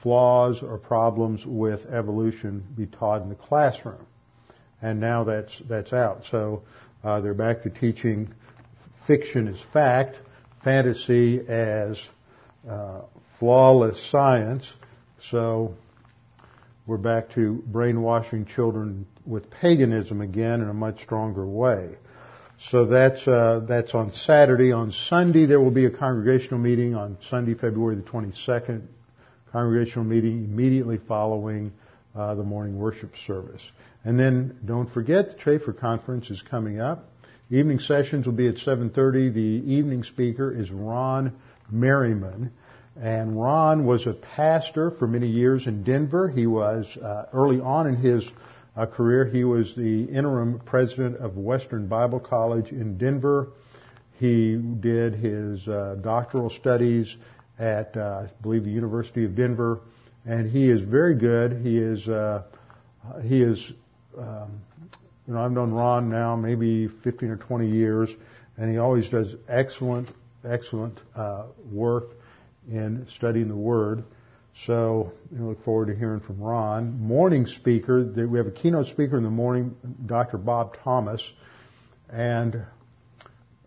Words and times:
flaws 0.02 0.62
or 0.62 0.78
problems 0.78 1.46
with 1.46 1.86
evolution 1.86 2.64
be 2.76 2.86
taught 2.86 3.22
in 3.22 3.30
the 3.30 3.36
classroom. 3.36 4.06
And 4.82 5.00
now 5.00 5.24
that's 5.24 5.54
that's 5.70 5.94
out. 5.94 6.24
So 6.30 6.64
uh, 7.04 7.22
they're 7.22 7.34
back 7.34 7.64
to 7.64 7.70
teaching 7.70 8.34
fiction 9.08 9.48
as 9.48 9.62
fact, 9.72 10.20
fantasy 10.64 11.40
as 11.48 12.02
uh, 12.70 13.02
flawless 13.40 14.10
science. 14.12 14.72
So 15.32 15.76
we're 16.86 16.98
back 16.98 17.34
to 17.36 17.64
brainwashing 17.68 18.46
children 18.46 19.06
with 19.26 19.50
paganism 19.50 20.22
again 20.22 20.62
in 20.62 20.70
a 20.70 20.74
much 20.74 21.02
stronger 21.02 21.46
way. 21.46 21.98
So 22.70 22.86
that's 22.86 23.28
uh, 23.28 23.66
that's 23.68 23.94
on 23.94 24.14
Saturday. 24.14 24.72
On 24.72 24.92
Sunday 24.92 25.46
there 25.46 25.60
will 25.60 25.72
be 25.72 25.86
a 25.86 25.90
congregational 25.90 26.60
meeting 26.60 26.96
on 26.96 27.18
Sunday, 27.30 27.56
February 27.56 27.96
the 27.98 28.04
22nd. 28.04 28.84
Congregational 29.52 30.06
meeting 30.06 30.46
immediately 30.46 30.98
following 30.98 31.74
uh, 32.16 32.36
the 32.36 32.44
morning 32.44 32.80
worship 32.80 33.12
service. 33.28 33.62
And 34.06 34.18
then 34.18 34.58
don't 34.66 34.92
forget 34.92 35.32
the 35.32 35.36
Chafer 35.44 35.74
conference 35.74 36.30
is 36.30 36.42
coming 36.42 36.80
up. 36.80 37.10
Evening 37.52 37.80
sessions 37.80 38.26
will 38.26 38.34
be 38.34 38.48
at 38.48 38.56
7:30. 38.56 39.34
The 39.34 39.40
evening 39.74 40.04
speaker 40.04 40.52
is 40.52 40.72
Ron 40.72 41.34
Merryman. 41.70 42.52
And 42.96 43.40
Ron 43.40 43.86
was 43.86 44.08
a 44.08 44.14
pastor 44.14 44.92
for 44.92 45.08
many 45.08 45.28
years 45.28 45.68
in 45.68 45.84
Denver. 45.84 46.30
He 46.30 46.48
was 46.48 46.86
uh, 46.98 47.26
early 47.34 47.60
on 47.60 47.88
in 47.88 47.96
his 47.96 48.24
uh, 48.76 48.86
career. 48.86 49.26
He 49.26 49.44
was 49.44 49.76
the 49.76 50.06
interim 50.06 50.60
president 50.66 51.18
of 51.18 51.38
Western 51.38 51.88
Bible 51.88 52.20
College 52.20 52.72
in 52.72 52.98
Denver. 52.98 53.50
He 54.20 54.56
did 54.56 55.16
his 55.16 55.68
uh, 55.68 55.98
doctoral 56.02 56.50
studies 56.50 57.16
at, 57.60 57.96
uh, 57.96 58.26
I 58.26 58.42
believe, 58.42 58.64
the 58.64 58.72
University 58.72 59.26
of 59.26 59.36
Denver, 59.36 59.82
and 60.26 60.50
he 60.50 60.70
is 60.70 60.82
very 60.82 61.16
good. 61.16 61.62
He 61.62 61.78
is, 61.78 62.08
uh, 62.08 62.44
he 63.24 63.42
is, 63.42 63.60
um, 64.18 64.62
you 65.28 65.34
know, 65.34 65.44
I've 65.44 65.52
known 65.52 65.72
Ron 65.72 66.10
now 66.10 66.36
maybe 66.36 66.88
15 66.88 67.30
or 67.30 67.38
20 67.38 67.70
years, 67.70 68.10
and 68.58 68.72
he 68.72 68.78
always 68.78 69.10
does 69.10 69.36
excellent, 69.48 70.10
excellent 70.48 71.00
uh, 71.16 71.46
work 71.72 72.06
in 72.72 73.08
studying 73.16 73.48
the 73.48 73.56
Word. 73.56 74.04
So 74.66 75.12
I 75.36 75.42
look 75.42 75.64
forward 75.66 75.88
to 75.88 75.96
hearing 75.96 76.20
from 76.20 76.40
Ron. 76.40 77.02
Morning 77.02 77.48
speaker, 77.48 78.04
we 78.04 78.38
have 78.38 78.48
a 78.48 78.52
keynote 78.52 78.88
speaker 78.88 79.18
in 79.18 79.24
the 79.24 79.30
morning, 79.30 79.76
Dr. 80.06 80.38
Bob 80.38 80.78
Thomas. 80.84 81.22
And 82.10 82.64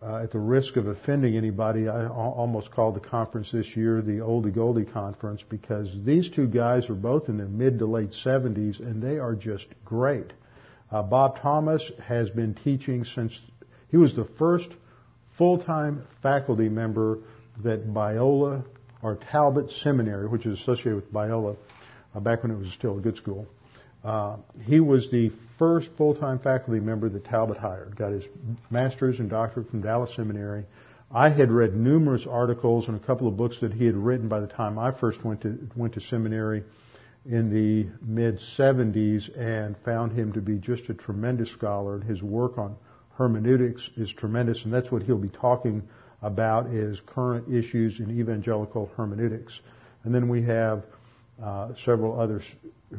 uh, 0.01 0.23
at 0.23 0.31
the 0.31 0.39
risk 0.39 0.77
of 0.77 0.87
offending 0.87 1.37
anybody, 1.37 1.89
I 1.89 2.07
almost 2.07 2.71
called 2.71 2.95
the 2.95 3.01
conference 3.01 3.51
this 3.51 3.77
year 3.77 4.01
the 4.01 4.21
Oldie 4.21 4.55
Goldie 4.55 4.85
Conference 4.85 5.43
because 5.49 5.89
these 6.05 6.31
two 6.31 6.47
guys 6.47 6.89
are 6.89 6.95
both 6.95 7.29
in 7.29 7.37
their 7.37 7.49
mid 7.49 7.81
to 7.81 7.87
late 7.87 8.13
70s 8.25 8.79
and 8.79 9.03
they 9.03 9.19
are 9.19 9.35
just 9.35 9.67
great. 9.85 10.33
Uh, 10.93 11.03
Bob 11.03 11.41
Thomas 11.41 11.83
has 12.05 12.31
been 12.31 12.55
teaching 12.55 13.05
since 13.05 13.37
he 13.91 13.97
was 13.97 14.15
the 14.15 14.29
first 14.39 14.69
full-time 15.37 16.07
faculty 16.23 16.69
member 16.69 17.19
that 17.65 17.93
Biola 17.93 18.65
or 19.07 19.15
Talbot 19.31 19.71
Seminary, 19.71 20.27
which 20.27 20.47
is 20.47 20.59
associated 20.59 20.97
with 20.97 21.13
Biola, 21.13 21.57
uh, 22.13 22.19
back 22.19 22.43
when 22.43 22.51
it 22.51 22.59
was 22.59 22.73
still 22.73 22.99
a 22.99 23.01
good 23.01 23.17
school. 23.17 23.47
Uh, 24.03 24.37
he 24.65 24.81
was 24.81 25.09
the 25.13 25.31
first 25.61 25.89
full-time 25.97 26.41
faculty 26.41 26.81
member 26.81 27.09
that 27.09 27.25
Talbot 27.25 27.57
hired. 27.57 27.95
Got 27.95 28.11
his 28.11 28.25
master's 28.69 29.21
and 29.21 29.31
doctorate 29.31 29.71
from 29.71 29.81
Dallas 29.81 30.13
Seminary. 30.17 30.65
I 31.13 31.29
had 31.29 31.53
read 31.53 31.77
numerous 31.77 32.27
articles 32.27 32.89
and 32.89 32.97
a 32.97 33.07
couple 33.07 33.29
of 33.29 33.37
books 33.37 33.61
that 33.61 33.73
he 33.73 33.87
had 33.87 33.95
written 33.95 34.29
by 34.29 34.41
the 34.41 34.49
time 34.49 34.77
I 34.77 34.91
first 34.91 35.25
went 35.25 35.43
to 35.43 35.57
went 35.77 35.95
to 35.95 36.01
seminary 36.01 36.65
in 37.25 37.49
the 37.49 37.89
mid 38.05 38.41
70s 38.59 39.31
and 39.39 39.77
found 39.85 40.19
him 40.19 40.33
to 40.33 40.41
be 40.41 40.59
just 40.59 40.89
a 40.89 40.95
tremendous 40.95 41.51
scholar. 41.51 41.95
And 41.95 42.05
His 42.05 42.23
work 42.23 42.59
on 42.59 42.77
hermeneutics 43.19 43.89
is 43.97 44.13
tremendous, 44.13 44.65
and 44.65 44.75
that's 44.75 44.91
what 44.91 45.05
he'll 45.05 45.17
be 45.17 45.29
talking 45.29 45.85
about 46.23 46.67
is 46.67 47.01
current 47.07 47.53
issues 47.53 48.01
in 48.01 48.19
evangelical 48.19 48.91
hermeneutics. 48.97 49.59
And 50.05 50.15
then 50.15 50.29
we 50.29 50.43
have 50.43 50.85
uh, 51.43 51.75
several 51.85 52.19
others 52.19 52.43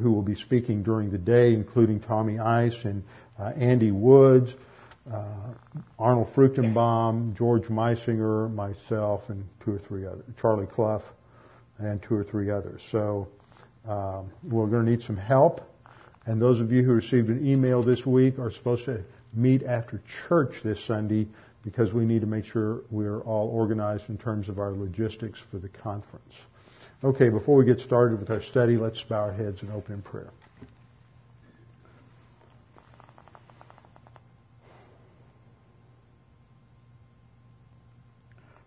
who 0.01 0.11
will 0.11 0.22
be 0.22 0.35
speaking 0.35 0.83
during 0.83 1.09
the 1.09 1.17
day, 1.17 1.53
including 1.53 2.00
Tommy 2.00 2.39
Ice 2.39 2.78
and 2.83 3.03
uh, 3.39 3.53
Andy 3.55 3.91
Woods, 3.91 4.53
uh, 5.11 5.53
Arnold 5.97 6.34
Fruchtenbaum, 6.35 7.37
George 7.37 7.64
Meisinger, 7.64 8.53
myself, 8.53 9.29
and 9.29 9.46
two 9.63 9.73
or 9.73 9.79
three 9.79 10.05
others, 10.05 10.25
Charlie 10.41 10.67
Clough, 10.67 11.03
and 11.78 12.02
two 12.03 12.16
or 12.16 12.23
three 12.23 12.52
others. 12.52 12.81
So 12.91 13.29
um, 13.87 14.29
we're 14.43 14.67
going 14.67 14.85
to 14.85 14.91
need 14.91 15.03
some 15.03 15.17
help. 15.17 15.61
And 16.25 16.41
those 16.41 16.59
of 16.59 16.72
you 16.73 16.84
who 16.84 16.91
received 16.91 17.29
an 17.29 17.47
email 17.47 17.81
this 17.81 18.05
week 18.05 18.37
are 18.37 18.52
supposed 18.52 18.85
to 18.85 19.03
meet 19.34 19.63
after 19.63 20.02
church 20.28 20.55
this 20.63 20.84
Sunday 20.85 21.28
because 21.64 21.92
we 21.94 22.06
need 22.06 22.22
to 22.22 22.28
make 22.28 22.46
sure 22.46 22.82
we're 22.90 23.22
all 23.22 23.50
organized 23.50 24.09
in 24.09 24.18
terms 24.18 24.50
of 24.50 24.59
our 24.59 24.72
logistics 24.72 25.40
for 25.52 25.58
the 25.58 25.70
conference. 25.70 26.34
Okay, 27.04 27.30
before 27.30 27.56
we 27.56 27.66
get 27.66 27.80
started 27.80 28.20
with 28.20 28.30
our 28.30 28.42
study, 28.42 28.78
let's 28.78 29.02
bow 29.04 29.18
our 29.18 29.34
heads 29.34 29.62
and 29.62 29.72
open 29.72 29.96
in 29.96 30.02
prayer. 30.02 30.32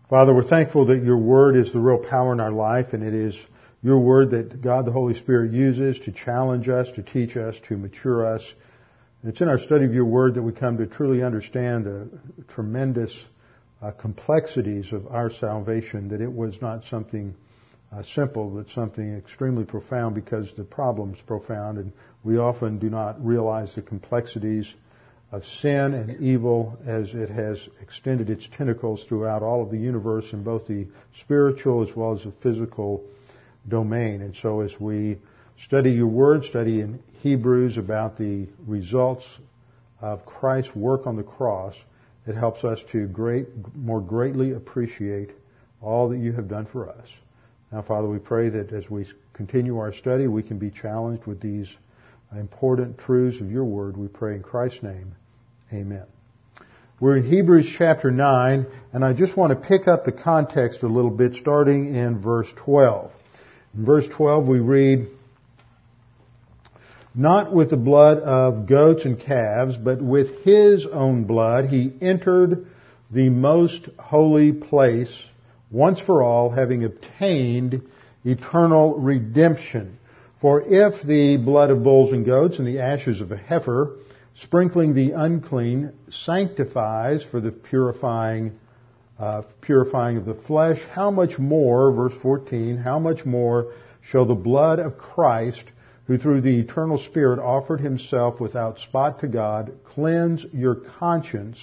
Father, 0.09 0.35
we're 0.35 0.43
thankful 0.43 0.87
that 0.87 1.03
your 1.03 1.17
word 1.17 1.55
is 1.55 1.71
the 1.71 1.79
real 1.79 1.97
power 1.97 2.33
in 2.33 2.41
our 2.41 2.51
life 2.51 2.87
and 2.91 3.01
it 3.01 3.13
is 3.13 3.33
your 3.81 3.97
word 3.99 4.31
that 4.31 4.61
God 4.61 4.85
the 4.85 4.91
Holy 4.91 5.13
Spirit 5.13 5.53
uses 5.53 5.99
to 6.01 6.11
challenge 6.11 6.67
us, 6.67 6.91
to 6.95 7.01
teach 7.01 7.37
us, 7.37 7.55
to 7.69 7.77
mature 7.77 8.25
us, 8.25 8.43
It's 9.23 9.39
in 9.39 9.47
our 9.47 9.59
study 9.59 9.85
of 9.85 9.93
your 9.93 10.05
word 10.05 10.33
that 10.33 10.41
we 10.41 10.51
come 10.51 10.77
to 10.77 10.87
truly 10.87 11.21
understand 11.21 11.85
the 11.85 12.09
tremendous 12.55 13.15
uh, 13.79 13.91
complexities 13.91 14.91
of 14.93 15.05
our 15.05 15.29
salvation, 15.29 16.07
that 16.07 16.21
it 16.21 16.33
was 16.33 16.59
not 16.59 16.85
something 16.85 17.35
uh, 17.91 18.01
simple, 18.01 18.49
but 18.49 18.67
something 18.69 19.15
extremely 19.15 19.63
profound 19.63 20.15
because 20.15 20.51
the 20.57 20.63
problem's 20.63 21.19
profound 21.27 21.77
and 21.77 21.93
we 22.23 22.39
often 22.39 22.79
do 22.79 22.89
not 22.89 23.23
realize 23.23 23.75
the 23.75 23.83
complexities 23.83 24.73
of 25.31 25.43
sin 25.43 25.93
and 25.93 26.19
evil 26.19 26.79
as 26.87 27.13
it 27.13 27.29
has 27.29 27.59
extended 27.79 28.27
its 28.27 28.47
tentacles 28.57 29.05
throughout 29.07 29.43
all 29.43 29.61
of 29.61 29.69
the 29.69 29.77
universe 29.77 30.33
in 30.33 30.41
both 30.43 30.65
the 30.65 30.87
spiritual 31.19 31.87
as 31.87 31.95
well 31.95 32.13
as 32.13 32.23
the 32.23 32.33
physical 32.41 33.03
domain. 33.67 34.23
And 34.23 34.35
so 34.35 34.61
as 34.61 34.73
we 34.79 35.19
study 35.65 35.91
your 35.91 36.07
word, 36.07 36.43
study 36.45 36.81
in 36.81 36.99
Hebrews 37.21 37.77
about 37.77 38.17
the 38.17 38.47
results 38.65 39.25
of 40.01 40.25
Christ's 40.25 40.75
work 40.75 41.05
on 41.05 41.15
the 41.15 41.23
cross, 41.23 41.75
it 42.25 42.35
helps 42.35 42.63
us 42.63 42.79
to 42.91 43.07
great, 43.07 43.47
more 43.75 44.01
greatly 44.01 44.53
appreciate 44.53 45.31
all 45.81 46.09
that 46.09 46.17
you 46.17 46.31
have 46.33 46.47
done 46.47 46.67
for 46.71 46.89
us. 46.89 47.07
Now, 47.71 47.81
Father, 47.81 48.07
we 48.07 48.19
pray 48.19 48.49
that 48.49 48.71
as 48.71 48.89
we 48.89 49.05
continue 49.33 49.77
our 49.77 49.93
study, 49.93 50.27
we 50.27 50.43
can 50.43 50.57
be 50.57 50.69
challenged 50.69 51.25
with 51.25 51.41
these 51.41 51.67
important 52.35 52.97
truths 52.97 53.39
of 53.41 53.51
your 53.51 53.65
word. 53.65 53.97
We 53.97 54.07
pray 54.07 54.35
in 54.35 54.43
Christ's 54.43 54.83
name. 54.83 55.13
Amen. 55.73 56.05
We're 56.99 57.17
in 57.17 57.29
Hebrews 57.29 57.73
chapter 57.77 58.11
9, 58.11 58.67
and 58.93 59.03
I 59.03 59.13
just 59.13 59.35
want 59.35 59.51
to 59.51 59.67
pick 59.67 59.87
up 59.87 60.05
the 60.05 60.11
context 60.11 60.83
a 60.83 60.87
little 60.87 61.09
bit 61.09 61.33
starting 61.35 61.95
in 61.95 62.21
verse 62.21 62.47
12. 62.57 63.11
In 63.75 63.85
verse 63.85 64.05
12 64.15 64.47
we 64.47 64.59
read, 64.59 65.07
Not 67.13 67.53
with 67.53 67.69
the 67.69 67.77
blood 67.77 68.19
of 68.19 68.67
goats 68.67 69.03
and 69.03 69.19
calves, 69.19 69.75
but 69.75 70.01
with 70.01 70.43
his 70.43 70.85
own 70.85 71.25
blood 71.25 71.65
he 71.65 71.93
entered 72.01 72.67
the 73.11 73.29
most 73.29 73.89
holy 73.99 74.53
place 74.53 75.23
once 75.69 75.99
for 75.99 76.23
all, 76.23 76.49
having 76.49 76.83
obtained 76.85 77.81
eternal 78.23 78.97
redemption. 78.97 79.97
For 80.39 80.61
if 80.61 81.05
the 81.05 81.37
blood 81.37 81.69
of 81.69 81.83
bulls 81.83 82.13
and 82.13 82.25
goats 82.25 82.59
and 82.59 82.67
the 82.67 82.79
ashes 82.79 83.19
of 83.21 83.31
a 83.31 83.37
heifer, 83.37 83.97
sprinkling 84.41 84.93
the 84.93 85.11
unclean, 85.11 85.93
sanctifies 86.09 87.23
for 87.29 87.41
the 87.41 87.51
purifying 87.51 88.53
uh, 89.19 89.43
purifying 89.61 90.17
of 90.17 90.25
the 90.25 90.33
flesh, 90.33 90.79
how 90.93 91.11
much 91.11 91.37
more, 91.37 91.91
verse 91.91 92.13
14, 92.23 92.77
how 92.77 92.97
much 92.97 93.23
more 93.23 93.71
shall 94.01 94.25
the 94.25 94.33
blood 94.33 94.79
of 94.79 94.97
Christ, 94.97 95.63
who 96.11 96.17
through 96.17 96.41
the 96.41 96.59
eternal 96.59 96.97
Spirit 96.97 97.39
offered 97.39 97.79
himself 97.79 98.41
without 98.41 98.77
spot 98.79 99.21
to 99.21 99.27
God, 99.29 99.71
cleanse 99.85 100.45
your 100.51 100.75
conscience 100.75 101.57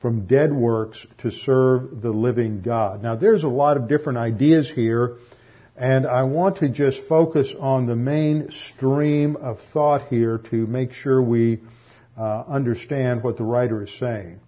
from 0.00 0.24
dead 0.26 0.52
works 0.52 1.04
to 1.18 1.32
serve 1.32 2.00
the 2.00 2.10
living 2.10 2.62
God. 2.62 3.02
Now 3.02 3.16
there's 3.16 3.42
a 3.42 3.48
lot 3.48 3.76
of 3.76 3.88
different 3.88 4.18
ideas 4.18 4.70
here, 4.72 5.16
and 5.76 6.06
I 6.06 6.22
want 6.22 6.58
to 6.58 6.68
just 6.68 7.08
focus 7.08 7.52
on 7.58 7.86
the 7.86 7.96
main 7.96 8.50
stream 8.70 9.34
of 9.34 9.58
thought 9.72 10.06
here 10.06 10.38
to 10.50 10.66
make 10.68 10.92
sure 10.92 11.20
we 11.20 11.58
uh, 12.16 12.44
understand 12.46 13.24
what 13.24 13.36
the 13.36 13.42
writer 13.42 13.82
is 13.82 13.92
saying. 13.98 14.38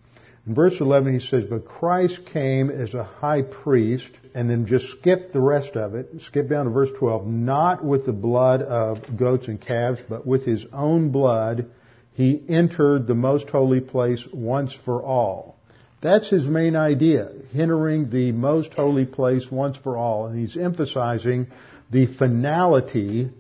In 0.46 0.54
verse 0.54 0.80
11 0.80 1.12
he 1.12 1.26
says, 1.26 1.42
But 1.50 1.64
Christ 1.64 2.20
came 2.32 2.70
as 2.70 2.94
a 2.94 3.02
high 3.02 3.42
priest, 3.42 4.10
and 4.34 4.50
then 4.50 4.66
just 4.66 4.88
skip 4.98 5.32
the 5.32 5.40
rest 5.40 5.76
of 5.76 5.94
it, 5.94 6.10
skip 6.18 6.48
down 6.48 6.64
to 6.64 6.70
verse 6.70 6.90
12, 6.98 7.26
not 7.26 7.84
with 7.84 8.04
the 8.04 8.12
blood 8.12 8.62
of 8.62 9.16
goats 9.16 9.46
and 9.46 9.60
calves, 9.60 10.00
but 10.08 10.26
with 10.26 10.44
his 10.44 10.66
own 10.72 11.10
blood, 11.10 11.70
he 12.14 12.42
entered 12.48 13.06
the 13.06 13.14
most 13.14 13.48
holy 13.48 13.80
place 13.80 14.24
once 14.32 14.76
for 14.84 15.02
all. 15.02 15.56
That's 16.00 16.28
his 16.28 16.44
main 16.44 16.76
idea, 16.76 17.30
entering 17.54 18.10
the 18.10 18.32
most 18.32 18.74
holy 18.74 19.06
place 19.06 19.46
once 19.50 19.76
for 19.78 19.96
all. 19.96 20.26
And 20.26 20.38
he's 20.38 20.56
emphasizing 20.56 21.46
the 21.90 22.06
finality 22.18 23.30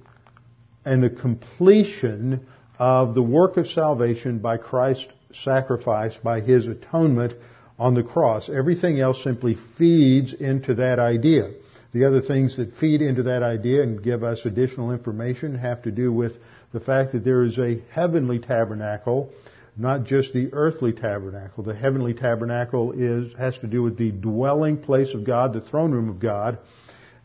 and 0.84 1.02
the 1.02 1.10
completion 1.10 2.46
of 2.78 3.14
the 3.14 3.22
work 3.22 3.56
of 3.56 3.66
salvation 3.66 4.38
by 4.38 4.56
Christ's 4.56 5.06
sacrifice, 5.42 6.16
by 6.22 6.40
His 6.40 6.66
atonement 6.66 7.34
on 7.78 7.94
the 7.94 8.02
cross. 8.02 8.48
Everything 8.48 9.00
else 9.00 9.22
simply 9.22 9.56
feeds 9.76 10.32
into 10.32 10.74
that 10.76 10.98
idea. 10.98 11.50
The 11.92 12.06
other 12.06 12.20
things 12.20 12.56
that 12.56 12.76
feed 12.76 13.02
into 13.02 13.24
that 13.24 13.42
idea 13.42 13.82
and 13.82 14.02
give 14.02 14.24
us 14.24 14.40
additional 14.44 14.90
information 14.92 15.56
have 15.56 15.82
to 15.82 15.90
do 15.90 16.12
with 16.12 16.32
the 16.72 16.80
fact 16.80 17.12
that 17.12 17.24
there 17.24 17.44
is 17.44 17.56
a 17.58 17.82
heavenly 17.92 18.40
tabernacle, 18.40 19.30
not 19.76 20.04
just 20.04 20.32
the 20.32 20.50
earthly 20.52 20.92
tabernacle. 20.92 21.62
The 21.62 21.74
heavenly 21.74 22.14
tabernacle 22.14 22.92
is, 22.92 23.32
has 23.38 23.56
to 23.58 23.68
do 23.68 23.82
with 23.82 23.96
the 23.96 24.10
dwelling 24.10 24.78
place 24.78 25.14
of 25.14 25.24
God, 25.24 25.52
the 25.52 25.60
throne 25.60 25.92
room 25.92 26.08
of 26.08 26.18
God, 26.18 26.58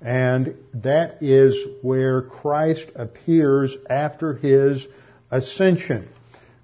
and 0.01 0.55
that 0.75 1.21
is 1.21 1.55
where 1.81 2.21
Christ 2.21 2.85
appears 2.95 3.75
after 3.89 4.35
His 4.35 4.85
ascension. 5.31 6.07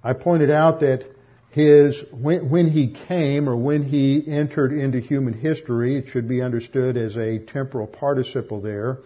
I 0.03 0.13
pointed 0.13 0.51
out 0.51 0.81
that 0.81 1.07
his, 1.55 2.03
when, 2.11 2.49
when, 2.49 2.67
he 2.69 2.93
came 3.07 3.47
or 3.47 3.55
when 3.55 3.83
he 3.83 4.21
entered 4.27 4.73
into 4.73 4.99
human 4.99 5.31
history, 5.31 5.95
it 5.95 6.09
should 6.09 6.27
be 6.27 6.41
understood 6.41 6.97
as 6.97 7.15
a 7.15 7.39
temporal 7.39 7.87
participle 7.87 8.59
there. 8.59 8.97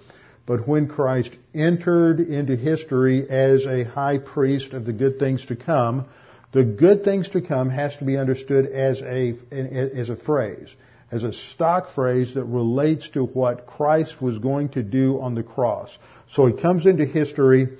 But 0.47 0.67
when 0.67 0.87
Christ 0.87 1.29
entered 1.53 2.19
into 2.19 2.55
history 2.55 3.29
as 3.29 3.67
a 3.67 3.83
high 3.83 4.17
priest 4.17 4.73
of 4.73 4.83
the 4.83 4.93
good 4.93 5.19
things 5.19 5.45
to 5.45 5.55
come, 5.55 6.07
the 6.51 6.63
good 6.63 7.03
things 7.03 7.29
to 7.29 7.41
come 7.41 7.69
has 7.69 7.95
to 7.97 8.03
be 8.03 8.17
understood 8.17 8.65
as 8.65 8.99
a, 9.03 9.37
as 9.51 10.09
a 10.09 10.15
phrase, 10.15 10.69
as 11.11 11.23
a 11.23 11.33
stock 11.53 11.93
phrase 11.93 12.33
that 12.33 12.45
relates 12.45 13.07
to 13.09 13.25
what 13.25 13.67
Christ 13.67 14.19
was 14.19 14.39
going 14.39 14.69
to 14.69 14.81
do 14.81 15.21
on 15.21 15.35
the 15.35 15.43
cross. 15.43 15.95
So 16.31 16.47
he 16.47 16.59
comes 16.59 16.87
into 16.87 17.05
history 17.05 17.77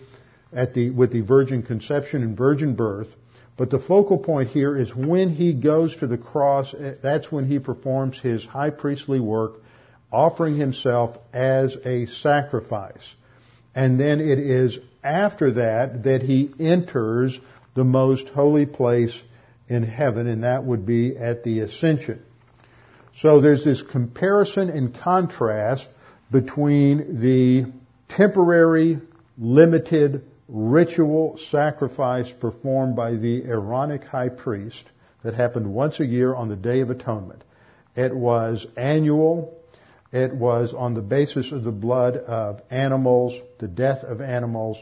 at 0.54 0.76
the, 0.76 0.92
with 0.92 1.12
the 1.12 1.22
virgin 1.22 1.64
conception 1.64 2.22
and 2.22 2.38
virgin 2.38 2.76
birth. 2.76 3.08
But 3.60 3.72
the 3.72 3.80
focal 3.80 4.18
point 4.18 4.52
here 4.52 4.78
is 4.78 4.96
when 4.96 5.32
he 5.32 5.52
goes 5.52 5.94
to 5.98 6.08
the 6.08 6.18
cross, 6.18 6.74
eh, 6.74 6.94
that's 7.04 7.30
when 7.30 7.46
he 7.46 7.60
performs 7.60 8.18
his 8.18 8.46
high 8.46 8.70
priestly 8.70 9.20
work, 9.20 9.56
offering 10.14 10.56
himself 10.56 11.18
as 11.34 11.76
a 11.84 12.06
sacrifice. 12.06 13.04
And 13.76 14.00
then 14.00 14.22
it 14.22 14.40
is 14.40 14.80
after 15.04 15.52
that 15.56 16.04
that 16.04 16.22
he 16.22 16.50
enters 16.58 17.38
the 17.76 17.84
most 17.84 18.30
holy 18.30 18.66
place 18.66 19.22
in 19.68 19.84
heaven, 19.84 20.28
and 20.28 20.46
that 20.46 20.64
would 20.64 20.86
be 20.86 21.18
at 21.18 21.44
the 21.44 21.60
ascension. 21.60 22.22
So 23.18 23.42
there's 23.42 23.66
this 23.66 23.82
comparison 23.82 24.70
and 24.70 24.98
contrast 24.98 25.86
between 26.32 27.20
the 27.20 27.74
temporary, 28.08 29.02
limited 29.38 30.29
ritual 30.50 31.38
sacrifice 31.52 32.32
performed 32.40 32.96
by 32.96 33.12
the 33.12 33.44
Aaronic 33.46 34.04
high 34.04 34.30
priest 34.30 34.84
that 35.24 35.36
happened 35.36 35.72
once 35.72 36.00
a 36.00 36.06
year 36.06 36.34
on 36.34 36.50
the 36.50 36.56
Day 36.56 36.82
of 36.82 36.90
Atonement. 36.90 37.44
It 37.96 38.16
was 38.16 38.66
annual. 38.76 39.56
It 40.12 40.34
was 40.34 40.74
on 40.74 40.96
the 40.96 41.02
basis 41.02 41.52
of 41.52 41.64
the 41.64 41.72
blood 41.72 42.18
of 42.18 42.62
animals, 42.72 43.40
the 43.60 43.68
death 43.68 44.04
of 44.04 44.22
animals, 44.22 44.78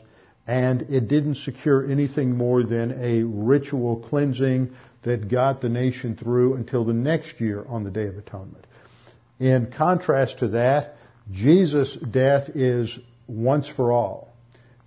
and 0.46 0.84
it 0.84 1.10
didn't 1.10 1.36
secure 1.36 1.86
anything 1.86 2.38
more 2.38 2.64
than 2.64 3.04
a 3.04 3.24
ritual 3.24 3.98
cleansing 3.98 4.74
that 5.04 5.28
got 5.28 5.62
the 5.62 5.70
nation 5.70 6.16
through 6.16 6.54
until 6.54 6.86
the 6.86 6.94
next 6.94 7.42
year 7.42 7.66
on 7.68 7.84
the 7.84 7.92
Day 7.92 8.08
of 8.08 8.18
Atonement. 8.18 8.66
In 9.40 9.72
contrast 9.78 10.40
to 10.40 10.48
that, 10.50 10.98
Jesus' 11.32 11.94
death 11.94 12.50
is 12.56 12.98
once 13.28 13.68
for 13.68 13.92
all. 13.92 14.27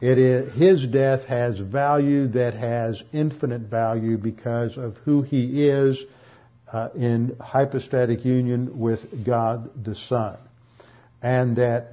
It 0.01 0.19
is, 0.19 0.53
his 0.55 0.87
death 0.87 1.25
has 1.25 1.59
value 1.59 2.29
that 2.29 2.55
has 2.55 3.03
infinite 3.13 3.63
value 3.63 4.17
because 4.17 4.79
of 4.79 4.97
who 5.05 5.23
he 5.23 5.69
is 5.69 6.03
uh, 6.73 6.89
in 6.95 7.37
hypostatic 7.39 8.25
union 8.25 8.79
with 8.79 9.25
God 9.25 9.85
the 9.85 9.95
Son. 9.95 10.39
And 11.23 11.57
that 11.57 11.93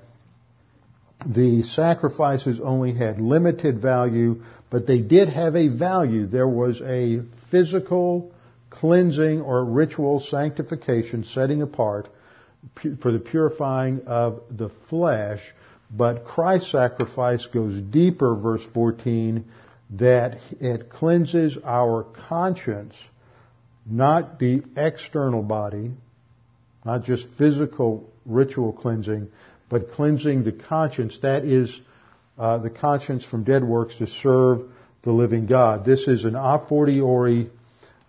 the 1.26 1.64
sacrifices 1.64 2.62
only 2.62 2.94
had 2.94 3.20
limited 3.20 3.82
value, 3.82 4.44
but 4.70 4.88
they 4.88 5.00
did 5.00 5.28
have 5.28 5.56
a 5.56 5.68
value. 5.68 6.28
There 6.28 6.48
was 6.48 6.82
a 6.82 7.24
physical 7.50 8.32
cleansing 8.70 9.42
or 9.42 9.66
ritual 9.66 10.22
sanctification 10.22 11.24
setting 11.26 11.62
apart 11.62 12.08
for 13.02 13.12
the 13.12 13.20
purifying 13.20 14.02
of 14.06 14.42
the 14.52 14.70
flesh 14.90 15.42
but 15.90 16.26
Christ's 16.26 16.72
sacrifice 16.72 17.46
goes 17.48 17.82
deeper, 17.82 18.36
verse 18.36 18.64
14, 18.74 19.46
that 19.92 20.40
it 20.60 20.90
cleanses 20.90 21.58
our 21.64 22.04
conscience, 22.28 22.96
not 23.86 24.40
the 24.40 24.64
external 24.76 25.42
body, 25.42 25.92
not 26.84 27.04
just 27.04 27.26
physical 27.38 28.10
ritual 28.26 28.74
cleansing, 28.74 29.30
but 29.70 29.92
cleansing 29.94 30.44
the 30.44 30.52
conscience. 30.52 31.18
That 31.22 31.46
is 31.46 31.74
uh, 32.38 32.58
the 32.58 32.70
conscience 32.70 33.24
from 33.24 33.44
dead 33.44 33.64
works 33.64 33.98
to 33.98 34.08
serve 34.08 34.70
the 35.04 35.12
living 35.12 35.46
God. 35.46 35.86
This 35.86 36.08
is 36.08 36.26
an 36.26 36.36
a 36.36 36.66
fortiori 36.68 37.50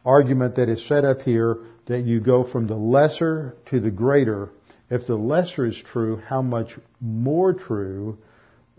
argument 0.05 0.57
that 0.57 0.69
is 0.69 0.87
set 0.87 1.05
up 1.05 1.23
here 1.23 1.59
that 1.87 2.01
you 2.01 2.21
go 2.21 2.45
from 2.45 2.67
the 2.67 2.77
lesser 2.77 3.55
to 3.67 3.81
the 3.81 3.91
greater. 3.91 4.51
If 4.91 5.07
the 5.07 5.17
lesser 5.17 5.67
is 5.67 5.77
true, 5.77 6.17
how 6.17 6.43
much 6.43 6.71
more 7.01 7.53
true 7.53 8.19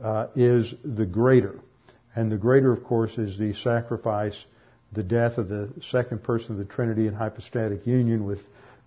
uh, 0.04 0.28
is 0.36 0.74
the 0.84 1.06
greater? 1.06 1.60
And 2.16 2.32
the 2.32 2.38
greater, 2.38 2.72
of 2.72 2.84
course, 2.84 3.18
is 3.18 3.38
the 3.38 3.54
sacrifice, 3.54 4.38
the 4.92 5.04
death 5.04 5.38
of 5.38 5.50
the 5.50 5.70
second 5.92 6.24
person 6.24 6.54
of 6.54 6.58
the 6.58 6.74
Trinity 6.74 7.08
in 7.08 7.13
hypostatic 7.13 7.86
union 7.86 8.25
with 8.25 8.39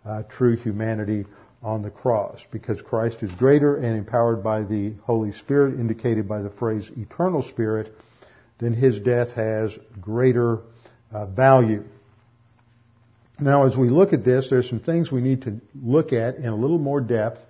uh, 0.05 0.25
true 0.25 0.57
humanity 0.57 1.25
on 1.62 1.83
the 1.83 1.91
cross. 1.91 2.45
Because 2.50 2.83
Christ 2.83 3.23
is 3.23 3.31
greater 3.33 3.76
and 3.76 3.97
empowered 3.97 4.43
by 4.43 4.62
the 4.62 4.95
Holy 5.05 5.33
Spirit, 5.33 5.79
indicated 5.79 6.29
by 6.29 6.43
the 6.43 6.50
phrase 6.50 6.91
eternal 6.97 7.43
spirit, 7.43 7.95
then 8.59 8.73
his 8.73 8.99
death 9.00 9.33
has 9.33 9.73
greater 10.00 10.59
uh, 11.12 11.26
value. 11.26 11.85
Now, 13.42 13.66
as 13.66 13.76
we 13.76 13.88
look 13.88 14.12
at 14.12 14.25
this, 14.25 14.49
there's 14.50 14.68
some 14.68 14.78
things 14.78 15.11
we 15.11 15.20
need 15.20 15.42
to 15.42 15.61
look 15.75 16.12
at 16.12 16.37
in 16.37 16.46
a 16.46 16.54
little 16.54 16.78
more 16.78 17.00
depth 17.00 17.40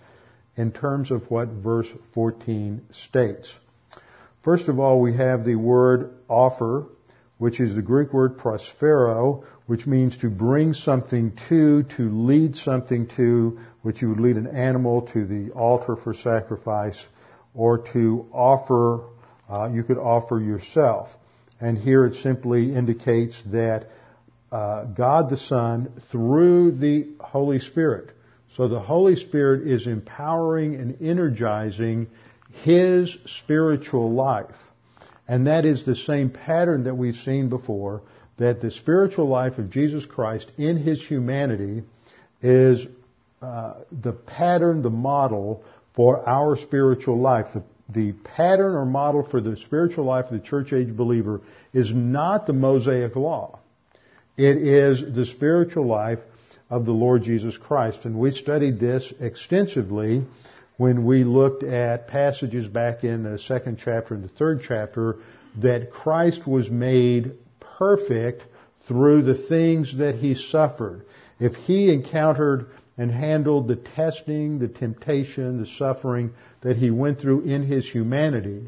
in 0.56 0.72
terms 0.72 1.10
of 1.10 1.30
what 1.30 1.48
verse 1.48 1.88
14 2.14 2.80
states. 2.92 3.52
First 4.42 4.68
of 4.68 4.80
all, 4.80 5.00
we 5.00 5.14
have 5.16 5.44
the 5.44 5.56
word 5.56 6.14
offer, 6.28 6.86
which 7.36 7.60
is 7.60 7.74
the 7.74 7.82
Greek 7.82 8.12
word 8.14 8.38
prosphero, 8.38 9.44
which 9.66 9.86
means 9.86 10.16
to 10.18 10.30
bring 10.30 10.72
something 10.72 11.38
to, 11.50 11.82
to 11.96 12.10
lead 12.10 12.56
something 12.56 13.08
to, 13.16 13.58
which 13.82 14.00
you 14.00 14.08
would 14.08 14.20
lead 14.20 14.36
an 14.36 14.46
animal 14.46 15.02
to 15.12 15.26
the 15.26 15.50
altar 15.52 15.96
for 15.96 16.14
sacrifice, 16.14 17.00
or 17.54 17.78
to 17.92 18.26
offer, 18.32 19.04
uh, 19.50 19.68
you 19.68 19.82
could 19.82 19.98
offer 19.98 20.40
yourself. 20.40 21.10
And 21.60 21.76
here 21.76 22.06
it 22.06 22.14
simply 22.14 22.74
indicates 22.74 23.40
that 23.52 23.90
uh, 24.52 24.84
God 24.84 25.30
the 25.30 25.38
Son 25.38 26.02
through 26.10 26.72
the 26.72 27.08
Holy 27.18 27.58
Spirit. 27.58 28.10
So 28.56 28.68
the 28.68 28.80
Holy 28.80 29.16
Spirit 29.16 29.66
is 29.66 29.86
empowering 29.86 30.74
and 30.74 31.00
energizing 31.00 32.08
His 32.62 33.16
spiritual 33.24 34.12
life. 34.12 34.54
And 35.26 35.46
that 35.46 35.64
is 35.64 35.86
the 35.86 35.96
same 35.96 36.28
pattern 36.28 36.84
that 36.84 36.94
we've 36.94 37.16
seen 37.16 37.48
before, 37.48 38.02
that 38.36 38.60
the 38.60 38.70
spiritual 38.70 39.26
life 39.26 39.56
of 39.56 39.70
Jesus 39.70 40.04
Christ 40.04 40.50
in 40.58 40.76
His 40.76 41.02
humanity 41.02 41.84
is 42.42 42.86
uh, 43.40 43.74
the 43.90 44.12
pattern, 44.12 44.82
the 44.82 44.90
model 44.90 45.64
for 45.94 46.28
our 46.28 46.58
spiritual 46.58 47.18
life. 47.18 47.46
The, 47.54 47.62
the 47.88 48.12
pattern 48.12 48.74
or 48.74 48.84
model 48.84 49.26
for 49.30 49.40
the 49.40 49.56
spiritual 49.64 50.04
life 50.04 50.26
of 50.26 50.32
the 50.32 50.46
church 50.46 50.74
age 50.74 50.94
believer 50.94 51.40
is 51.72 51.90
not 51.90 52.46
the 52.46 52.52
Mosaic 52.52 53.16
law. 53.16 53.58
It 54.36 54.56
is 54.56 55.14
the 55.14 55.26
spiritual 55.26 55.86
life 55.86 56.20
of 56.70 56.86
the 56.86 56.92
Lord 56.92 57.22
Jesus 57.22 57.56
Christ. 57.56 58.04
And 58.04 58.18
we 58.18 58.32
studied 58.32 58.80
this 58.80 59.12
extensively 59.20 60.24
when 60.78 61.04
we 61.04 61.22
looked 61.22 61.62
at 61.62 62.08
passages 62.08 62.66
back 62.66 63.04
in 63.04 63.24
the 63.24 63.38
second 63.38 63.78
chapter 63.84 64.14
and 64.14 64.24
the 64.24 64.28
third 64.28 64.62
chapter 64.66 65.16
that 65.60 65.90
Christ 65.90 66.46
was 66.46 66.70
made 66.70 67.32
perfect 67.78 68.42
through 68.88 69.22
the 69.22 69.46
things 69.48 69.96
that 69.98 70.14
he 70.14 70.34
suffered. 70.34 71.04
If 71.38 71.54
he 71.54 71.92
encountered 71.92 72.68
and 72.96 73.10
handled 73.10 73.68
the 73.68 73.76
testing, 73.76 74.58
the 74.58 74.68
temptation, 74.68 75.60
the 75.60 75.66
suffering 75.78 76.32
that 76.62 76.76
he 76.76 76.90
went 76.90 77.20
through 77.20 77.42
in 77.42 77.64
his 77.64 77.86
humanity 77.88 78.64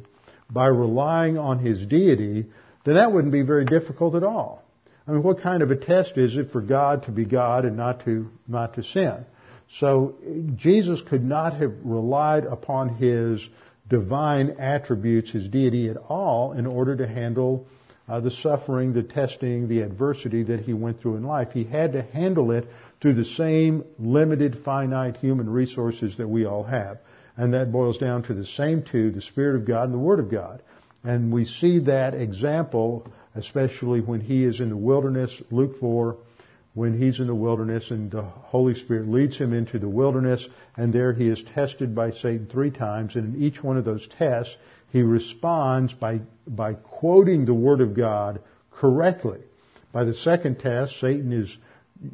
by 0.51 0.67
relying 0.67 1.39
on 1.39 1.59
his 1.59 1.87
deity, 1.87 2.47
then 2.85 2.95
that 2.97 3.13
wouldn't 3.13 3.33
be 3.33 3.43
very 3.43 3.65
difficult 3.65 4.15
at 4.15 4.25
all. 4.25 4.64
I 5.07 5.13
mean, 5.13 5.23
what 5.23 5.41
kind 5.43 5.63
of 5.63 5.71
a 5.71 5.77
test 5.77 6.17
is 6.17 6.37
it 6.37 6.51
for 6.51 6.63
God 6.63 7.05
to 7.05 7.11
be 7.11 7.25
God 7.25 7.65
and 7.65 7.77
not 7.77 8.05
to, 8.07 8.31
not 8.49 8.75
to 8.75 8.83
sin? 8.83 9.27
So 9.79 10.17
Jesus 10.57 11.03
could 11.03 11.25
not 11.25 11.57
have 11.57 11.73
relied 11.83 12.45
upon 12.45 12.97
his 12.97 13.47
divine 13.89 14.57
attributes, 14.59 15.31
his 15.31 15.49
deity 15.49 15.89
at 15.89 15.97
all 15.97 16.53
in 16.53 16.67
order 16.67 16.97
to 16.97 17.07
handle 17.07 17.67
uh, 18.09 18.21
the 18.21 18.31
suffering, 18.31 18.93
the 18.93 19.03
testing, 19.03 19.69
the 19.69 19.81
adversity 19.81 20.43
that 20.45 20.61
he 20.61 20.73
went 20.73 21.01
through 21.01 21.17
in 21.17 21.25
life. 21.25 21.49
He 21.53 21.65
had 21.65 21.93
to 21.93 22.03
handle 22.03 22.51
it 22.53 22.69
through 23.01 23.15
the 23.15 23.25
same 23.25 23.85
limited, 23.99 24.59
finite 24.65 25.17
human 25.19 25.49
resources 25.51 26.17
that 26.19 26.29
we 26.29 26.47
all 26.47 26.63
have. 26.65 26.99
And 27.37 27.53
that 27.55 27.73
boils 27.73 27.99
down 27.99 28.23
to 28.25 28.35
the 28.35 28.47
same 28.47 28.83
two, 28.83 29.11
the 29.11 29.23
Spirit 29.23 29.57
of 29.57 29.67
God 29.67 29.85
and 29.85 29.95
the 29.95 29.99
Word 29.99 30.21
of 30.21 30.31
God. 30.31 30.63
And 31.03 31.33
we 31.33 31.45
see 31.45 31.81
that 31.81 32.15
example 32.15 33.07
especially 33.35 34.01
when 34.01 34.21
he 34.21 34.45
is 34.45 34.61
in 34.61 34.69
the 34.69 34.77
wilderness, 34.77 35.31
Luke 35.51 35.79
4, 35.81 36.17
when 36.75 36.99
he's 36.99 37.21
in 37.21 37.29
the 37.29 37.35
wilderness 37.35 37.91
and 37.91 38.11
the 38.11 38.23
Holy 38.23 38.75
Spirit 38.75 39.09
leads 39.09 39.37
him 39.37 39.53
into 39.53 39.79
the 39.79 39.89
wilderness 39.89 40.47
and 40.77 40.93
there 40.93 41.13
he 41.13 41.29
is 41.29 41.43
tested 41.55 41.95
by 41.95 42.11
Satan 42.11 42.49
three 42.51 42.71
times 42.71 43.15
and 43.15 43.35
in 43.35 43.43
each 43.43 43.63
one 43.63 43.77
of 43.77 43.85
those 43.85 44.07
tests 44.19 44.57
he 44.91 45.03
responds 45.03 45.93
by, 45.93 46.21
by 46.47 46.75
quoting 46.75 47.45
the 47.45 47.55
Word 47.55 47.81
of 47.81 47.95
God 47.95 48.41
correctly. 48.73 49.39
By 49.93 50.05
the 50.05 50.15
second 50.15 50.59
test, 50.59 50.99
Satan 51.01 51.33
is 51.33 51.57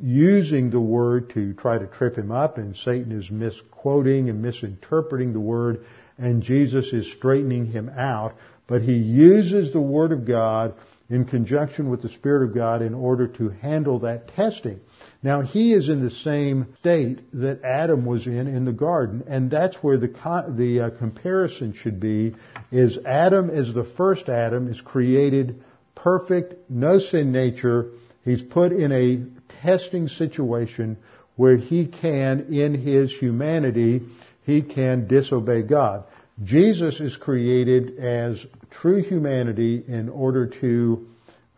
using 0.03 0.71
the 0.71 0.81
Word 0.81 1.31
to 1.31 1.55
try 1.55 1.79
to 1.79 1.87
trip 1.87 2.17
him 2.17 2.31
up 2.31 2.59
and 2.59 2.77
Satan 2.77 3.13
is 3.13 3.31
misquoting 3.31 4.29
and 4.29 4.43
misinterpreting 4.43 5.33
the 5.33 5.41
Word 5.41 5.87
and 6.19 6.43
Jesus 6.43 6.93
is 6.93 7.11
straightening 7.13 7.67
him 7.67 7.91
out. 7.97 8.37
But 8.67 8.83
he 8.83 8.97
uses 8.97 9.73
the 9.73 9.81
Word 9.81 10.13
of 10.13 10.27
God 10.27 10.75
in 11.11 11.25
conjunction 11.25 11.91
with 11.91 12.01
the 12.01 12.09
Spirit 12.09 12.49
of 12.49 12.55
God 12.55 12.81
in 12.81 12.95
order 12.95 13.27
to 13.27 13.49
handle 13.49 13.99
that 13.99 14.35
testing. 14.35 14.81
Now 15.23 15.43
he 15.43 15.75
is 15.75 15.89
in 15.89 16.03
the 16.03 16.11
same 16.11 16.75
state 16.79 17.19
that 17.35 17.65
Adam 17.65 18.07
was 18.07 18.27
in 18.27 18.47
in 18.47 18.65
the 18.65 18.73
garden, 18.73 19.25
and 19.29 19.51
that's 19.51 19.77
where 19.83 19.99
the 19.99 20.09
the 20.57 20.81
uh, 20.81 20.91
comparison 20.91 21.75
should 21.75 22.01
be. 22.01 22.37
Is 22.71 22.97
Adam 23.05 23.51
as 23.51 23.75
the 23.75 23.85
first 23.85 24.29
Adam 24.29 24.71
is 24.71 24.81
created 24.81 25.63
perfect, 25.95 26.71
no 26.71 26.99
sin 26.99 27.33
nature. 27.33 27.91
He's 28.25 28.43
put 28.43 28.73
in 28.73 28.93
a 28.93 29.25
testing 29.63 30.09
situation 30.09 30.97
where 31.37 31.57
he 31.57 31.87
can, 31.87 32.53
in 32.53 32.75
his 32.75 33.13
humanity, 33.13 34.03
he 34.45 34.63
can 34.63 35.07
disobey 35.07 35.63
God. 35.63 36.05
Jesus 36.43 37.01
is 37.01 37.17
created 37.17 37.99
as 37.99 38.45
true 38.71 39.03
humanity 39.03 39.83
in 39.87 40.09
order 40.09 40.47
to 40.47 41.07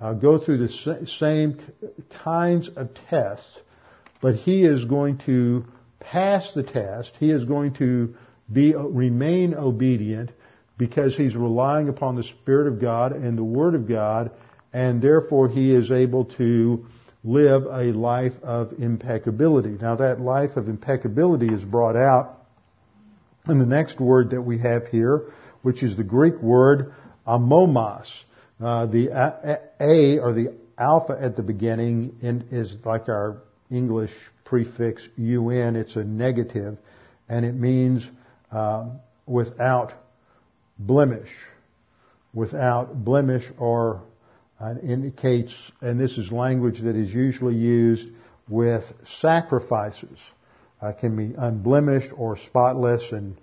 uh, 0.00 0.12
go 0.14 0.38
through 0.38 0.59
the 0.59 1.07
same 1.07 1.61
kinds 2.25 2.69
of 2.76 2.90
tests, 3.09 3.59
but 4.21 4.35
he 4.35 4.62
is 4.62 4.85
going 4.85 5.19
to 5.26 5.64
pass 6.00 6.52
the 6.54 6.62
test. 6.62 7.12
He 7.21 7.31
is 7.31 7.45
going 7.45 7.75
to 7.75 8.14
be 8.52 8.75
remain 8.75 9.54
obedient 9.54 10.31
because 10.76 11.16
he's 11.16 11.37
relying 11.37 11.88
upon 11.88 12.16
the 12.16 12.25
Spirit 12.25 12.66
of 12.66 12.81
God 12.81 13.12
and 13.12 13.38
the 13.38 13.45
Word 13.45 13.75
of 13.75 13.88
God, 13.88 14.33
and 14.73 15.00
therefore 15.00 15.49
he 15.49 15.73
is 15.73 15.90
able 15.90 16.25
to 16.25 16.87
live 17.23 17.64
a 17.66 17.92
life 17.92 18.35
of 18.42 18.73
impeccability. 18.78 19.78
Now 19.81 19.97
that 19.97 20.21
life 20.21 20.57
of 20.57 20.69
impeccability 20.69 21.47
is 21.47 21.64
brought 21.64 21.95
out 21.95 22.42
in 23.49 23.59
the 23.59 23.66
next 23.66 24.00
word 24.00 24.31
that 24.31 24.42
we 24.42 24.59
have 24.59 24.88
here, 24.88 25.33
which 25.62 25.83
is 25.83 25.97
the 25.97 26.02
Greek 26.02 26.40
word 26.40 26.95
amomos. 27.26 28.11
Uh, 28.61 28.87
the 28.87 29.09
a, 29.81 30.19
or 30.21 30.33
the 30.33 30.55
alpha 30.79 31.17
at 31.21 31.37
the 31.37 31.43
beginning 31.43 32.17
in, 32.23 32.47
is 32.50 32.76
like 32.85 33.09
our 33.09 33.43
English 33.71 34.12
prefix 34.45 35.02
un. 35.19 35.76
It's 35.76 35.97
a 35.97 36.05
negative, 36.05 36.79
and 37.29 37.45
it 37.45 37.55
means 37.55 38.07
uh, 38.50 38.91
without 39.26 39.95
blemish. 40.79 41.31
Without 42.35 43.05
blemish, 43.05 43.45
or 43.59 44.02
uh, 44.61 44.75
indicates, 44.83 45.52
and 45.81 46.00
this 46.00 46.17
is 46.17 46.31
language 46.31 46.81
that 46.83 46.97
is 46.97 47.12
usually 47.12 47.57
used 47.57 48.09
with 48.49 48.85
sacrifices 49.21 50.19
uh, 50.81 50.93
can 50.93 51.17
be 51.17 51.35
unblemished 51.37 52.12
or 52.17 52.37
spotless. 52.37 53.05
And 53.12 53.37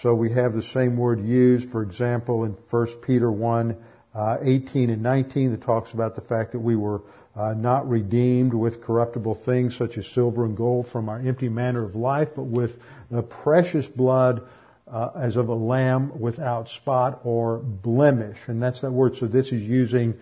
so 0.00 0.14
we 0.14 0.32
have 0.32 0.54
the 0.54 0.62
same 0.62 0.96
word 0.96 1.20
used, 1.20 1.70
for 1.70 1.82
example, 1.82 2.44
in 2.44 2.56
1 2.70 2.86
Peter 3.06 3.30
1, 3.30 3.76
uh, 4.14 4.36
18 4.42 4.90
and 4.90 5.02
19 5.02 5.52
that 5.52 5.62
talks 5.62 5.92
about 5.92 6.14
the 6.14 6.22
fact 6.22 6.52
that 6.52 6.60
we 6.60 6.76
were 6.76 7.02
uh, 7.34 7.54
not 7.54 7.88
redeemed 7.88 8.52
with 8.52 8.82
corruptible 8.82 9.34
things 9.44 9.76
such 9.76 9.96
as 9.96 10.06
silver 10.08 10.44
and 10.44 10.56
gold 10.56 10.88
from 10.88 11.08
our 11.08 11.18
empty 11.18 11.48
manner 11.48 11.84
of 11.84 11.94
life, 11.94 12.28
but 12.36 12.44
with 12.44 12.72
the 13.10 13.22
precious 13.22 13.86
blood 13.86 14.42
uh, 14.86 15.10
as 15.16 15.36
of 15.36 15.48
a 15.48 15.54
lamb 15.54 16.20
without 16.20 16.68
spot 16.68 17.20
or 17.24 17.58
blemish. 17.58 18.36
And 18.46 18.62
that's 18.62 18.82
that 18.82 18.92
word. 18.92 19.16
So 19.16 19.26
this 19.26 19.46
is 19.46 19.62
using 19.62 20.14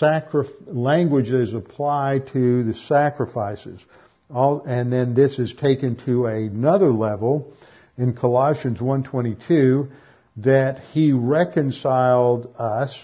sacrif- 0.00 0.54
language 0.66 1.30
that 1.30 1.40
is 1.40 1.54
applied 1.54 2.28
to 2.28 2.62
the 2.62 2.74
sacrifices. 2.74 3.84
All, 4.32 4.62
and 4.62 4.92
then 4.92 5.14
this 5.14 5.38
is 5.38 5.52
taken 5.54 5.96
to 6.06 6.26
another 6.26 6.90
level 6.90 7.52
in 7.96 8.14
Colossians 8.14 8.78
1.22 8.78 9.90
that 10.38 10.80
he 10.92 11.12
reconciled 11.12 12.54
us 12.58 12.98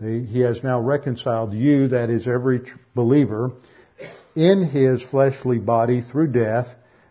he 0.00 0.40
has 0.40 0.62
now 0.62 0.80
reconciled 0.80 1.54
you, 1.54 1.88
that 1.88 2.10
is 2.10 2.26
every 2.26 2.62
believer, 2.94 3.52
in 4.34 4.68
his 4.68 5.02
fleshly 5.02 5.58
body 5.58 6.00
through 6.00 6.32
death 6.32 6.66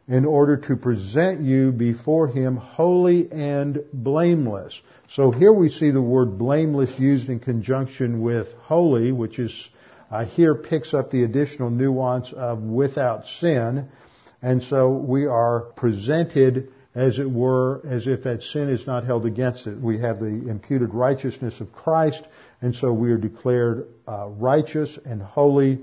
in 0.07 0.25
order 0.25 0.57
to 0.57 0.75
present 0.75 1.41
you 1.41 1.71
before 1.71 2.27
him 2.27 2.57
holy 2.57 3.31
and 3.31 3.79
blameless. 3.93 4.79
So 5.11 5.31
here 5.31 5.53
we 5.53 5.69
see 5.69 5.91
the 5.91 6.01
word 6.01 6.37
blameless 6.37 6.99
used 6.99 7.29
in 7.29 7.39
conjunction 7.39 8.21
with 8.21 8.51
holy, 8.63 9.13
which 9.13 9.39
is 9.39 9.69
uh, 10.11 10.25
here 10.25 10.53
picks 10.53 10.93
up 10.93 11.09
the 11.09 11.23
additional 11.23 11.69
nuance 11.69 12.33
of 12.33 12.61
without 12.61 13.25
sin. 13.25 13.87
And 14.41 14.61
so 14.61 14.89
we 14.89 15.25
are 15.25 15.61
presented 15.77 16.73
as 16.95 17.17
it 17.17 17.29
were, 17.29 17.81
as 17.85 18.07
if 18.07 18.23
that 18.23 18.43
sin 18.43 18.69
is 18.69 18.85
not 18.85 19.05
held 19.05 19.25
against 19.25 19.65
it. 19.65 19.79
We 19.79 19.99
have 19.99 20.19
the 20.19 20.25
imputed 20.25 20.93
righteousness 20.93 21.59
of 21.59 21.73
Christ, 21.73 22.21
and 22.61 22.75
so 22.75 22.93
we 22.93 23.11
are 23.11 23.17
declared 23.17 23.87
uh, 24.07 24.27
righteous 24.27 24.97
and 25.05 25.21
holy 25.21 25.79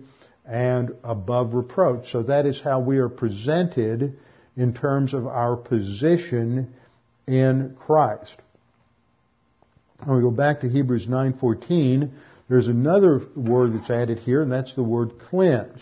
and 0.46 0.92
above 1.02 1.54
reproach. 1.54 2.10
So 2.10 2.22
that 2.24 2.46
is 2.46 2.60
how 2.60 2.80
we 2.80 2.98
are 2.98 3.08
presented 3.08 4.18
in 4.56 4.74
terms 4.74 5.14
of 5.14 5.26
our 5.26 5.56
position 5.56 6.74
in 7.26 7.76
Christ. 7.78 8.36
When 10.04 10.16
we 10.16 10.22
go 10.22 10.30
back 10.30 10.60
to 10.60 10.68
Hebrews 10.68 11.06
9:14, 11.06 12.10
there's 12.48 12.68
another 12.68 13.22
word 13.36 13.74
that's 13.74 13.90
added 13.90 14.20
here, 14.20 14.42
and 14.42 14.50
that's 14.50 14.74
the 14.74 14.82
word 14.82 15.12
cleanse. 15.28 15.80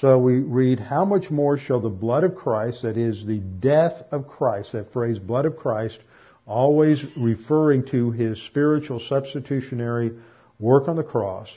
So 0.00 0.18
we 0.18 0.40
read, 0.40 0.78
How 0.78 1.06
much 1.06 1.30
more 1.30 1.56
shall 1.56 1.80
the 1.80 1.88
blood 1.88 2.22
of 2.22 2.34
Christ, 2.34 2.82
that 2.82 2.98
is 2.98 3.24
the 3.24 3.38
death 3.38 4.02
of 4.10 4.28
Christ, 4.28 4.72
that 4.72 4.92
phrase 4.92 5.18
blood 5.18 5.46
of 5.46 5.56
Christ, 5.56 5.98
always 6.46 7.02
referring 7.16 7.86
to 7.86 8.10
his 8.10 8.40
spiritual 8.42 9.00
substitutionary 9.00 10.12
work 10.58 10.88
on 10.88 10.96
the 10.96 11.02
cross, 11.02 11.48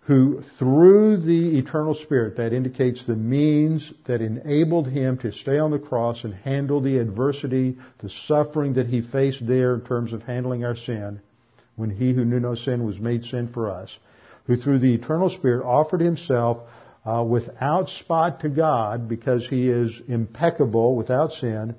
who 0.00 0.42
through 0.58 1.18
the 1.18 1.58
eternal 1.58 1.94
spirit, 1.94 2.36
that 2.38 2.52
indicates 2.52 3.04
the 3.04 3.14
means 3.14 3.92
that 4.06 4.20
enabled 4.20 4.88
him 4.88 5.16
to 5.18 5.30
stay 5.30 5.58
on 5.58 5.70
the 5.70 5.78
cross 5.78 6.24
and 6.24 6.34
handle 6.34 6.80
the 6.80 6.98
adversity, 6.98 7.78
the 7.98 8.10
suffering 8.10 8.74
that 8.74 8.88
he 8.88 9.00
faced 9.00 9.46
there 9.46 9.74
in 9.74 9.82
terms 9.82 10.12
of 10.12 10.24
handling 10.24 10.64
our 10.64 10.74
sin, 10.76 11.20
when 11.76 11.90
he 11.90 12.12
who 12.12 12.24
knew 12.24 12.40
no 12.40 12.56
sin 12.56 12.84
was 12.84 12.98
made 12.98 13.24
sin 13.24 13.46
for 13.46 13.70
us, 13.70 13.96
who 14.46 14.56
through 14.56 14.80
the 14.80 14.94
eternal 14.94 15.30
spirit 15.30 15.64
offered 15.64 16.00
himself 16.00 16.62
uh, 17.04 17.24
without 17.26 17.88
spot 17.88 18.40
to 18.40 18.48
God 18.48 19.08
because 19.08 19.46
he 19.48 19.68
is 19.68 19.90
impeccable 20.08 20.96
without 20.96 21.32
sin, 21.32 21.74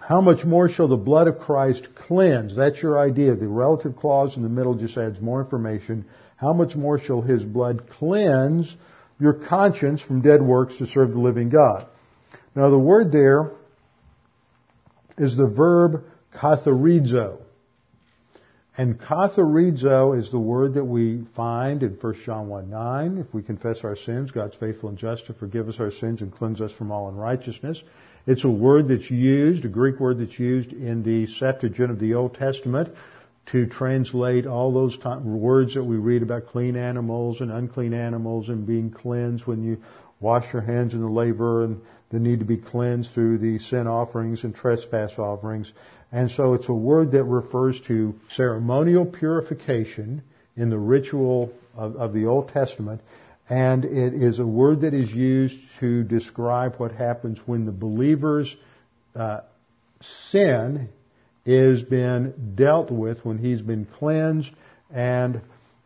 how 0.00 0.20
much 0.20 0.44
more 0.44 0.68
shall 0.68 0.88
the 0.88 0.96
blood 0.96 1.28
of 1.28 1.38
Christ 1.38 1.88
cleanse? 1.94 2.54
That's 2.54 2.80
your 2.82 2.98
idea. 2.98 3.34
The 3.34 3.48
relative 3.48 3.96
clause 3.96 4.36
in 4.36 4.42
the 4.42 4.48
middle 4.48 4.74
just 4.74 4.96
adds 4.96 5.20
more 5.20 5.42
information 5.42 6.04
how 6.38 6.52
much 6.52 6.76
more 6.76 7.00
shall 7.00 7.20
his 7.20 7.42
blood 7.44 7.90
cleanse 7.98 8.74
your 9.18 9.32
conscience 9.32 10.00
from 10.00 10.22
dead 10.22 10.40
works 10.40 10.78
to 10.78 10.86
serve 10.86 11.10
the 11.10 11.18
living 11.18 11.48
God? 11.48 11.86
Now 12.54 12.70
the 12.70 12.78
word 12.78 13.10
there 13.10 13.50
is 15.18 15.36
the 15.36 15.48
verb 15.48 16.04
katharizo. 16.32 17.38
And 18.78 18.96
katharizo 18.96 20.16
is 20.16 20.30
the 20.30 20.38
word 20.38 20.74
that 20.74 20.84
we 20.84 21.26
find 21.34 21.82
in 21.82 21.98
1 22.00 22.14
John 22.24 22.46
1 22.46 22.70
9. 22.70 23.18
If 23.18 23.34
we 23.34 23.42
confess 23.42 23.82
our 23.82 23.96
sins, 23.96 24.30
God's 24.30 24.54
faithful 24.54 24.88
and 24.88 24.96
just 24.96 25.26
to 25.26 25.34
forgive 25.34 25.68
us 25.68 25.80
our 25.80 25.90
sins 25.90 26.22
and 26.22 26.32
cleanse 26.32 26.60
us 26.60 26.70
from 26.70 26.92
all 26.92 27.08
unrighteousness. 27.08 27.82
It's 28.24 28.44
a 28.44 28.48
word 28.48 28.86
that's 28.86 29.10
used, 29.10 29.64
a 29.64 29.68
Greek 29.68 29.98
word 29.98 30.20
that's 30.20 30.38
used 30.38 30.72
in 30.72 31.02
the 31.02 31.26
Septuagint 31.26 31.90
of 31.90 31.98
the 31.98 32.14
Old 32.14 32.36
Testament 32.36 32.94
to 33.46 33.66
translate 33.66 34.46
all 34.46 34.72
those 34.72 34.96
words 35.24 35.74
that 35.74 35.82
we 35.82 35.96
read 35.96 36.22
about 36.22 36.46
clean 36.46 36.76
animals 36.76 37.40
and 37.40 37.50
unclean 37.50 37.94
animals 37.94 38.48
and 38.48 38.64
being 38.64 38.92
cleansed 38.92 39.44
when 39.44 39.64
you 39.64 39.82
wash 40.20 40.52
your 40.52 40.62
hands 40.62 40.94
in 40.94 41.00
the 41.00 41.08
laver 41.08 41.64
and 41.64 41.80
the 42.10 42.18
need 42.18 42.38
to 42.38 42.44
be 42.44 42.56
cleansed 42.56 43.10
through 43.12 43.38
the 43.38 43.58
sin 43.58 43.86
offerings 43.86 44.44
and 44.44 44.54
trespass 44.54 45.18
offerings. 45.18 45.72
And 46.10 46.30
so 46.30 46.54
it's 46.54 46.68
a 46.68 46.74
word 46.74 47.12
that 47.12 47.24
refers 47.24 47.80
to 47.82 48.14
ceremonial 48.30 49.04
purification 49.04 50.22
in 50.56 50.70
the 50.70 50.78
ritual 50.78 51.52
of, 51.76 51.96
of 51.96 52.12
the 52.12 52.26
Old 52.26 52.48
Testament. 52.48 53.02
And 53.48 53.84
it 53.84 54.14
is 54.14 54.38
a 54.38 54.46
word 54.46 54.82
that 54.82 54.94
is 54.94 55.10
used 55.10 55.56
to 55.80 56.02
describe 56.02 56.76
what 56.76 56.92
happens 56.92 57.38
when 57.46 57.66
the 57.66 57.72
believer's 57.72 58.54
uh, 59.14 59.40
sin 60.30 60.88
is 61.44 61.82
been 61.82 62.54
dealt 62.54 62.90
with 62.90 63.24
when 63.24 63.38
he's 63.38 63.62
been 63.62 63.86
cleansed 63.86 64.50
and 64.90 65.40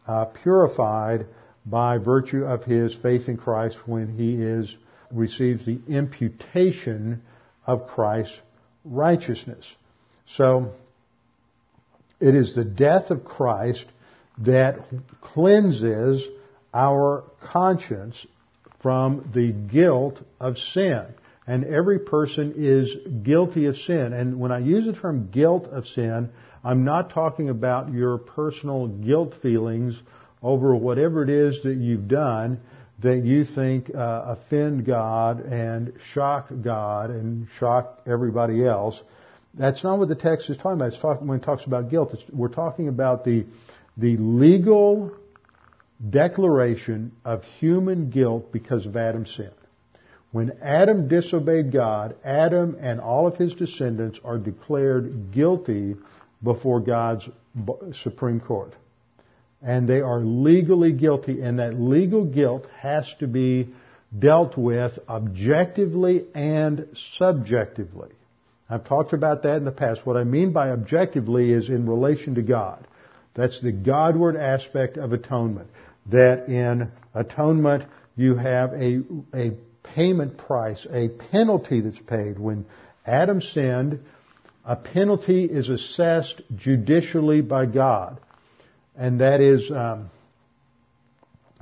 uh, 0.07 0.25
purified 0.25 1.27
by 1.65 1.99
virtue 1.99 2.45
of 2.45 2.65
his 2.65 2.95
faith 2.95 3.29
in 3.29 3.37
Christ 3.37 3.77
when 3.87 4.17
he 4.17 4.35
is 4.35 4.75
receives 5.11 5.65
the 5.65 5.81
imputation 5.89 7.23
of 7.67 7.87
Christ's 7.89 8.37
righteousness. 8.85 9.71
So 10.27 10.73
it 12.19 12.35
is 12.35 12.55
the 12.55 12.65
death 12.65 13.11
of 13.11 13.25
Christ 13.25 13.85
that 14.39 14.79
cleanses 15.21 16.27
our 16.73 17.25
conscience 17.43 18.27
from 18.81 19.31
the 19.35 19.53
guilt 19.53 20.19
of 20.41 20.59
sin 20.59 21.07
and 21.47 21.65
every 21.65 21.99
person 21.99 22.55
is 22.57 22.97
guilty 23.23 23.67
of 23.67 23.77
sin. 23.77 24.13
And 24.13 24.39
when 24.39 24.53
I 24.53 24.59
use 24.59 24.87
the 24.87 24.93
term 24.93 25.29
guilt 25.31 25.67
of 25.67 25.87
sin, 25.87 26.31
I'm 26.63 26.85
not 26.85 27.11
talking 27.11 27.49
about 27.49 27.93
your 27.93 28.19
personal 28.19 28.87
guilt 28.87 29.35
feelings 29.43 29.99
over 30.43 30.75
whatever 30.75 31.23
it 31.23 31.31
is 31.31 31.63
that 31.63 31.77
you've 31.77 32.09
done 32.09 32.61
that 33.01 33.25
you 33.25 33.45
think 33.45 33.93
uh, 33.95 34.37
offend 34.39 34.85
God 34.87 35.41
and 35.41 35.93
shock 36.13 36.49
God 36.63 37.11
and 37.11 37.49
shock 37.59 38.01
everybody 38.07 38.65
else. 38.65 39.01
That's 39.55 39.83
not 39.85 39.99
what 39.99 40.09
the 40.09 40.15
text 40.15 40.49
is 40.51 40.57
talking 40.57 40.73
about. 40.75 40.93
It's 40.93 40.99
talking, 40.99 41.27
when 41.27 41.41
it 41.41 41.45
talks 41.45 41.65
about 41.65 41.91
guilt, 41.91 42.15
we're 42.33 42.49
talking 42.49 42.89
about 42.89 43.25
the, 43.25 43.45
the 43.97 44.17
legal 44.17 45.13
declaration 46.09 47.13
of 47.25 47.45
human 47.59 48.11
guilt 48.11 48.53
because 48.53 48.87
of 48.87 48.97
Adam's 48.97 49.35
sin. 49.35 49.51
When 50.31 50.53
Adam 50.63 51.09
disobeyed 51.09 51.73
God, 51.73 52.17
Adam 52.25 52.77
and 52.81 53.01
all 53.01 53.27
of 53.27 53.37
his 53.37 53.55
descendants 53.55 54.19
are 54.25 54.39
declared 54.39 55.33
guilty 55.33 55.97
before 56.43 56.81
God's 56.81 57.29
Supreme 58.03 58.41
Court. 58.41 58.73
And 59.63 59.89
they 59.89 60.01
are 60.01 60.21
legally 60.21 60.93
guilty, 60.93 61.41
and 61.41 61.59
that 61.59 61.79
legal 61.79 62.25
guilt 62.25 62.67
has 62.81 63.07
to 63.21 63.27
be 63.29 63.73
dealt 64.17 64.57
with 64.57 64.99
objectively 65.09 66.27
and 66.35 66.89
subjectively. 67.17 68.11
I've 68.69 68.85
talked 68.85 69.13
about 69.13 69.43
that 69.43 69.57
in 69.57 69.65
the 69.65 69.73
past. 69.73 70.05
What 70.05 70.17
I 70.17 70.25
mean 70.25 70.53
by 70.53 70.71
objectively 70.71 71.53
is 71.53 71.69
in 71.69 71.89
relation 71.89 72.35
to 72.37 72.43
God. 72.43 72.87
That's 73.35 73.61
the 73.61 73.73
Godward 73.73 74.37
aspect 74.37 74.97
of 74.97 75.13
atonement. 75.13 75.69
That 76.07 76.49
in 76.49 76.91
atonement 77.15 77.85
you 78.17 78.37
have 78.37 78.73
a, 78.73 79.03
a 79.35 79.53
payment 79.83 80.39
price, 80.39 80.87
a 80.91 81.09
penalty 81.09 81.81
that's 81.81 81.99
paid. 82.01 82.39
When 82.39 82.67
Adam 83.07 83.41
sinned, 83.41 84.01
a 84.65 84.77
penalty 84.77 85.45
is 85.45 85.69
assessed 85.69 86.41
judicially 86.55 87.41
by 87.41 87.67
God. 87.67 88.21
And 88.97 89.21
that 89.21 89.41
is, 89.41 89.71
um, 89.71 90.11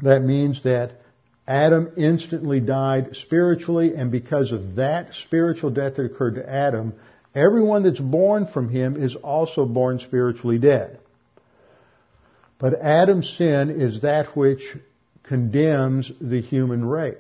that 0.03 0.23
means 0.23 0.63
that 0.65 1.01
Adam 1.47 1.91
instantly 1.97 2.61
died 2.61 3.17
spiritually, 3.17 3.95
and 3.97 4.11
because 4.13 4.53
of 4.53 4.77
that 4.77 5.15
spiritual 5.15 5.71
death 5.71 5.97
that 5.97 6.05
occurred 6.05 6.37
to 6.37 6.49
Adam, 6.49 6.95
everyone 7.35 7.83
that's 7.83 8.01
born 8.01 8.47
from 8.47 8.69
him 8.69 8.97
is 8.97 9.17
also 9.17 9.65
born 9.65 9.99
spiritually 9.99 10.59
dead. 10.59 11.01
But 12.59 12.81
Adam's 12.81 13.29
sin 13.37 13.71
is 13.71 14.03
that 14.03 14.37
which 14.37 14.61
condemns 15.25 16.11
the 16.21 16.41
human 16.41 16.85
race. 16.85 17.17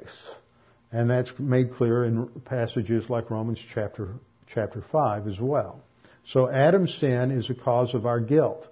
And 0.92 1.08
that's 1.08 1.32
made 1.38 1.74
clear 1.74 2.04
in 2.04 2.28
passages 2.44 3.08
like 3.08 3.30
Romans 3.30 3.58
chapter, 3.74 4.14
chapter 4.52 4.84
5 4.92 5.28
as 5.28 5.40
well. 5.40 5.80
So 6.26 6.48
Adam's 6.48 6.94
sin 6.94 7.30
is 7.30 7.48
a 7.48 7.54
cause 7.54 7.94
of 7.94 8.06
our 8.06 8.20
guilt. 8.20 8.66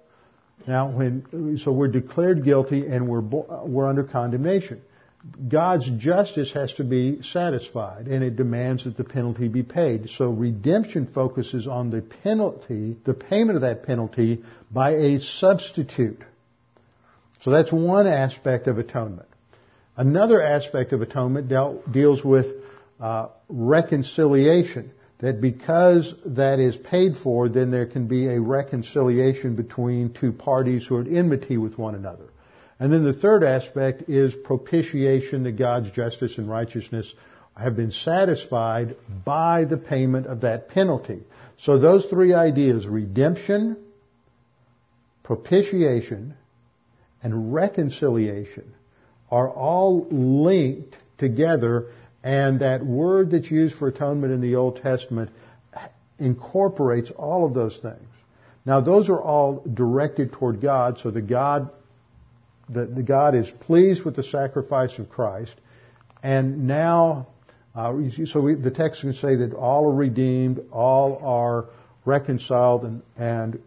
Now 0.67 0.89
when, 0.89 1.59
so 1.63 1.71
we're 1.71 1.87
declared 1.87 2.43
guilty 2.43 2.85
and 2.85 3.07
we're, 3.07 3.21
we're 3.21 3.87
under 3.87 4.03
condemnation. 4.03 4.81
God's 5.49 5.89
justice 5.97 6.53
has 6.53 6.73
to 6.73 6.83
be 6.83 7.21
satisfied 7.23 8.07
and 8.07 8.23
it 8.23 8.35
demands 8.37 8.85
that 8.85 8.95
the 8.95 9.03
penalty 9.03 9.49
be 9.49 9.63
paid. 9.63 10.09
So 10.17 10.29
redemption 10.29 11.07
focuses 11.13 11.67
on 11.67 11.89
the 11.89 12.01
penalty, 12.01 12.95
the 13.03 13.13
payment 13.13 13.57
of 13.57 13.61
that 13.63 13.83
penalty 13.83 14.43
by 14.71 14.91
a 14.91 15.19
substitute. 15.19 16.23
So 17.41 17.51
that's 17.51 17.71
one 17.71 18.07
aspect 18.07 18.67
of 18.67 18.77
atonement. 18.77 19.27
Another 19.97 20.41
aspect 20.41 20.93
of 20.93 21.01
atonement 21.01 21.49
dealt, 21.49 21.91
deals 21.91 22.23
with 22.23 22.45
uh, 23.01 23.27
reconciliation. 23.49 24.91
That 25.19 25.41
because 25.41 26.13
that 26.25 26.59
is 26.59 26.77
paid 26.77 27.17
for, 27.21 27.49
then 27.49 27.71
there 27.71 27.85
can 27.85 28.07
be 28.07 28.27
a 28.27 28.39
reconciliation 28.39 29.55
between 29.55 30.13
two 30.13 30.31
parties 30.31 30.85
who 30.87 30.95
are 30.95 31.01
at 31.01 31.07
enmity 31.07 31.57
with 31.57 31.77
one 31.77 31.95
another. 31.95 32.29
And 32.79 32.91
then 32.93 33.03
the 33.03 33.13
third 33.13 33.43
aspect 33.43 34.09
is 34.09 34.33
propitiation, 34.33 35.43
that 35.43 35.57
God's 35.57 35.91
justice 35.91 36.37
and 36.37 36.49
righteousness 36.49 37.13
have 37.57 37.75
been 37.75 37.91
satisfied 37.91 38.95
by 39.25 39.65
the 39.65 39.75
payment 39.75 40.27
of 40.27 40.41
that 40.41 40.69
penalty. 40.69 41.19
So 41.57 41.77
those 41.77 42.05
three 42.05 42.33
ideas, 42.33 42.87
redemption, 42.87 43.75
propitiation, 45.23 46.35
and 47.21 47.53
reconciliation, 47.53 48.73
are 49.29 49.49
all 49.49 50.07
linked 50.09 50.95
together 51.17 51.91
and 52.23 52.59
that 52.59 52.85
word 52.85 53.31
that's 53.31 53.49
used 53.49 53.75
for 53.75 53.87
atonement 53.87 54.33
in 54.33 54.41
the 54.41 54.55
Old 54.55 54.81
Testament 54.81 55.29
incorporates 56.17 57.11
all 57.11 57.45
of 57.45 57.53
those 57.53 57.77
things. 57.77 58.07
Now 58.65 58.81
those 58.81 59.09
are 59.09 59.21
all 59.21 59.63
directed 59.73 60.33
toward 60.33 60.61
God, 60.61 60.99
so 61.01 61.11
the 61.11 61.21
God, 61.21 61.69
the, 62.67 62.85
the 62.85 63.03
God 63.03 63.35
is 63.35 63.49
pleased 63.61 64.03
with 64.03 64.15
the 64.15 64.23
sacrifice 64.23 64.97
of 64.99 65.09
Christ, 65.09 65.55
and 66.21 66.67
now, 66.67 67.27
uh, 67.73 67.93
so 68.25 68.41
we, 68.41 68.55
the 68.55 68.71
text 68.71 69.01
can 69.01 69.13
say 69.13 69.37
that 69.37 69.53
all 69.53 69.85
are 69.85 69.95
redeemed, 69.95 70.59
all 70.71 71.19
are 71.23 71.69
reconciled, 72.05 72.83
and, 72.83 73.01
and 73.17 73.61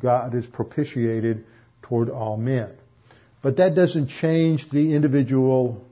God 0.00 0.34
is 0.34 0.46
propitiated 0.46 1.44
toward 1.82 2.08
all 2.08 2.36
men. 2.36 2.70
But 3.42 3.58
that 3.58 3.74
doesn't 3.74 4.08
change 4.08 4.68
the 4.70 4.94
individual 4.94 5.84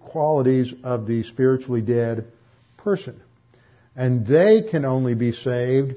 qualities 0.00 0.72
of 0.82 1.06
the 1.06 1.22
spiritually 1.24 1.80
dead 1.80 2.30
person. 2.76 3.20
And 3.96 4.26
they 4.26 4.62
can 4.70 4.84
only 4.84 5.14
be 5.14 5.32
saved 5.32 5.94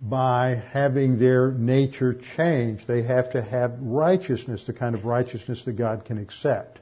by 0.00 0.62
having 0.72 1.18
their 1.18 1.50
nature 1.50 2.14
changed. 2.36 2.86
They 2.86 3.02
have 3.02 3.32
to 3.32 3.42
have 3.42 3.78
righteousness, 3.80 4.64
the 4.66 4.72
kind 4.72 4.94
of 4.94 5.04
righteousness 5.04 5.64
that 5.64 5.72
God 5.74 6.04
can 6.04 6.18
accept. 6.18 6.78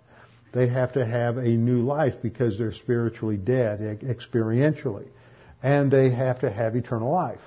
They 0.53 0.69
have 0.69 0.95
to 0.95 1.07
have 1.07 1.37
a 1.39 1.49
new 1.49 1.83
life 1.83 2.15
because 2.23 2.59
they're 2.59 2.73
spiritually 2.73 3.37
dead, 3.37 3.81
experientially. 4.03 5.09
And 5.63 5.91
they 5.91 6.11
have 6.11 6.41
to 6.41 6.51
have 6.51 6.75
eternal 6.75 7.13
life. 7.13 7.41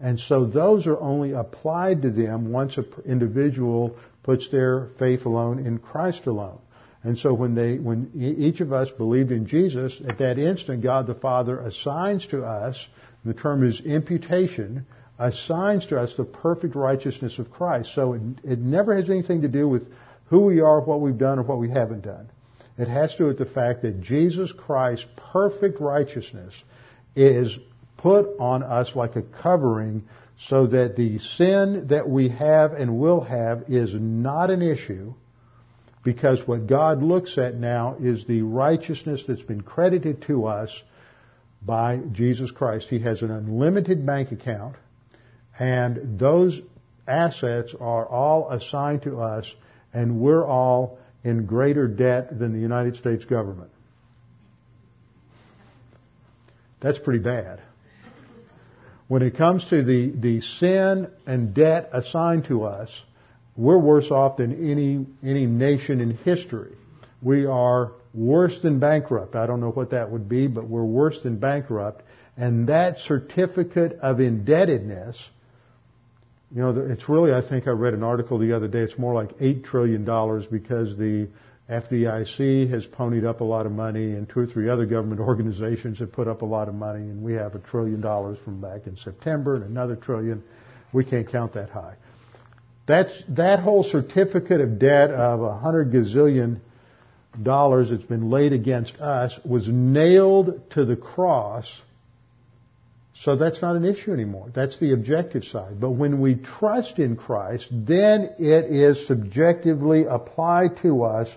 And 0.00 0.18
so 0.18 0.44
those 0.44 0.86
are 0.86 0.98
only 0.98 1.32
applied 1.32 2.02
to 2.02 2.10
them 2.10 2.50
once 2.50 2.76
an 2.76 2.86
individual 3.06 3.96
puts 4.22 4.48
their 4.50 4.88
faith 4.98 5.24
alone 5.24 5.64
in 5.64 5.78
Christ 5.78 6.26
alone. 6.26 6.58
And 7.04 7.18
so 7.18 7.34
when 7.34 7.54
they, 7.54 7.76
when 7.76 8.10
each 8.16 8.60
of 8.60 8.72
us 8.72 8.90
believed 8.90 9.30
in 9.30 9.46
Jesus, 9.46 9.92
at 10.08 10.18
that 10.18 10.38
instant, 10.38 10.82
God 10.82 11.06
the 11.06 11.14
Father 11.14 11.60
assigns 11.60 12.26
to 12.28 12.42
us, 12.44 12.88
the 13.24 13.34
term 13.34 13.62
is 13.62 13.78
imputation, 13.80 14.86
assigns 15.18 15.86
to 15.86 16.00
us 16.00 16.16
the 16.16 16.24
perfect 16.24 16.74
righteousness 16.74 17.38
of 17.38 17.50
Christ. 17.50 17.90
So 17.94 18.14
it, 18.14 18.22
it 18.42 18.58
never 18.58 18.96
has 18.96 19.10
anything 19.10 19.42
to 19.42 19.48
do 19.48 19.68
with 19.68 19.86
who 20.26 20.40
we 20.40 20.60
are, 20.60 20.80
what 20.80 21.02
we've 21.02 21.18
done, 21.18 21.38
or 21.38 21.42
what 21.42 21.58
we 21.58 21.70
haven't 21.70 22.02
done. 22.02 22.30
It 22.78 22.88
has 22.88 23.12
to 23.12 23.18
do 23.18 23.26
with 23.26 23.38
the 23.38 23.44
fact 23.44 23.82
that 23.82 24.00
Jesus 24.00 24.50
Christ's 24.50 25.06
perfect 25.32 25.80
righteousness 25.80 26.54
is 27.14 27.56
put 27.98 28.38
on 28.40 28.62
us 28.62 28.96
like 28.96 29.16
a 29.16 29.22
covering 29.22 30.04
so 30.48 30.66
that 30.66 30.96
the 30.96 31.18
sin 31.18 31.88
that 31.88 32.08
we 32.08 32.30
have 32.30 32.72
and 32.72 32.98
will 32.98 33.20
have 33.20 33.64
is 33.68 33.94
not 33.94 34.50
an 34.50 34.62
issue 34.62 35.14
because 36.04 36.46
what 36.46 36.66
God 36.66 37.02
looks 37.02 37.38
at 37.38 37.54
now 37.54 37.96
is 37.98 38.24
the 38.26 38.42
righteousness 38.42 39.24
that's 39.26 39.42
been 39.42 39.62
credited 39.62 40.22
to 40.26 40.46
us 40.46 40.70
by 41.62 41.98
Jesus 42.12 42.50
Christ. 42.50 42.88
He 42.90 43.00
has 43.00 43.22
an 43.22 43.30
unlimited 43.30 44.04
bank 44.04 44.30
account, 44.30 44.76
and 45.58 46.18
those 46.18 46.60
assets 47.08 47.74
are 47.80 48.06
all 48.06 48.50
assigned 48.50 49.02
to 49.02 49.20
us, 49.20 49.50
and 49.94 50.20
we're 50.20 50.46
all 50.46 50.98
in 51.24 51.46
greater 51.46 51.88
debt 51.88 52.38
than 52.38 52.52
the 52.52 52.60
United 52.60 52.96
States 52.96 53.24
government. 53.24 53.70
That's 56.80 56.98
pretty 56.98 57.20
bad. 57.20 57.62
When 59.08 59.22
it 59.22 59.38
comes 59.38 59.66
to 59.70 59.82
the, 59.82 60.10
the 60.10 60.40
sin 60.42 61.08
and 61.26 61.54
debt 61.54 61.88
assigned 61.92 62.44
to 62.46 62.64
us, 62.64 62.90
we're 63.56 63.78
worse 63.78 64.10
off 64.10 64.38
than 64.38 64.52
any, 64.70 65.06
any 65.22 65.46
nation 65.46 66.00
in 66.00 66.16
history. 66.18 66.74
We 67.22 67.46
are 67.46 67.92
worse 68.12 68.60
than 68.62 68.80
bankrupt. 68.80 69.34
I 69.36 69.46
don't 69.46 69.60
know 69.60 69.70
what 69.70 69.90
that 69.90 70.10
would 70.10 70.28
be, 70.28 70.46
but 70.46 70.68
we're 70.68 70.84
worse 70.84 71.20
than 71.22 71.38
bankrupt. 71.38 72.02
And 72.36 72.68
that 72.68 72.98
certificate 72.98 73.98
of 74.02 74.20
indebtedness, 74.20 75.16
you 76.54 76.62
know, 76.62 76.70
it's 76.90 77.08
really, 77.08 77.32
I 77.32 77.48
think 77.48 77.66
I 77.66 77.70
read 77.70 77.94
an 77.94 78.02
article 78.02 78.38
the 78.38 78.52
other 78.52 78.68
day, 78.68 78.80
it's 78.80 78.98
more 78.98 79.14
like 79.14 79.38
$8 79.38 79.64
trillion 79.64 80.04
because 80.50 80.96
the 80.96 81.28
FDIC 81.70 82.70
has 82.70 82.84
ponied 82.86 83.24
up 83.24 83.40
a 83.40 83.44
lot 83.44 83.66
of 83.66 83.72
money 83.72 84.12
and 84.12 84.28
two 84.28 84.40
or 84.40 84.46
three 84.46 84.68
other 84.68 84.84
government 84.84 85.20
organizations 85.20 85.98
have 86.00 86.12
put 86.12 86.28
up 86.28 86.42
a 86.42 86.46
lot 86.46 86.68
of 86.68 86.74
money 86.74 87.00
and 87.00 87.22
we 87.22 87.34
have 87.34 87.54
a 87.54 87.58
trillion 87.60 88.00
dollars 88.00 88.36
from 88.44 88.60
back 88.60 88.86
in 88.86 88.96
September 88.96 89.54
and 89.54 89.64
another 89.64 89.96
trillion. 89.96 90.42
We 90.92 91.04
can't 91.04 91.28
count 91.30 91.54
that 91.54 91.70
high. 91.70 91.94
That's, 92.86 93.12
that 93.30 93.60
whole 93.60 93.82
certificate 93.82 94.60
of 94.60 94.78
debt 94.78 95.10
of 95.10 95.40
a 95.40 95.56
hundred 95.56 95.90
gazillion 95.90 96.60
dollars 97.42 97.90
that's 97.90 98.04
been 98.04 98.30
laid 98.30 98.52
against 98.52 98.96
us 98.96 99.38
was 99.44 99.66
nailed 99.66 100.70
to 100.70 100.84
the 100.84 100.96
cross. 100.96 101.70
So 103.22 103.36
that's 103.36 103.62
not 103.62 103.76
an 103.76 103.84
issue 103.84 104.12
anymore. 104.12 104.50
That's 104.54 104.78
the 104.78 104.92
objective 104.92 105.44
side. 105.44 105.80
But 105.80 105.92
when 105.92 106.20
we 106.20 106.34
trust 106.34 106.98
in 106.98 107.16
Christ, 107.16 107.68
then 107.70 108.34
it 108.38 108.66
is 108.66 109.06
subjectively 109.06 110.04
applied 110.04 110.78
to 110.82 111.04
us 111.04 111.28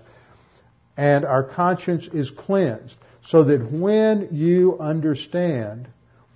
and 0.96 1.24
our 1.24 1.44
conscience 1.44 2.08
is 2.12 2.28
cleansed. 2.30 2.94
So 3.26 3.44
that 3.44 3.70
when 3.70 4.30
you 4.32 4.78
understand 4.78 5.88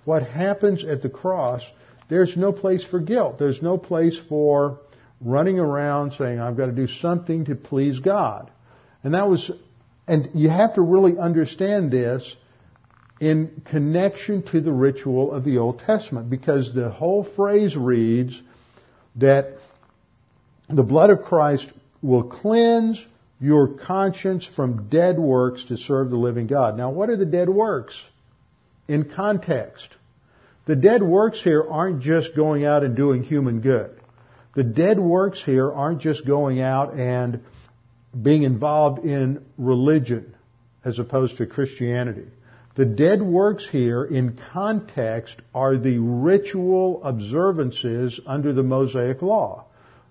what 0.05 0.23
happens 0.23 0.85
at 0.85 1.01
the 1.01 1.09
cross, 1.09 1.61
there's 2.07 2.37
no 2.37 2.51
place 2.51 2.83
for 2.83 2.99
guilt. 2.99 3.39
There's 3.39 3.61
no 3.61 3.77
place 3.77 4.17
for 4.29 4.79
running 5.23 5.59
around 5.59 6.13
saying, 6.13 6.39
I've 6.39 6.57
got 6.57 6.67
to 6.67 6.71
do 6.71 6.87
something 6.87 7.45
to 7.45 7.55
please 7.55 7.99
God. 7.99 8.51
And 9.03 9.13
that 9.13 9.29
was, 9.29 9.49
and 10.07 10.29
you 10.33 10.49
have 10.49 10.75
to 10.75 10.81
really 10.81 11.17
understand 11.17 11.91
this 11.91 12.35
in 13.19 13.61
connection 13.65 14.43
to 14.43 14.59
the 14.59 14.71
ritual 14.71 15.31
of 15.31 15.43
the 15.43 15.57
Old 15.57 15.79
Testament 15.79 16.29
because 16.29 16.73
the 16.73 16.89
whole 16.89 17.23
phrase 17.23 17.75
reads 17.75 18.39
that 19.15 19.57
the 20.69 20.83
blood 20.83 21.09
of 21.09 21.23
Christ 21.23 21.67
will 22.01 22.23
cleanse 22.23 23.03
your 23.39 23.67
conscience 23.67 24.45
from 24.55 24.89
dead 24.89 25.19
works 25.19 25.65
to 25.65 25.77
serve 25.77 26.09
the 26.09 26.17
living 26.17 26.47
God. 26.47 26.77
Now 26.77 26.89
what 26.89 27.09
are 27.09 27.17
the 27.17 27.25
dead 27.25 27.49
works? 27.49 27.95
In 28.87 29.09
context. 29.09 29.87
The 30.65 30.75
dead 30.75 31.03
works 31.03 31.41
here 31.41 31.65
aren't 31.69 32.01
just 32.01 32.35
going 32.35 32.65
out 32.65 32.83
and 32.83 32.95
doing 32.95 33.23
human 33.23 33.61
good. 33.61 33.99
The 34.53 34.63
dead 34.63 34.99
works 34.99 35.41
here 35.43 35.71
aren't 35.71 36.01
just 36.01 36.25
going 36.25 36.61
out 36.61 36.93
and 36.93 37.41
being 38.19 38.43
involved 38.43 39.03
in 39.03 39.43
religion 39.57 40.35
as 40.85 40.99
opposed 40.99 41.37
to 41.37 41.47
Christianity. 41.47 42.27
The 42.75 42.85
dead 42.85 43.21
works 43.21 43.67
here 43.71 44.03
in 44.03 44.39
context 44.51 45.35
are 45.53 45.77
the 45.77 45.97
ritual 45.99 47.03
observances 47.03 48.19
under 48.25 48.53
the 48.53 48.63
Mosaic 48.63 49.21
Law. 49.21 49.65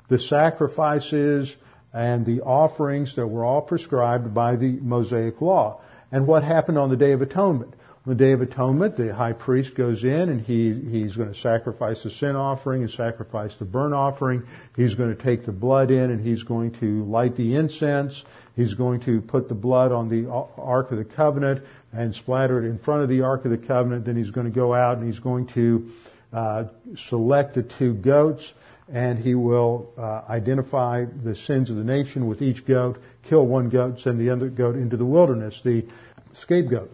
The 0.09 0.18
sacrifices 0.18 1.52
and 1.92 2.24
the 2.24 2.42
offerings 2.42 3.16
that 3.16 3.26
were 3.26 3.44
all 3.44 3.62
prescribed 3.62 4.33
by 4.33 4.57
the 4.57 4.72
Mosaic 4.81 5.40
Law. 5.40 5.81
And 6.11 6.26
what 6.26 6.44
happened 6.44 6.78
on 6.78 6.90
the 6.90 6.96
Day 6.96 7.12
of 7.12 7.22
Atonement? 7.22 7.74
On 8.05 8.17
the 8.17 8.25
Day 8.25 8.33
of 8.33 8.41
Atonement, 8.41 8.97
the 8.97 9.15
high 9.15 9.33
priest 9.33 9.77
goes 9.77 10.03
in 10.03 10.29
and 10.29 10.41
he, 10.41 10.73
he's 10.91 11.15
going 11.15 11.33
to 11.33 11.38
sacrifice 11.38 12.03
the 12.03 12.11
sin 12.11 12.35
offering 12.35 12.83
and 12.83 12.91
sacrifice 12.91 13.55
the 13.61 13.65
burnt 13.65 13.95
offering. 13.95 14.43
He's 14.75 14.97
going 14.97 15.17
to 15.17 15.23
take 15.23 15.47
the 15.47 15.53
blood 15.53 15.93
in 15.93 16.11
and 16.11 16.21
he's 16.21 16.43
going 16.43 16.73
to 16.81 17.05
light 17.05 17.37
the 17.37 17.55
incense. 17.55 18.21
He's 18.57 18.75
going 18.75 19.03
to 19.03 19.21
put 19.21 19.49
the 19.49 19.55
blood 19.55 19.93
on 19.93 20.09
the 20.09 20.29
Ark 20.29 20.91
of 20.91 20.99
the 20.99 21.05
Covenant 21.05 21.62
and 21.93 22.12
splatter 22.12 22.61
it 22.61 22.69
in 22.69 22.81
front 22.81 23.05
of 23.05 23.09
the 23.09 23.21
Ark 23.21 23.45
of 23.45 23.53
the 23.53 23.57
Covenant. 23.57 24.05
Then 24.05 24.17
he's 24.17 24.33
going 24.33 24.47
to 24.49 24.53
go 24.53 24.75
out 24.75 24.99
and 24.99 25.07
he's 25.07 25.21
going 25.21 25.47
to 25.55 25.88
uh, 26.33 26.65
select 27.09 27.55
the 27.55 27.62
two 27.62 27.95
goats 27.95 28.53
and 28.93 29.17
he 29.17 29.37
will 29.37 29.93
uh, 29.97 30.23
identify 30.29 31.05
the 31.05 31.37
sins 31.37 31.71
of 31.71 31.77
the 31.77 31.85
nation 31.85 32.27
with 32.27 32.43
each 32.43 32.67
goat, 32.67 32.99
kill 33.29 33.47
one 33.47 33.69
goat, 33.69 34.01
send 34.01 34.19
the 34.19 34.31
other 34.31 34.49
goat 34.49 34.75
into 34.75 34.97
the 34.97 35.07
wilderness, 35.07 35.61
the 35.62 35.87
scapegoat. 36.33 36.91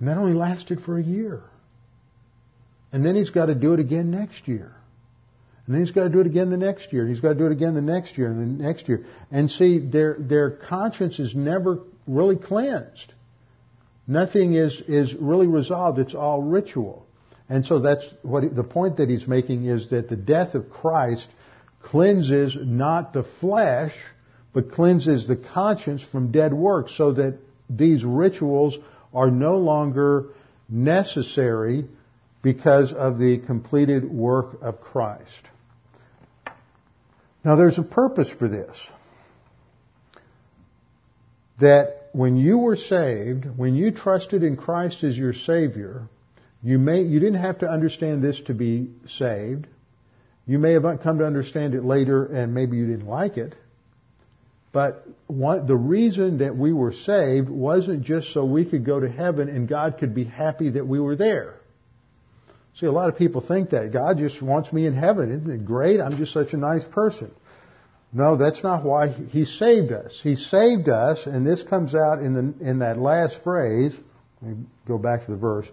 And 0.00 0.08
that 0.08 0.16
only 0.16 0.34
lasted 0.34 0.80
for 0.80 0.98
a 0.98 1.02
year. 1.02 1.42
And 2.92 3.06
then 3.06 3.14
he's 3.14 3.30
got 3.30 3.46
to 3.46 3.54
do 3.54 3.74
it 3.74 3.80
again 3.80 4.10
next 4.10 4.48
year. 4.48 4.74
And 5.66 5.74
then 5.74 5.84
he's 5.84 5.92
got 5.92 6.04
to 6.04 6.08
do 6.08 6.20
it 6.20 6.26
again 6.26 6.50
the 6.50 6.56
next 6.56 6.92
year. 6.92 7.02
And 7.02 7.10
he's 7.12 7.20
got 7.20 7.28
to 7.28 7.34
do 7.36 7.46
it 7.46 7.52
again 7.52 7.74
the 7.74 7.82
next 7.82 8.18
year 8.18 8.28
and 8.28 8.58
the 8.58 8.64
next 8.64 8.88
year. 8.88 9.06
And 9.30 9.48
see, 9.50 9.78
their, 9.78 10.16
their 10.18 10.50
conscience 10.50 11.20
is 11.20 11.34
never 11.34 11.78
really 12.08 12.36
cleansed. 12.36 13.12
Nothing 14.08 14.54
is, 14.54 14.82
is 14.88 15.14
really 15.14 15.46
resolved. 15.46 16.00
It's 16.00 16.14
all 16.14 16.42
ritual. 16.42 17.06
And 17.48 17.64
so 17.66 17.78
that's 17.78 18.04
what 18.22 18.54
the 18.56 18.64
point 18.64 18.96
that 18.96 19.08
he's 19.08 19.28
making 19.28 19.66
is 19.66 19.90
that 19.90 20.08
the 20.08 20.16
death 20.16 20.54
of 20.54 20.70
Christ 20.70 21.28
cleanses 21.82 22.56
not 22.60 23.12
the 23.12 23.24
flesh, 23.40 23.94
but 24.52 24.72
cleanses 24.72 25.28
the 25.28 25.36
conscience 25.36 26.02
from 26.02 26.32
dead 26.32 26.52
works 26.52 26.96
so 26.96 27.12
that 27.12 27.38
these 27.68 28.02
rituals 28.02 28.76
are 29.12 29.30
no 29.30 29.58
longer 29.58 30.26
necessary 30.68 31.86
because 32.42 32.92
of 32.92 33.18
the 33.18 33.38
completed 33.38 34.10
work 34.10 34.58
of 34.62 34.80
Christ. 34.80 35.42
Now 37.44 37.56
there's 37.56 37.78
a 37.78 37.82
purpose 37.82 38.30
for 38.30 38.48
this. 38.48 38.88
That 41.60 42.08
when 42.12 42.36
you 42.36 42.58
were 42.58 42.76
saved, 42.76 43.46
when 43.56 43.74
you 43.74 43.90
trusted 43.90 44.42
in 44.42 44.56
Christ 44.56 45.04
as 45.04 45.16
your 45.16 45.32
Savior, 45.32 46.08
you 46.62 46.78
may, 46.78 47.02
you 47.02 47.20
didn't 47.20 47.40
have 47.40 47.58
to 47.58 47.68
understand 47.68 48.22
this 48.22 48.40
to 48.46 48.54
be 48.54 48.90
saved. 49.18 49.66
You 50.46 50.58
may 50.58 50.72
have 50.72 50.84
come 51.02 51.18
to 51.18 51.26
understand 51.26 51.74
it 51.74 51.84
later 51.84 52.24
and 52.26 52.54
maybe 52.54 52.76
you 52.76 52.86
didn't 52.86 53.06
like 53.06 53.36
it. 53.36 53.54
But 54.72 55.06
one, 55.26 55.66
the 55.66 55.76
reason 55.76 56.38
that 56.38 56.56
we 56.56 56.72
were 56.72 56.92
saved 56.92 57.48
wasn't 57.48 58.02
just 58.02 58.32
so 58.32 58.44
we 58.44 58.64
could 58.64 58.84
go 58.84 59.00
to 59.00 59.08
heaven 59.08 59.48
and 59.48 59.68
God 59.68 59.96
could 59.98 60.14
be 60.14 60.24
happy 60.24 60.70
that 60.70 60.86
we 60.86 61.00
were 61.00 61.16
there. 61.16 61.56
See, 62.78 62.86
a 62.86 62.92
lot 62.92 63.08
of 63.08 63.18
people 63.18 63.40
think 63.40 63.70
that 63.70 63.92
God 63.92 64.18
just 64.18 64.40
wants 64.40 64.72
me 64.72 64.86
in 64.86 64.94
heaven. 64.94 65.32
Isn't 65.32 65.50
it 65.50 65.66
great? 65.66 66.00
I'm 66.00 66.16
just 66.16 66.32
such 66.32 66.52
a 66.52 66.56
nice 66.56 66.84
person. 66.84 67.32
No, 68.12 68.36
that's 68.36 68.62
not 68.62 68.84
why 68.84 69.08
He 69.08 69.44
saved 69.44 69.92
us. 69.92 70.18
He 70.22 70.36
saved 70.36 70.88
us, 70.88 71.26
and 71.26 71.46
this 71.46 71.62
comes 71.62 71.94
out 71.94 72.20
in 72.20 72.34
the, 72.34 72.68
in 72.68 72.78
that 72.80 72.98
last 72.98 73.42
phrase. 73.42 73.94
Let 74.40 74.56
me 74.56 74.64
go 74.86 74.98
back 74.98 75.26
to 75.26 75.30
the 75.30 75.36
verse. 75.36 75.66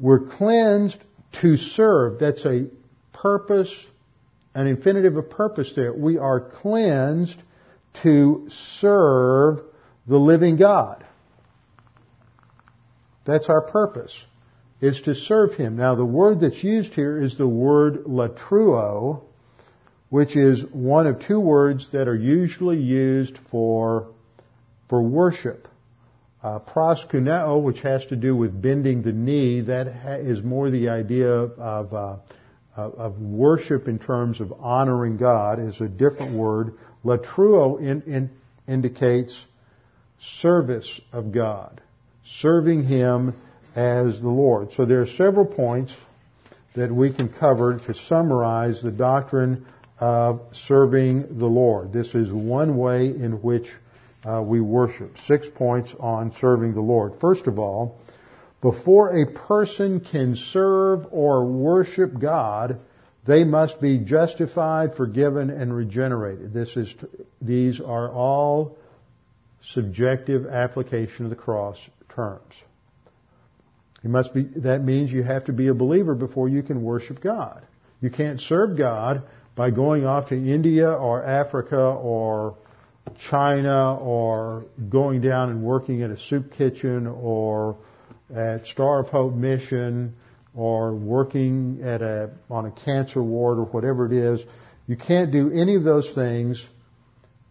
We're 0.00 0.26
cleansed 0.26 0.98
to 1.40 1.56
serve. 1.56 2.18
That's 2.20 2.44
a 2.44 2.66
purpose, 3.12 3.72
an 4.54 4.66
infinitive 4.66 5.16
of 5.16 5.30
purpose 5.30 5.72
there. 5.76 5.92
We 5.92 6.18
are 6.18 6.40
cleansed 6.40 7.40
to 8.02 8.48
serve 8.80 9.60
the 10.06 10.16
living 10.18 10.56
God. 10.56 11.04
That's 13.24 13.48
our 13.48 13.62
purpose, 13.62 14.14
is 14.80 15.00
to 15.02 15.14
serve 15.14 15.54
Him. 15.54 15.76
Now 15.76 15.94
the 15.94 16.04
word 16.04 16.40
that's 16.40 16.62
used 16.62 16.92
here 16.92 17.20
is 17.20 17.38
the 17.38 17.48
word 17.48 18.04
latreuo, 18.04 19.22
which 20.10 20.36
is 20.36 20.62
one 20.72 21.06
of 21.06 21.20
two 21.20 21.40
words 21.40 21.88
that 21.92 22.06
are 22.06 22.16
usually 22.16 22.78
used 22.78 23.38
for, 23.50 24.08
for 24.88 25.02
worship. 25.02 25.68
Uh, 26.42 26.58
proskuneo, 26.58 27.62
which 27.62 27.80
has 27.80 28.04
to 28.06 28.16
do 28.16 28.36
with 28.36 28.60
bending 28.60 29.00
the 29.00 29.12
knee, 29.12 29.62
that 29.62 29.86
ha- 29.90 30.18
is 30.20 30.42
more 30.42 30.70
the 30.70 30.90
idea 30.90 31.32
of, 31.32 31.94
uh, 31.94 32.16
of 32.76 33.18
worship 33.18 33.88
in 33.88 33.98
terms 33.98 34.42
of 34.42 34.52
honoring 34.60 35.16
God, 35.16 35.58
is 35.58 35.80
a 35.80 35.88
different 35.88 36.36
word. 36.36 36.74
Latreuo 37.04 37.78
in, 37.80 38.02
in, 38.02 38.30
indicates 38.66 39.38
service 40.40 41.00
of 41.12 41.32
God, 41.32 41.80
serving 42.40 42.84
Him 42.84 43.34
as 43.76 44.20
the 44.20 44.28
Lord. 44.28 44.72
So 44.72 44.84
there 44.84 45.02
are 45.02 45.06
several 45.06 45.46
points 45.46 45.94
that 46.74 46.90
we 46.92 47.12
can 47.12 47.28
cover 47.28 47.78
to 47.78 47.94
summarize 47.94 48.82
the 48.82 48.90
doctrine 48.90 49.66
of 50.00 50.40
serving 50.52 51.38
the 51.38 51.46
Lord. 51.46 51.92
This 51.92 52.14
is 52.14 52.32
one 52.32 52.76
way 52.76 53.08
in 53.08 53.42
which 53.42 53.68
uh, 54.24 54.42
we 54.42 54.60
worship. 54.60 55.16
Six 55.26 55.46
points 55.54 55.94
on 56.00 56.32
serving 56.32 56.74
the 56.74 56.80
Lord. 56.80 57.20
First 57.20 57.46
of 57.46 57.58
all, 57.58 58.00
before 58.60 59.16
a 59.16 59.30
person 59.30 60.00
can 60.00 60.36
serve 60.36 61.06
or 61.10 61.44
worship 61.44 62.18
God, 62.18 62.80
they 63.26 63.44
must 63.44 63.80
be 63.80 63.98
justified, 63.98 64.96
forgiven, 64.96 65.50
and 65.50 65.74
regenerated. 65.74 66.52
This 66.52 66.76
is, 66.76 66.94
these 67.40 67.80
are 67.80 68.12
all 68.12 68.76
subjective 69.72 70.46
application 70.46 71.24
of 71.24 71.30
the 71.30 71.36
cross 71.36 71.78
terms. 72.14 72.52
You 74.02 74.10
must 74.10 74.34
be, 74.34 74.42
that 74.56 74.84
means 74.84 75.10
you 75.10 75.22
have 75.22 75.46
to 75.46 75.52
be 75.52 75.68
a 75.68 75.74
believer 75.74 76.14
before 76.14 76.48
you 76.48 76.62
can 76.62 76.82
worship 76.82 77.22
God. 77.22 77.62
You 78.02 78.10
can't 78.10 78.38
serve 78.40 78.76
God 78.76 79.22
by 79.56 79.70
going 79.70 80.04
off 80.04 80.28
to 80.28 80.34
India 80.34 80.90
or 80.90 81.24
Africa 81.24 81.80
or 81.80 82.56
China 83.30 83.96
or 83.96 84.66
going 84.90 85.22
down 85.22 85.50
and 85.50 85.62
working 85.62 86.02
at 86.02 86.10
a 86.10 86.18
soup 86.18 86.52
kitchen 86.52 87.06
or 87.06 87.76
at 88.34 88.66
Star 88.66 89.00
of 89.00 89.08
Hope 89.08 89.32
Mission 89.34 90.14
or 90.56 90.94
working 90.94 91.80
at 91.82 92.02
a, 92.02 92.30
on 92.50 92.66
a 92.66 92.70
cancer 92.70 93.22
ward 93.22 93.58
or 93.58 93.64
whatever 93.64 94.06
it 94.06 94.12
is. 94.12 94.42
You 94.86 94.96
can't 94.96 95.32
do 95.32 95.50
any 95.50 95.74
of 95.76 95.84
those 95.84 96.10
things 96.14 96.62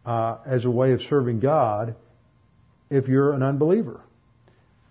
uh, 0.05 0.37
as 0.45 0.65
a 0.65 0.71
way 0.71 0.91
of 0.93 1.01
serving 1.01 1.39
God 1.39 1.95
if 2.89 3.07
you're 3.07 3.33
an 3.33 3.43
unbeliever. 3.43 4.01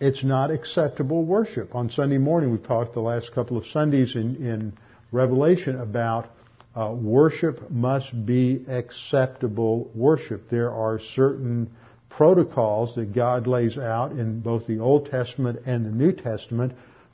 It's 0.00 0.24
not 0.24 0.50
acceptable 0.50 1.24
worship. 1.24 1.74
On 1.74 1.88
Sunday 1.88 2.18
morning, 2.18 2.50
we've 2.50 2.66
talked 2.66 2.94
the 2.94 3.00
last 3.00 3.32
couple 3.32 3.56
of 3.56 3.66
Sundays 3.66 4.16
in, 4.16 4.36
in 4.36 4.72
Revelation 5.12 5.80
about 5.80 6.30
uh, 6.74 6.90
worship 6.90 7.70
must 7.70 8.26
be 8.26 8.64
acceptable 8.68 9.90
worship. 9.94 10.48
There 10.50 10.72
are 10.72 10.98
certain 11.14 11.70
protocols 12.08 12.94
that 12.96 13.14
God 13.14 13.46
lays 13.46 13.78
out 13.78 14.12
in 14.12 14.40
both 14.40 14.66
the 14.66 14.80
Old 14.80 15.10
Testament 15.10 15.60
and 15.66 15.86
the 15.86 15.90
New 15.90 16.12
Testament 16.12 16.72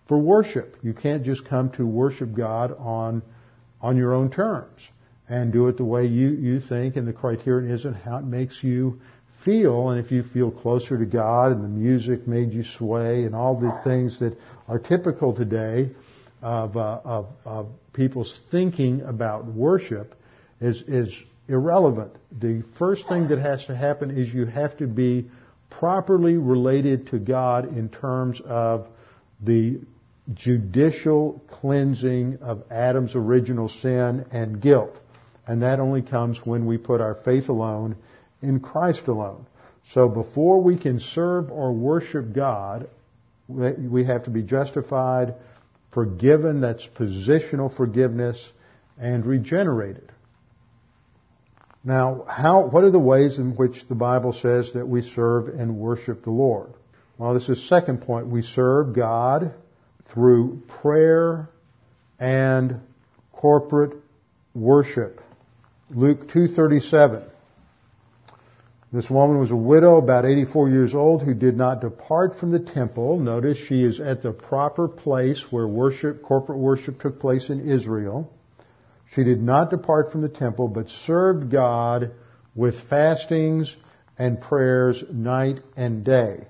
for 0.09 0.18
worship. 0.18 0.77
You 0.83 0.94
can't 0.94 1.23
just 1.23 1.44
come 1.44 1.71
to 1.73 1.87
worship 1.87 2.35
God 2.35 2.75
on, 2.79 3.23
on 3.81 3.97
your 3.97 4.14
own 4.14 4.31
terms 4.31 4.81
and 5.29 5.53
do 5.53 5.68
it 5.68 5.77
the 5.77 5.85
way 5.85 6.07
you, 6.07 6.31
you 6.31 6.61
think 6.61 6.97
and 6.97 7.07
the 7.07 7.12
criterion 7.12 7.71
isn't 7.71 7.94
how 7.94 8.16
it 8.16 8.25
makes 8.25 8.64
you 8.64 8.99
feel 9.44 9.90
and 9.90 10.05
if 10.05 10.11
you 10.11 10.23
feel 10.23 10.51
closer 10.51 10.99
to 10.99 11.05
God 11.05 11.53
and 11.53 11.62
the 11.62 11.68
music 11.68 12.27
made 12.27 12.53
you 12.53 12.64
sway 12.64 13.25
and 13.25 13.35
all 13.35 13.55
the 13.55 13.79
things 13.85 14.18
that 14.18 14.37
are 14.66 14.79
typical 14.79 15.35
today 15.35 15.90
of, 16.42 16.77
uh, 16.77 17.01
of, 17.05 17.27
of 17.44 17.68
people's 17.92 18.40
thinking 18.51 19.03
about 19.03 19.44
worship 19.44 20.14
is, 20.61 20.83
is 20.83 21.14
irrelevant. 21.49 22.12
The 22.40 22.62
first 22.79 23.07
thing 23.09 23.29
that 23.29 23.38
has 23.38 23.64
to 23.66 23.77
happen 23.77 24.11
is 24.11 24.33
you 24.33 24.47
have 24.47 24.77
to 24.79 24.87
be 24.87 25.31
properly 25.71 26.37
related 26.37 27.09
to 27.09 27.18
God 27.18 27.77
in 27.77 27.90
terms 27.90 28.40
of 28.40 28.88
the 29.40 29.79
judicial 30.35 31.43
cleansing 31.49 32.38
of 32.43 32.64
Adam's 32.71 33.14
original 33.14 33.69
sin 33.69 34.27
and 34.31 34.61
guilt. 34.61 34.97
And 35.47 35.62
that 35.62 35.81
only 35.81 36.03
comes 36.03 36.38
when 36.45 36.67
we 36.67 36.77
put 36.77 37.01
our 37.01 37.14
faith 37.14 37.49
alone 37.49 37.97
in 38.43 38.61
Christ 38.61 39.09
alone. 39.09 39.47
So 39.95 40.09
before 40.09 40.61
we 40.62 40.77
can 40.77 41.01
serve 41.01 41.51
or 41.51 41.73
worship 41.73 42.35
God, 42.35 42.88
we 43.49 44.05
have 44.05 44.25
to 44.25 44.31
be 44.31 44.43
justified, 44.43 45.35
forgiven, 45.93 46.61
that's 46.61 46.87
positional 46.95 47.75
forgiveness, 47.75 48.53
and 48.99 49.25
regenerated. 49.25 50.12
Now, 51.83 52.27
how, 52.29 52.67
what 52.67 52.85
are 52.85 52.91
the 52.91 52.99
ways 52.99 53.38
in 53.38 53.57
which 53.57 53.88
the 53.88 53.95
Bible 53.95 54.35
says 54.35 54.73
that 54.75 54.87
we 54.87 55.01
serve 55.01 55.49
and 55.49 55.79
worship 55.79 56.25
the 56.25 56.31
Lord? 56.31 56.75
Well, 57.17 57.33
this 57.33 57.49
is 57.49 57.67
second 57.69 58.03
point. 58.03 58.27
We 58.27 58.43
serve 58.43 58.95
God 58.95 59.55
through 60.09 60.62
prayer 60.83 61.49
and 62.18 62.81
corporate 63.33 63.97
worship. 64.55 65.21
Luke 65.90 66.29
2:37. 66.29 67.23
This 68.90 69.11
woman 69.11 69.38
was 69.38 69.51
a 69.51 69.57
widow 69.57 69.97
about 69.99 70.25
84 70.25 70.71
years 70.71 70.94
old 70.94 71.23
who 71.23 71.35
did 71.35 71.57
not 71.59 71.83
depart 71.83 72.37
from 72.37 72.53
the 72.53 72.59
temple. 72.59 73.18
Notice 73.18 73.59
she 73.59 73.85
is 73.85 74.01
at 74.01 74.23
the 74.23 74.33
proper 74.33 74.88
place 74.88 75.44
where 75.51 75.68
worship, 75.68 76.23
corporate 76.23 76.59
worship 76.59 76.99
took 77.01 77.21
place 77.21 77.51
in 77.51 77.68
Israel. 77.68 78.31
She 79.14 79.25
did 79.25 79.42
not 79.42 79.68
depart 79.68 80.11
from 80.11 80.23
the 80.23 80.29
temple, 80.29 80.68
but 80.68 80.88
served 80.88 81.51
God 81.51 82.12
with 82.55 82.81
fastings 82.88 83.77
and 84.18 84.40
prayers 84.40 85.05
night 85.12 85.61
and 85.77 86.03
day. 86.03 86.47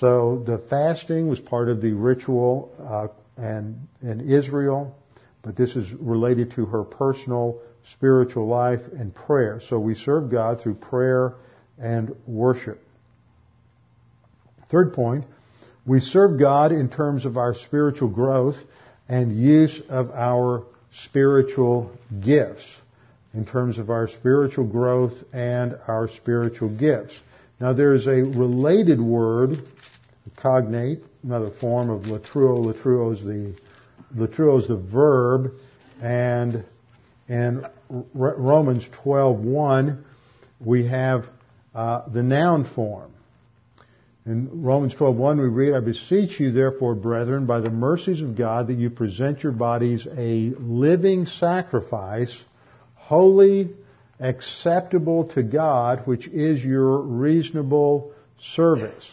So 0.00 0.42
the 0.46 0.58
fasting 0.70 1.28
was 1.28 1.40
part 1.40 1.68
of 1.68 1.80
the 1.80 1.92
ritual 1.92 2.72
uh, 2.80 3.08
and 3.36 3.88
in 4.02 4.28
Israel, 4.30 4.94
but 5.42 5.56
this 5.56 5.74
is 5.76 5.90
related 5.92 6.52
to 6.52 6.66
her 6.66 6.84
personal 6.84 7.60
spiritual 7.92 8.46
life 8.46 8.80
and 8.96 9.14
prayer. 9.14 9.60
So 9.68 9.78
we 9.78 9.94
serve 9.94 10.30
God 10.30 10.60
through 10.60 10.74
prayer 10.74 11.34
and 11.78 12.14
worship. 12.26 12.80
Third 14.70 14.94
point, 14.94 15.24
we 15.84 16.00
serve 16.00 16.38
God 16.38 16.72
in 16.72 16.88
terms 16.88 17.24
of 17.24 17.36
our 17.36 17.54
spiritual 17.54 18.08
growth 18.08 18.56
and 19.08 19.36
use 19.36 19.80
of 19.88 20.10
our 20.12 20.64
spiritual 21.04 21.90
gifts. 22.20 22.64
In 23.34 23.46
terms 23.46 23.78
of 23.78 23.90
our 23.90 24.08
spiritual 24.08 24.66
growth 24.66 25.14
and 25.32 25.76
our 25.88 26.08
spiritual 26.08 26.68
gifts. 26.68 27.14
Now 27.62 27.72
there's 27.72 28.08
a 28.08 28.24
related 28.24 29.00
word, 29.00 29.62
cognate, 30.34 31.04
another 31.22 31.50
form 31.60 31.90
of 31.90 32.02
latreuo. 32.06 32.58
Latreuo 32.58 33.14
is 33.14 33.22
the 33.22 33.54
latreuo 34.16 34.60
is 34.60 34.66
the 34.66 34.74
verb, 34.74 35.52
and 36.00 36.64
in 37.28 37.64
Romans 37.88 38.84
12:1 39.04 40.02
we 40.58 40.88
have 40.88 41.26
uh, 41.72 42.08
the 42.08 42.24
noun 42.24 42.64
form. 42.64 43.12
In 44.26 44.64
Romans 44.64 44.94
12:1 44.94 45.40
we 45.40 45.48
read, 45.48 45.72
"I 45.72 45.78
beseech 45.78 46.40
you 46.40 46.50
therefore, 46.50 46.96
brethren, 46.96 47.46
by 47.46 47.60
the 47.60 47.70
mercies 47.70 48.22
of 48.22 48.34
God, 48.36 48.66
that 48.66 48.74
you 48.74 48.90
present 48.90 49.44
your 49.44 49.52
bodies 49.52 50.04
a 50.16 50.50
living 50.58 51.26
sacrifice, 51.26 52.36
holy, 52.96 53.70
acceptable 54.20 55.24
to 55.34 55.42
God, 55.42 56.06
which 56.06 56.26
is 56.28 56.62
your 56.62 57.00
reasonable 57.00 58.12
service." 58.54 59.06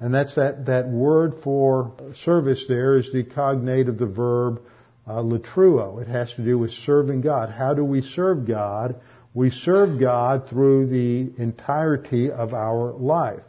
And 0.00 0.14
that's 0.14 0.36
that, 0.36 0.66
that 0.66 0.88
word 0.88 1.40
for 1.42 1.92
service 2.22 2.64
there 2.68 2.96
is 2.96 3.10
the 3.12 3.24
cognate 3.24 3.88
of 3.88 3.98
the 3.98 4.06
verb 4.06 4.60
uh, 5.06 5.22
latreuo. 5.22 6.00
It 6.00 6.08
has 6.08 6.32
to 6.34 6.44
do 6.44 6.58
with 6.58 6.70
serving 6.70 7.22
God. 7.22 7.50
How 7.50 7.74
do 7.74 7.84
we 7.84 8.02
serve 8.02 8.46
God? 8.46 9.00
We 9.34 9.50
serve 9.50 9.98
God 10.00 10.48
through 10.48 10.86
the 10.88 11.42
entirety 11.42 12.30
of 12.30 12.54
our 12.54 12.92
life. 12.92 13.42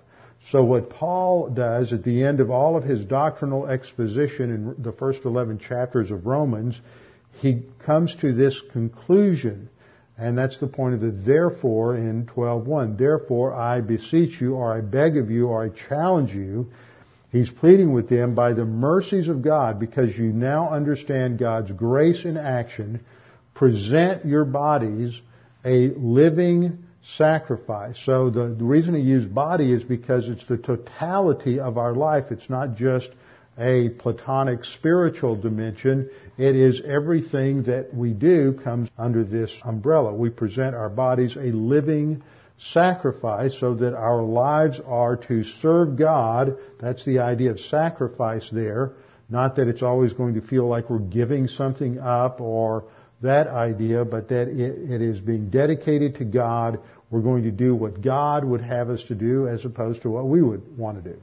So 0.51 0.63
what 0.63 0.89
Paul 0.89 1.49
does 1.49 1.93
at 1.93 2.03
the 2.03 2.23
end 2.23 2.39
of 2.39 2.49
all 2.49 2.77
of 2.77 2.83
his 2.83 3.03
doctrinal 3.05 3.67
exposition 3.67 4.51
in 4.51 4.75
the 4.81 4.93
first 4.93 5.25
11 5.25 5.59
chapters 5.59 6.11
of 6.11 6.25
Romans, 6.25 6.79
he 7.41 7.63
comes 7.85 8.15
to 8.21 8.33
this 8.33 8.59
conclusion. 8.71 9.69
And 10.19 10.37
that's 10.37 10.59
the 10.59 10.67
point 10.67 10.95
of 10.95 10.99
the 10.99 11.11
therefore 11.11 11.95
in 11.95 12.25
12.1. 12.25 12.97
Therefore 12.97 13.53
I 13.53 13.79
beseech 13.79 14.41
you, 14.41 14.55
or 14.55 14.75
I 14.75 14.81
beg 14.81 15.15
of 15.15 15.31
you, 15.31 15.47
or 15.47 15.63
I 15.63 15.69
challenge 15.69 16.31
you. 16.31 16.71
He's 17.31 17.49
pleading 17.49 17.93
with 17.93 18.09
them 18.09 18.35
by 18.35 18.53
the 18.53 18.65
mercies 18.65 19.29
of 19.29 19.41
God, 19.41 19.79
because 19.79 20.17
you 20.17 20.33
now 20.33 20.69
understand 20.69 21.39
God's 21.39 21.71
grace 21.71 22.25
in 22.25 22.35
action, 22.35 22.99
present 23.53 24.25
your 24.25 24.45
bodies 24.45 25.17
a 25.63 25.89
living 25.95 26.79
sacrifice. 27.17 27.97
So 28.05 28.29
the, 28.29 28.55
the 28.57 28.63
reason 28.65 28.95
he 28.95 29.01
used 29.01 29.33
body 29.33 29.71
is 29.71 29.83
because 29.83 30.27
it's 30.27 30.45
the 30.47 30.57
totality 30.57 31.59
of 31.59 31.77
our 31.77 31.93
life. 31.93 32.25
It's 32.31 32.49
not 32.49 32.75
just 32.75 33.09
a 33.57 33.89
platonic 33.89 34.63
spiritual 34.63 35.35
dimension. 35.35 36.09
It 36.39 36.55
is 36.55 36.81
everything 36.85 37.63
that 37.63 37.93
we 37.93 38.13
do 38.13 38.53
comes 38.53 38.89
under 38.97 39.25
this 39.25 39.51
umbrella. 39.65 40.13
We 40.13 40.29
present 40.29 40.73
our 40.73 40.87
bodies 40.87 41.35
a 41.35 41.51
living 41.51 42.23
sacrifice 42.71 43.59
so 43.59 43.75
that 43.75 43.93
our 43.93 44.23
lives 44.23 44.79
are 44.85 45.17
to 45.17 45.43
serve 45.61 45.97
God. 45.97 46.55
That's 46.79 47.03
the 47.03 47.19
idea 47.19 47.51
of 47.51 47.59
sacrifice 47.59 48.49
there. 48.53 48.93
Not 49.27 49.57
that 49.57 49.67
it's 49.67 49.83
always 49.83 50.13
going 50.13 50.35
to 50.35 50.41
feel 50.41 50.65
like 50.65 50.89
we're 50.89 50.99
giving 50.99 51.49
something 51.49 51.99
up 51.99 52.39
or 52.39 52.85
that 53.21 53.47
idea, 53.47 54.05
but 54.05 54.29
that 54.29 54.47
it, 54.47 54.91
it 54.91 55.01
is 55.01 55.19
being 55.19 55.49
dedicated 55.49 56.15
to 56.15 56.23
God. 56.23 56.79
We're 57.09 57.19
going 57.19 57.43
to 57.43 57.51
do 57.51 57.75
what 57.75 58.01
God 58.01 58.45
would 58.45 58.61
have 58.61 58.89
us 58.89 59.03
to 59.09 59.13
do 59.13 59.49
as 59.49 59.65
opposed 59.65 60.03
to 60.03 60.09
what 60.09 60.25
we 60.25 60.41
would 60.41 60.77
want 60.77 61.03
to 61.03 61.11
do. 61.11 61.19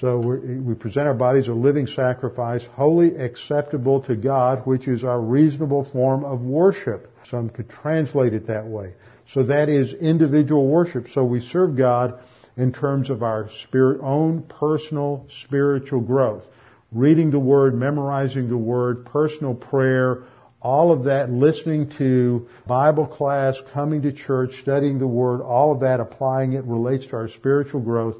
So 0.00 0.18
we 0.18 0.74
present 0.74 1.06
our 1.06 1.14
bodies 1.14 1.48
a 1.48 1.52
living 1.52 1.86
sacrifice, 1.86 2.62
wholly 2.74 3.16
acceptable 3.16 4.02
to 4.02 4.14
God, 4.14 4.66
which 4.66 4.88
is 4.88 5.04
our 5.04 5.20
reasonable 5.20 5.84
form 5.84 6.22
of 6.22 6.42
worship. 6.42 7.10
Some 7.30 7.48
could 7.48 7.70
translate 7.70 8.34
it 8.34 8.46
that 8.48 8.66
way. 8.66 8.92
So 9.32 9.42
that 9.44 9.70
is 9.70 9.94
individual 9.94 10.66
worship. 10.68 11.06
So 11.14 11.24
we 11.24 11.40
serve 11.40 11.76
God 11.76 12.20
in 12.58 12.72
terms 12.72 13.08
of 13.08 13.22
our 13.22 13.48
spirit, 13.64 14.00
own 14.02 14.42
personal 14.42 15.26
spiritual 15.44 16.00
growth. 16.00 16.44
Reading 16.92 17.30
the 17.30 17.38
Word, 17.38 17.74
memorizing 17.74 18.48
the 18.48 18.56
Word, 18.56 19.06
personal 19.06 19.54
prayer, 19.54 20.24
all 20.60 20.92
of 20.92 21.04
that, 21.04 21.30
listening 21.30 21.90
to 21.98 22.48
Bible 22.66 23.06
class, 23.06 23.56
coming 23.72 24.02
to 24.02 24.12
church, 24.12 24.52
studying 24.60 24.98
the 24.98 25.06
Word, 25.06 25.40
all 25.40 25.72
of 25.72 25.80
that, 25.80 26.00
applying 26.00 26.52
it 26.52 26.64
relates 26.64 27.06
to 27.06 27.16
our 27.16 27.28
spiritual 27.28 27.80
growth, 27.80 28.16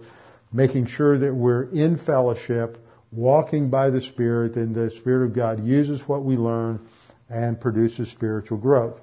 making 0.52 0.86
sure 0.86 1.18
that 1.18 1.34
we're 1.34 1.64
in 1.64 1.98
fellowship, 1.98 2.78
walking 3.12 3.70
by 3.70 3.90
the 3.90 4.00
Spirit, 4.00 4.56
and 4.56 4.74
the 4.74 4.90
Spirit 4.98 5.26
of 5.26 5.34
God 5.34 5.64
uses 5.64 6.00
what 6.06 6.24
we 6.24 6.36
learn 6.36 6.80
and 7.28 7.60
produces 7.60 8.10
spiritual 8.10 8.58
growth. 8.58 9.00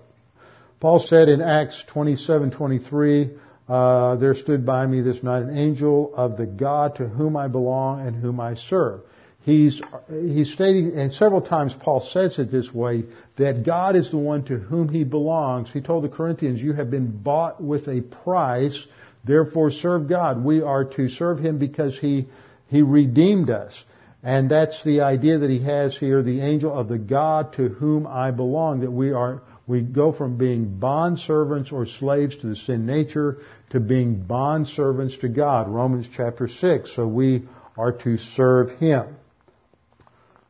Paul 0.79 0.99
said 0.99 1.29
in 1.29 1.41
Acts 1.41 1.81
27:23, 1.93 3.31
uh, 3.69 4.15
there 4.17 4.33
stood 4.33 4.65
by 4.65 4.85
me 4.85 5.01
this 5.01 5.23
night 5.23 5.43
an 5.43 5.57
angel 5.57 6.13
of 6.15 6.37
the 6.37 6.45
God 6.45 6.95
to 6.95 7.07
whom 7.07 7.37
I 7.37 7.47
belong 7.47 8.05
and 8.05 8.15
whom 8.15 8.39
I 8.39 8.55
serve. 8.55 9.01
He's, 9.43 9.81
he's 10.09 10.53
stating, 10.53 10.97
and 10.97 11.11
several 11.13 11.41
times 11.41 11.73
Paul 11.73 11.99
says 11.99 12.39
it 12.39 12.49
this 12.49 12.73
way, 12.73 13.03
that 13.35 13.65
God 13.65 13.95
is 13.95 14.09
the 14.09 14.17
one 14.17 14.43
to 14.45 14.57
whom 14.57 14.87
he 14.87 15.03
belongs. 15.03 15.69
He 15.71 15.81
told 15.81 16.05
the 16.05 16.09
Corinthians, 16.09 16.61
you 16.61 16.73
have 16.73 16.89
been 16.89 17.07
bought 17.07 17.61
with 17.61 17.87
a 17.89 18.01
price, 18.01 18.77
therefore 19.23 19.71
serve 19.71 20.07
God. 20.07 20.43
We 20.43 20.61
are 20.61 20.85
to 20.85 21.09
serve 21.09 21.39
him 21.39 21.57
because 21.57 21.97
he, 21.97 22.27
he 22.67 22.81
redeemed 22.81 23.49
us. 23.49 23.83
And 24.21 24.49
that's 24.49 24.81
the 24.83 25.01
idea 25.01 25.37
that 25.39 25.49
he 25.49 25.63
has 25.63 25.97
here, 25.97 26.23
the 26.23 26.39
angel 26.39 26.77
of 26.77 26.87
the 26.87 26.97
God 26.97 27.53
to 27.53 27.67
whom 27.67 28.07
I 28.07 28.31
belong, 28.31 28.79
that 28.79 28.91
we 28.91 29.11
are, 29.11 29.41
we 29.67 29.81
go 29.81 30.13
from 30.13 30.37
being 30.37 30.79
bond 30.79 31.19
servants 31.19 31.73
or 31.73 31.85
slaves 31.85 32.37
to 32.37 32.47
the 32.47 32.55
sin 32.55 32.85
nature 32.85 33.39
to 33.71 33.81
being 33.81 34.23
bond 34.23 34.69
servants 34.69 35.17
to 35.17 35.27
God. 35.27 35.67
Romans 35.67 36.07
chapter 36.15 36.47
6. 36.47 36.95
So 36.95 37.05
we 37.05 37.43
are 37.77 37.91
to 37.91 38.17
serve 38.17 38.71
him. 38.79 39.17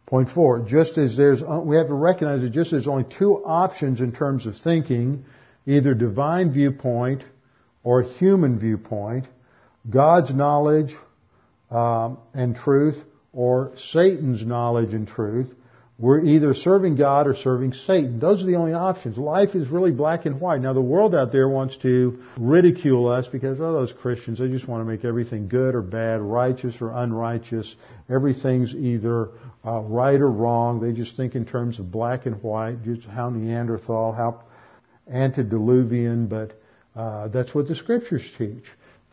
Point 0.06 0.30
four, 0.30 0.60
just 0.60 1.00
as 1.00 1.18
there's, 1.18 1.42
we 1.42 1.78
have 1.78 1.88
to 1.88 1.94
recognize 1.96 2.42
that 2.42 2.52
just 2.52 2.68
as 2.68 2.72
there's 2.72 2.88
only 2.88 3.06
two 3.18 3.44
options 3.44 4.00
in 4.00 4.12
terms 4.12 4.46
of 4.46 4.56
thinking, 4.58 5.26
either 5.66 5.96
divine 5.96 6.52
viewpoint 6.52 7.24
or 7.84 8.04
human 8.04 8.60
viewpoint, 8.60 9.28
God's 9.90 10.34
knowledge 10.34 10.96
um, 11.70 12.18
and 12.34 12.56
truth 12.56 12.98
or 13.34 13.74
Satan's 13.92 14.46
knowledge 14.46 14.94
and 14.94 15.08
truth, 15.08 15.48
we're 16.00 16.22
either 16.22 16.54
serving 16.54 16.96
God 16.96 17.28
or 17.28 17.36
serving 17.36 17.74
Satan. 17.74 18.20
Those 18.20 18.42
are 18.42 18.46
the 18.46 18.56
only 18.56 18.74
options. 18.74 19.18
Life 19.18 19.56
is 19.56 19.68
really 19.70 19.92
black 19.92 20.26
and 20.26 20.42
white. 20.42 20.60
Now 20.60 20.74
the 20.74 20.82
world 20.82 21.14
out 21.14 21.32
there 21.32 21.48
wants 21.48 21.76
to 21.78 22.24
ridicule 22.38 23.08
us 23.08 23.28
because, 23.28 23.60
oh, 23.62 23.74
those 23.74 23.94
Christians, 23.94 24.40
they 24.40 24.48
just 24.48 24.68
want 24.68 24.82
to 24.82 24.86
make 24.86 25.06
everything 25.06 25.48
good 25.48 25.76
or 25.76 25.82
bad, 25.82 26.20
righteous 26.20 26.76
or 26.82 26.92
unrighteous. 26.92 27.76
Everything's 28.10 28.74
either 28.74 29.30
uh, 29.66 29.80
right 29.82 30.20
or 30.20 30.30
wrong. 30.30 30.82
They 30.82 30.94
just 30.94 31.16
think 31.16 31.36
in 31.36 31.46
terms 31.46 31.80
of 31.80 31.92
black 31.92 32.26
and 32.26 32.42
white, 32.42 32.84
just 32.84 33.08
how 33.08 33.30
Neanderthal, 33.30 34.14
how 34.14 34.44
antediluvian, 35.10 36.26
but 36.26 36.60
uh, 36.96 37.28
that's 37.30 37.54
what 37.54 37.68
the 37.68 37.76
scriptures 37.76 38.24
teach. 38.38 38.64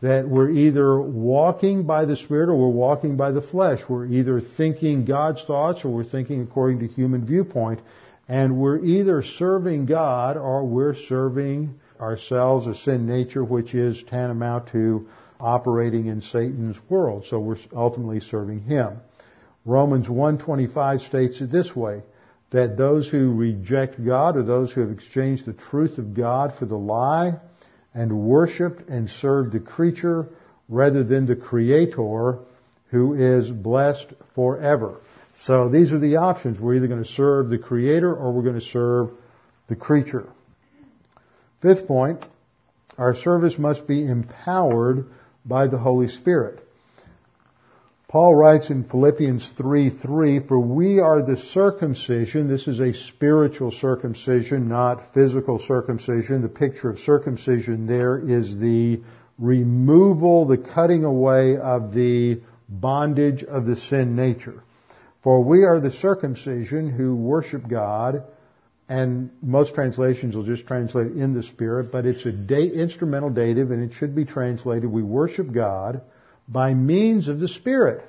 That 0.01 0.27
we're 0.27 0.49
either 0.49 0.99
walking 0.99 1.83
by 1.83 2.05
the 2.05 2.15
Spirit 2.15 2.49
or 2.49 2.55
we're 2.55 2.67
walking 2.67 3.17
by 3.17 3.31
the 3.31 3.41
flesh. 3.41 3.81
We're 3.87 4.07
either 4.07 4.41
thinking 4.41 5.05
God's 5.05 5.43
thoughts 5.43 5.85
or 5.85 5.89
we're 5.89 6.03
thinking 6.03 6.41
according 6.41 6.79
to 6.79 6.87
human 6.87 7.25
viewpoint. 7.25 7.81
And 8.27 8.57
we're 8.57 8.83
either 8.83 9.23
serving 9.23 9.85
God 9.85 10.37
or 10.37 10.65
we're 10.65 10.95
serving 10.95 11.79
ourselves 11.99 12.65
or 12.65 12.73
sin 12.73 13.05
nature, 13.05 13.43
which 13.43 13.75
is 13.75 14.01
tantamount 14.09 14.71
to 14.71 15.07
operating 15.39 16.07
in 16.07 16.21
Satan's 16.21 16.77
world. 16.89 17.25
So 17.29 17.39
we're 17.39 17.57
ultimately 17.75 18.21
serving 18.21 18.61
Him. 18.61 18.99
Romans 19.65 20.07
1.25 20.07 21.01
states 21.01 21.41
it 21.41 21.51
this 21.51 21.75
way, 21.75 22.01
that 22.49 22.77
those 22.77 23.07
who 23.07 23.33
reject 23.33 24.03
God 24.03 24.35
or 24.35 24.43
those 24.43 24.71
who 24.71 24.81
have 24.81 24.91
exchanged 24.91 25.45
the 25.45 25.53
truth 25.53 25.99
of 25.99 26.15
God 26.15 26.55
for 26.57 26.65
the 26.65 26.77
lie 26.77 27.39
and 27.93 28.11
worshiped 28.11 28.87
and 28.89 29.09
served 29.09 29.53
the 29.53 29.59
creature 29.59 30.27
rather 30.69 31.03
than 31.03 31.25
the 31.25 31.35
creator 31.35 32.39
who 32.89 33.13
is 33.13 33.49
blessed 33.49 34.07
forever. 34.35 34.97
So 35.41 35.69
these 35.69 35.91
are 35.91 35.99
the 35.99 36.17
options. 36.17 36.59
We're 36.59 36.75
either 36.75 36.87
going 36.87 37.03
to 37.03 37.11
serve 37.11 37.49
the 37.49 37.57
creator 37.57 38.13
or 38.13 38.31
we're 38.31 38.43
going 38.43 38.59
to 38.59 38.65
serve 38.65 39.09
the 39.67 39.75
creature. 39.75 40.27
Fifth 41.61 41.87
point, 41.87 42.25
our 42.97 43.15
service 43.15 43.57
must 43.57 43.87
be 43.87 44.05
empowered 44.05 45.05
by 45.45 45.67
the 45.67 45.77
Holy 45.77 46.07
Spirit. 46.07 46.59
Paul 48.11 48.35
writes 48.35 48.69
in 48.69 48.83
Philippians 48.83 49.51
3, 49.55 49.89
3, 49.89 50.39
for 50.41 50.59
we 50.59 50.99
are 50.99 51.21
the 51.21 51.37
circumcision. 51.37 52.49
This 52.49 52.67
is 52.67 52.81
a 52.81 52.91
spiritual 53.07 53.71
circumcision, 53.71 54.67
not 54.67 55.13
physical 55.13 55.59
circumcision. 55.59 56.41
The 56.41 56.49
picture 56.49 56.89
of 56.89 56.99
circumcision 56.99 57.87
there 57.87 58.17
is 58.19 58.57
the 58.57 59.01
removal, 59.39 60.45
the 60.45 60.57
cutting 60.57 61.05
away 61.05 61.55
of 61.55 61.93
the 61.93 62.41
bondage 62.67 63.45
of 63.45 63.65
the 63.65 63.77
sin 63.77 64.13
nature. 64.13 64.61
For 65.23 65.41
we 65.41 65.63
are 65.63 65.79
the 65.79 65.91
circumcision 65.91 66.89
who 66.89 67.15
worship 67.15 67.65
God, 67.65 68.25
and 68.89 69.29
most 69.41 69.73
translations 69.73 70.35
will 70.35 70.43
just 70.43 70.67
translate 70.67 71.13
in 71.13 71.33
the 71.33 71.43
Spirit, 71.43 71.93
but 71.93 72.05
it's 72.05 72.25
a 72.25 72.73
instrumental 72.73 73.29
dative, 73.29 73.71
and 73.71 73.81
it 73.81 73.95
should 73.95 74.13
be 74.13 74.25
translated, 74.25 74.91
we 74.91 75.01
worship 75.01 75.53
God 75.53 76.01
by 76.51 76.73
means 76.73 77.27
of 77.27 77.39
the 77.39 77.47
Spirit. 77.47 78.05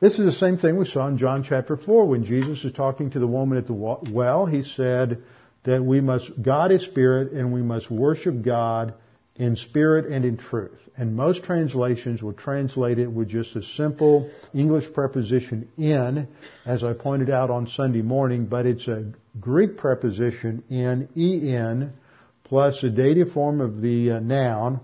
This 0.00 0.18
is 0.18 0.24
the 0.24 0.32
same 0.32 0.58
thing 0.58 0.76
we 0.76 0.86
saw 0.86 1.06
in 1.08 1.18
John 1.18 1.44
chapter 1.46 1.76
4 1.76 2.06
when 2.06 2.24
Jesus 2.24 2.64
is 2.64 2.72
talking 2.72 3.10
to 3.10 3.18
the 3.18 3.26
woman 3.26 3.58
at 3.58 3.66
the 3.66 3.74
well. 3.74 4.46
He 4.46 4.62
said 4.62 5.22
that 5.64 5.84
we 5.84 6.00
must, 6.00 6.30
God 6.40 6.72
is 6.72 6.82
spirit 6.82 7.32
and 7.32 7.52
we 7.52 7.62
must 7.62 7.90
worship 7.90 8.42
God 8.42 8.94
in 9.36 9.56
spirit 9.56 10.06
and 10.10 10.24
in 10.24 10.36
truth. 10.36 10.78
And 10.96 11.14
most 11.14 11.44
translations 11.44 12.22
will 12.22 12.32
translate 12.32 12.98
it 12.98 13.10
with 13.10 13.28
just 13.28 13.54
a 13.56 13.62
simple 13.62 14.30
English 14.52 14.92
preposition 14.92 15.68
in, 15.78 16.28
as 16.66 16.82
I 16.82 16.94
pointed 16.94 17.30
out 17.30 17.50
on 17.50 17.68
Sunday 17.68 18.02
morning, 18.02 18.46
but 18.46 18.66
it's 18.66 18.88
a 18.88 19.12
Greek 19.38 19.76
preposition 19.76 20.62
in, 20.68 21.08
en, 21.16 21.92
plus 22.44 22.82
a 22.82 22.90
dative 22.90 23.32
form 23.32 23.60
of 23.60 23.80
the 23.80 24.12
uh, 24.12 24.18
noun, 24.18 24.80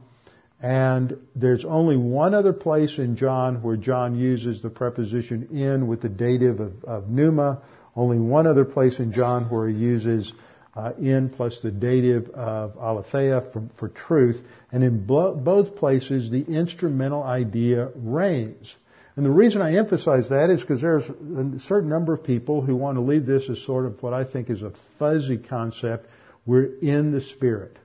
and 0.60 1.18
there's 1.34 1.64
only 1.64 1.96
one 1.96 2.34
other 2.34 2.52
place 2.52 2.96
in 2.98 3.16
John 3.16 3.62
where 3.62 3.76
John 3.76 4.18
uses 4.18 4.62
the 4.62 4.70
preposition 4.70 5.48
in 5.52 5.86
with 5.86 6.00
the 6.00 6.08
dative 6.08 6.60
of, 6.60 6.84
of 6.84 7.08
pneuma. 7.08 7.62
Only 7.94 8.18
one 8.18 8.46
other 8.46 8.64
place 8.64 8.98
in 8.98 9.12
John 9.12 9.44
where 9.50 9.68
he 9.68 9.76
uses 9.76 10.32
uh, 10.74 10.92
in 10.98 11.30
plus 11.30 11.58
the 11.62 11.70
dative 11.70 12.30
of 12.30 12.76
aletheia 12.76 13.52
for, 13.52 13.68
for 13.78 13.88
truth. 13.88 14.40
And 14.72 14.82
in 14.82 15.04
blo- 15.06 15.34
both 15.34 15.76
places, 15.76 16.30
the 16.30 16.42
instrumental 16.42 17.22
idea 17.22 17.90
reigns. 17.94 18.74
And 19.14 19.24
the 19.24 19.30
reason 19.30 19.62
I 19.62 19.76
emphasize 19.76 20.28
that 20.28 20.50
is 20.50 20.60
because 20.60 20.82
there's 20.82 21.04
a 21.04 21.58
certain 21.60 21.88
number 21.88 22.12
of 22.12 22.24
people 22.24 22.60
who 22.60 22.76
want 22.76 22.96
to 22.96 23.00
leave 23.00 23.24
this 23.24 23.48
as 23.48 23.62
sort 23.62 23.86
of 23.86 24.02
what 24.02 24.12
I 24.12 24.24
think 24.24 24.50
is 24.50 24.60
a 24.60 24.72
fuzzy 24.98 25.38
concept. 25.38 26.06
We're 26.44 26.78
in 26.80 27.12
the 27.12 27.22
Spirit. 27.22 27.78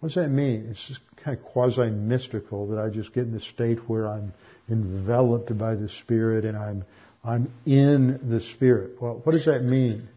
What 0.00 0.08
does 0.08 0.16
that 0.16 0.30
mean? 0.30 0.66
It's 0.70 0.98
kind 1.24 1.36
of 1.36 1.44
quasi 1.44 1.90
mystical 1.90 2.68
that 2.68 2.78
I 2.78 2.88
just 2.88 3.12
get 3.12 3.24
in 3.24 3.32
the 3.32 3.40
state 3.40 3.88
where 3.88 4.08
I'm 4.08 4.32
enveloped 4.68 5.56
by 5.56 5.74
the 5.74 5.88
Spirit 5.88 6.44
and 6.44 6.56
I'm 6.56 6.84
I'm 7.24 7.52
in 7.64 8.28
the 8.28 8.40
Spirit. 8.40 9.00
Well, 9.00 9.20
what 9.22 9.32
does 9.32 9.46
that 9.46 9.62
mean? 9.62 10.08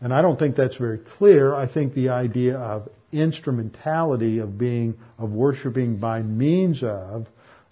And 0.00 0.12
I 0.12 0.22
don't 0.22 0.38
think 0.38 0.56
that's 0.56 0.76
very 0.76 0.98
clear. 1.18 1.54
I 1.54 1.66
think 1.72 1.94
the 1.94 2.10
idea 2.10 2.56
of 2.56 2.88
instrumentality 3.12 4.38
of 4.38 4.58
being 4.58 4.94
of 5.18 5.30
worshiping 5.30 5.96
by 5.96 6.22
means 6.22 6.82
of 6.82 7.26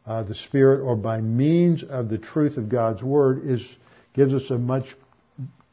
uh, 0.07 0.23
the 0.25 0.35
Spirit 0.35 0.83
or 0.83 0.97
by 0.97 1.21
means 1.21 1.85
of 1.85 2.09
the 2.09 2.19
truth 2.19 2.57
of 2.57 2.69
God's 2.69 3.03
Word 3.03 3.43
is 3.47 3.65
gives 4.15 4.33
us 4.33 4.51
a 4.51 4.59
much 4.59 4.87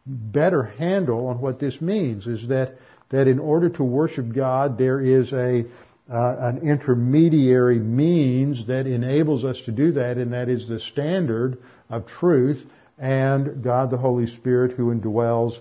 better 0.05 0.63
handle 0.63 1.27
on 1.27 1.39
what 1.39 1.59
this 1.59 1.79
means. 1.81 2.27
Is 2.27 2.47
that 2.49 2.75
that 3.09 3.27
in 3.27 3.39
order 3.39 3.69
to 3.69 3.83
worship 3.83 4.33
God, 4.33 4.77
there 4.77 5.01
is 5.01 5.33
a 5.33 5.65
uh, 6.11 6.35
an 6.39 6.69
intermediary 6.69 7.79
means 7.79 8.67
that 8.67 8.85
enables 8.85 9.45
us 9.45 9.61
to 9.65 9.71
do 9.71 9.93
that, 9.93 10.17
and 10.17 10.33
that 10.33 10.49
is 10.49 10.67
the 10.67 10.79
standard 10.79 11.57
of 11.89 12.05
truth 12.05 12.61
and 12.97 13.63
God 13.63 13.91
the 13.91 13.97
Holy 13.97 14.27
Spirit 14.27 14.73
who 14.73 14.93
indwells 14.93 15.57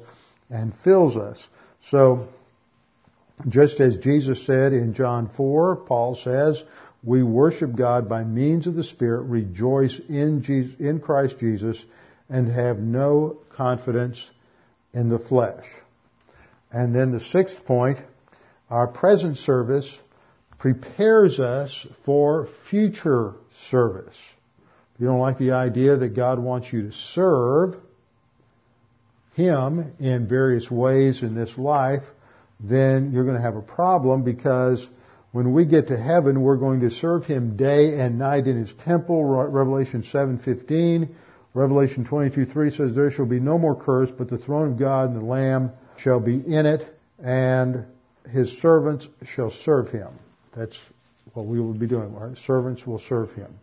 and 0.51 0.77
fills 0.79 1.17
us. 1.17 1.39
So, 1.91 2.29
just 3.49 3.81
as 3.81 3.97
Jesus 3.99 4.45
said 4.45 4.73
in 4.73 4.93
John 4.95 5.31
4, 5.37 5.77
Paul 5.77 6.17
says, 6.17 6.63
we 7.03 7.23
worship 7.23 7.75
God 7.75 8.09
by 8.09 8.25
means 8.25 8.67
of 8.67 8.75
the 8.75 8.85
Spirit, 8.85 9.23
rejoice 9.23 9.99
in, 10.09 10.43
Jesus, 10.43 10.75
in 10.79 11.01
Christ 11.01 11.37
Jesus, 11.39 11.83
and 12.29 12.51
have 12.51 12.79
no 12.79 13.39
confidence 13.57 14.23
in 14.93 15.09
the 15.09 15.19
flesh. 15.19 15.65
And 16.71 16.95
then 16.95 17.13
the 17.13 17.21
sixth 17.21 17.65
point, 17.65 17.99
our 18.69 18.87
present 18.87 19.39
service 19.39 19.99
prepares 20.61 21.41
us 21.41 21.87
for 22.05 22.47
future 22.69 23.33
service. 23.71 24.17
If 24.95 25.01
you 25.01 25.07
don't 25.07 25.19
like 25.19 25.39
the 25.39 25.53
idea 25.53 25.97
that 25.97 26.11
God 26.11 26.39
wants 26.39 26.71
you 26.71 26.91
to 26.91 26.93
serve 27.15 27.77
Him 29.35 29.93
in 29.99 30.29
various 30.29 30.71
ways 30.71 31.23
in 31.23 31.35
this 31.35 31.57
life, 31.57 32.03
then 32.61 33.11
you're 33.11 33.25
going 33.25 33.39
to 33.39 33.43
have 33.43 33.57
a 33.57 33.63
problem 33.63 34.23
because 34.23 34.87
when 35.33 35.55
we 35.55 35.65
get 35.65 35.89
to 35.89 35.97
heaven, 35.97 36.43
we're 36.43 36.57
going 36.57 36.81
to 36.81 36.91
serve 36.91 37.25
Him 37.25 37.57
day 37.57 37.99
and 37.99 38.19
night 38.19 38.47
in 38.47 38.59
His 38.59 38.73
temple. 38.85 39.25
Revelation 39.25 40.03
7:15, 40.03 41.09
Revelation 41.55 42.05
22:3 42.05 42.77
says, 42.77 42.95
"There 42.95 43.11
shall 43.11 43.25
be 43.25 43.41
no 43.41 43.57
more 43.57 43.75
curse, 43.75 44.11
but 44.11 44.29
the 44.29 44.37
throne 44.37 44.73
of 44.73 44.79
God 44.79 45.09
and 45.09 45.17
the 45.17 45.25
Lamb 45.25 45.71
shall 45.97 46.21
be 46.21 46.35
in 46.37 46.67
it, 46.67 46.87
and 47.19 47.87
His 48.29 48.51
servants 48.59 49.09
shall 49.25 49.51
serve 49.51 49.89
Him." 49.89 50.09
That's 50.57 50.77
what 51.35 51.47
we 51.47 51.61
will 51.61 51.75
be 51.75 51.87
doing. 51.87 52.15
Our 52.17 52.35
servants 52.47 52.87
will 52.87 53.01
serve 53.09 53.31
him. 53.33 53.55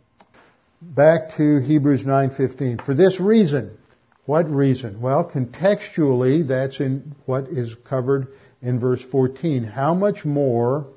Back 0.82 1.36
to 1.38 1.60
Hebrews 1.60 2.06
9:15. 2.06 2.78
For 2.86 2.94
this 2.94 3.20
reason, 3.20 3.78
what 4.26 4.50
reason? 4.50 5.02
Well, 5.02 5.24
contextually, 5.24 6.48
that's 6.48 6.80
in 6.80 7.16
what 7.26 7.48
is 7.48 7.74
covered 7.86 8.28
in 8.62 8.80
verse 8.80 9.02
14. 9.12 9.64
How 9.64 9.94
much 9.94 10.24
more 10.24 10.88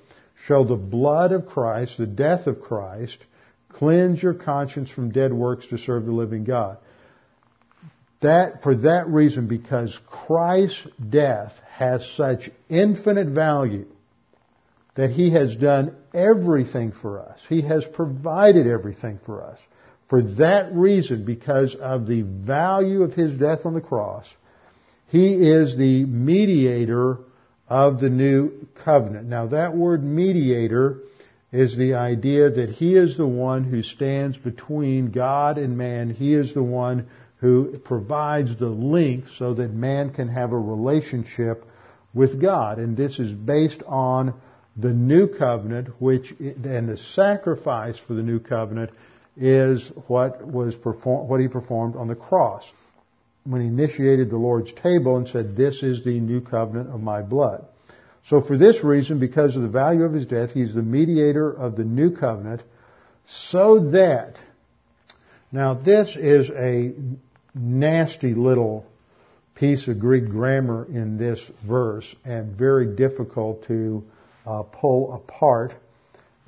shall 0.46 0.64
the 0.64 0.76
blood 0.76 1.32
of 1.32 1.46
Christ, 1.46 1.96
the 1.98 2.06
death 2.06 2.46
of 2.46 2.60
Christ, 2.60 3.18
cleanse 3.68 4.22
your 4.22 4.34
conscience 4.34 4.90
from 4.90 5.10
dead 5.10 5.32
works 5.32 5.66
to 5.68 5.78
serve 5.78 6.06
the 6.06 6.12
living 6.12 6.44
God? 6.44 6.78
That, 8.20 8.62
for 8.62 8.74
that 8.74 9.08
reason, 9.08 9.46
because 9.46 9.98
Christ's 10.06 10.86
death 11.08 11.52
has 11.70 12.06
such 12.16 12.50
infinite 12.68 13.28
value, 13.28 13.86
that 14.94 15.10
He 15.10 15.30
has 15.30 15.56
done 15.56 15.96
everything 16.12 16.92
for 16.92 17.20
us. 17.20 17.40
He 17.48 17.62
has 17.62 17.84
provided 17.84 18.66
everything 18.66 19.20
for 19.24 19.42
us. 19.44 19.58
For 20.08 20.22
that 20.22 20.74
reason, 20.74 21.24
because 21.24 21.74
of 21.76 22.06
the 22.06 22.22
value 22.22 23.02
of 23.02 23.12
His 23.12 23.36
death 23.38 23.64
on 23.64 23.74
the 23.74 23.80
cross, 23.80 24.28
He 25.08 25.34
is 25.34 25.76
the 25.76 26.04
mediator 26.04 27.18
of 27.68 28.00
the 28.00 28.10
new 28.10 28.66
covenant. 28.84 29.28
Now 29.28 29.46
that 29.46 29.76
word 29.76 30.02
mediator 30.02 30.98
is 31.52 31.76
the 31.76 31.94
idea 31.94 32.50
that 32.50 32.70
He 32.70 32.94
is 32.94 33.16
the 33.16 33.26
one 33.26 33.64
who 33.64 33.82
stands 33.82 34.36
between 34.36 35.12
God 35.12 35.58
and 35.58 35.78
man. 35.78 36.10
He 36.10 36.34
is 36.34 36.52
the 36.52 36.62
one 36.62 37.08
who 37.36 37.78
provides 37.78 38.56
the 38.56 38.68
link 38.68 39.24
so 39.38 39.54
that 39.54 39.72
man 39.72 40.12
can 40.12 40.28
have 40.28 40.52
a 40.52 40.58
relationship 40.58 41.64
with 42.12 42.40
God. 42.40 42.78
And 42.78 42.96
this 42.96 43.18
is 43.18 43.32
based 43.32 43.82
on 43.86 44.34
the 44.76 44.92
new 44.92 45.26
covenant, 45.26 45.88
which 46.00 46.32
and 46.38 46.88
the 46.88 46.96
sacrifice 46.96 47.98
for 47.98 48.14
the 48.14 48.22
new 48.22 48.38
covenant 48.38 48.90
is 49.36 49.90
what 50.06 50.46
was 50.46 50.74
perform, 50.74 51.28
what 51.28 51.40
he 51.40 51.48
performed 51.48 51.96
on 51.96 52.08
the 52.08 52.14
cross 52.14 52.64
when 53.44 53.60
he 53.60 53.68
initiated 53.68 54.30
the 54.30 54.36
Lord's 54.36 54.72
table 54.72 55.16
and 55.16 55.26
said, 55.28 55.56
"This 55.56 55.82
is 55.82 56.04
the 56.04 56.20
new 56.20 56.40
covenant 56.40 56.90
of 56.90 57.02
my 57.02 57.22
blood." 57.22 57.64
So 58.26 58.40
for 58.40 58.56
this 58.56 58.84
reason, 58.84 59.18
because 59.18 59.56
of 59.56 59.62
the 59.62 59.68
value 59.68 60.04
of 60.04 60.12
his 60.12 60.26
death, 60.26 60.50
he's 60.50 60.74
the 60.74 60.82
mediator 60.82 61.50
of 61.50 61.76
the 61.76 61.84
new 61.84 62.10
covenant, 62.10 62.62
so 63.26 63.90
that 63.90 64.36
now 65.52 65.74
this 65.74 66.16
is 66.16 66.50
a 66.50 66.92
nasty 67.54 68.34
little 68.34 68.84
piece 69.54 69.88
of 69.88 69.98
Greek 69.98 70.28
grammar 70.28 70.86
in 70.90 71.16
this 71.16 71.40
verse 71.66 72.14
and 72.24 72.56
very 72.56 72.94
difficult 72.94 73.64
to 73.64 74.04
uh, 74.46 74.62
pull 74.62 75.14
apart. 75.14 75.74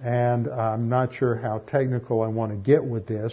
And 0.03 0.49
I'm 0.49 0.89
not 0.89 1.15
sure 1.15 1.37
how 1.37 1.59
technical 1.59 2.23
I 2.23 2.29
want 2.29 2.53
to 2.53 2.57
get 2.59 2.85
with 2.85 3.07
this, 3.07 3.33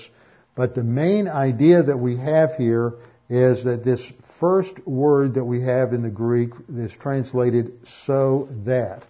but 0.55 0.75
the 0.75 0.83
main 0.83 1.27
idea 1.27 1.81
that 1.83 1.97
we 1.97 2.17
have 2.17 2.55
here 2.55 2.93
is 3.29 3.63
that 3.63 3.85
this 3.85 4.01
first 4.39 4.73
word 4.87 5.35
that 5.35 5.45
we 5.45 5.63
have 5.63 5.93
in 5.93 6.01
the 6.01 6.09
Greek 6.09 6.49
is 6.75 6.91
translated 6.93 7.73
so 8.05 8.49
that, 8.65 9.03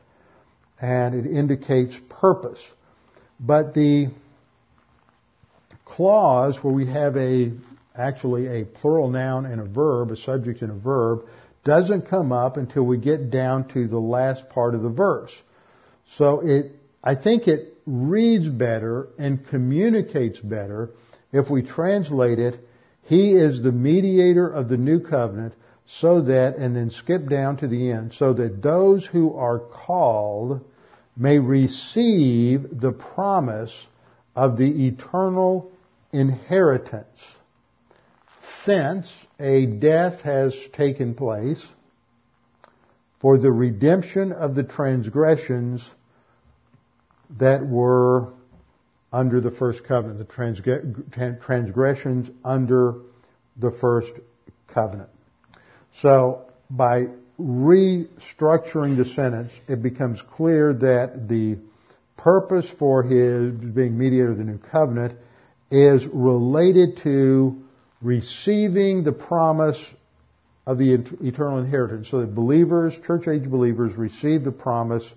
and 0.81 1.15
it 1.15 1.25
indicates 1.25 1.95
purpose. 2.09 2.65
But 3.39 3.73
the 3.73 4.09
clause 5.85 6.57
where 6.61 6.73
we 6.73 6.87
have 6.87 7.15
a 7.15 7.51
actually 7.95 8.61
a 8.61 8.65
plural 8.65 9.09
noun 9.09 9.45
and 9.45 9.59
a 9.59 9.65
verb, 9.65 10.11
a 10.11 10.17
subject 10.17 10.61
and 10.61 10.71
a 10.71 10.75
verb, 10.75 11.25
doesn't 11.63 12.09
come 12.09 12.31
up 12.31 12.57
until 12.57 12.83
we 12.83 12.97
get 12.97 13.29
down 13.29 13.67
to 13.69 13.87
the 13.87 13.99
last 13.99 14.49
part 14.49 14.75
of 14.75 14.81
the 14.81 14.89
verse. 14.89 15.31
So 16.15 16.41
it, 16.41 16.75
I 17.03 17.15
think 17.15 17.47
it 17.47 17.77
reads 17.85 18.47
better 18.47 19.09
and 19.17 19.47
communicates 19.47 20.39
better 20.39 20.91
if 21.31 21.49
we 21.49 21.61
translate 21.61 22.39
it, 22.39 22.59
He 23.03 23.31
is 23.31 23.61
the 23.61 23.71
mediator 23.71 24.49
of 24.49 24.69
the 24.69 24.77
new 24.77 24.99
covenant 24.99 25.53
so 25.85 26.21
that, 26.21 26.57
and 26.57 26.75
then 26.75 26.91
skip 26.91 27.27
down 27.27 27.57
to 27.57 27.67
the 27.67 27.91
end, 27.91 28.13
so 28.13 28.33
that 28.33 28.61
those 28.61 29.05
who 29.05 29.35
are 29.35 29.59
called 29.59 30.61
may 31.17 31.39
receive 31.39 32.79
the 32.79 32.91
promise 32.91 33.75
of 34.35 34.57
the 34.57 34.87
eternal 34.87 35.71
inheritance. 36.13 37.19
Since 38.65 39.11
a 39.39 39.65
death 39.65 40.21
has 40.21 40.55
taken 40.73 41.15
place 41.15 41.65
for 43.21 43.37
the 43.37 43.51
redemption 43.51 44.31
of 44.31 44.55
the 44.55 44.63
transgressions 44.63 45.87
that 47.37 47.65
were 47.65 48.33
under 49.11 49.41
the 49.41 49.51
first 49.51 49.83
covenant, 49.85 50.19
the 50.19 51.37
transgressions 51.41 52.29
under 52.43 52.95
the 53.57 53.71
first 53.71 54.11
covenant. 54.67 55.09
So 56.01 56.45
by 56.69 57.07
restructuring 57.39 58.97
the 58.97 59.05
sentence, 59.15 59.51
it 59.67 59.81
becomes 59.81 60.21
clear 60.35 60.73
that 60.73 61.27
the 61.27 61.57
purpose 62.17 62.69
for 62.77 63.01
his 63.03 63.53
being 63.53 63.97
mediator 63.97 64.31
of 64.31 64.37
the 64.37 64.43
new 64.43 64.57
covenant 64.57 65.17
is 65.71 66.05
related 66.05 66.97
to 67.03 67.63
receiving 68.01 69.03
the 69.03 69.11
promise 69.11 69.83
of 70.65 70.77
the 70.77 70.93
eternal 70.93 71.57
inheritance. 71.57 72.09
So 72.09 72.21
that 72.21 72.35
believers, 72.35 72.93
church 73.05 73.27
age 73.27 73.49
believers, 73.49 73.95
receive 73.95 74.43
the 74.43 74.51
promise 74.51 75.07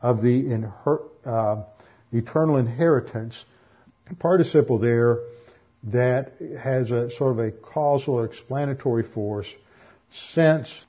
of 0.00 0.22
the 0.22 0.44
inher- 0.44 1.02
uh, 1.24 1.62
eternal 2.12 2.56
inheritance. 2.56 3.44
Participle 4.18 4.78
there 4.78 5.18
that 5.84 6.32
has 6.60 6.90
a 6.90 7.10
sort 7.10 7.32
of 7.32 7.38
a 7.38 7.50
causal 7.50 8.14
or 8.14 8.24
explanatory 8.24 9.02
force 9.04 9.46
since 10.32 10.84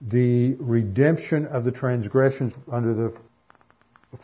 the 0.00 0.54
redemption 0.58 1.46
of 1.46 1.64
the 1.64 1.72
transgressions 1.72 2.52
under 2.70 2.94
the 2.94 3.14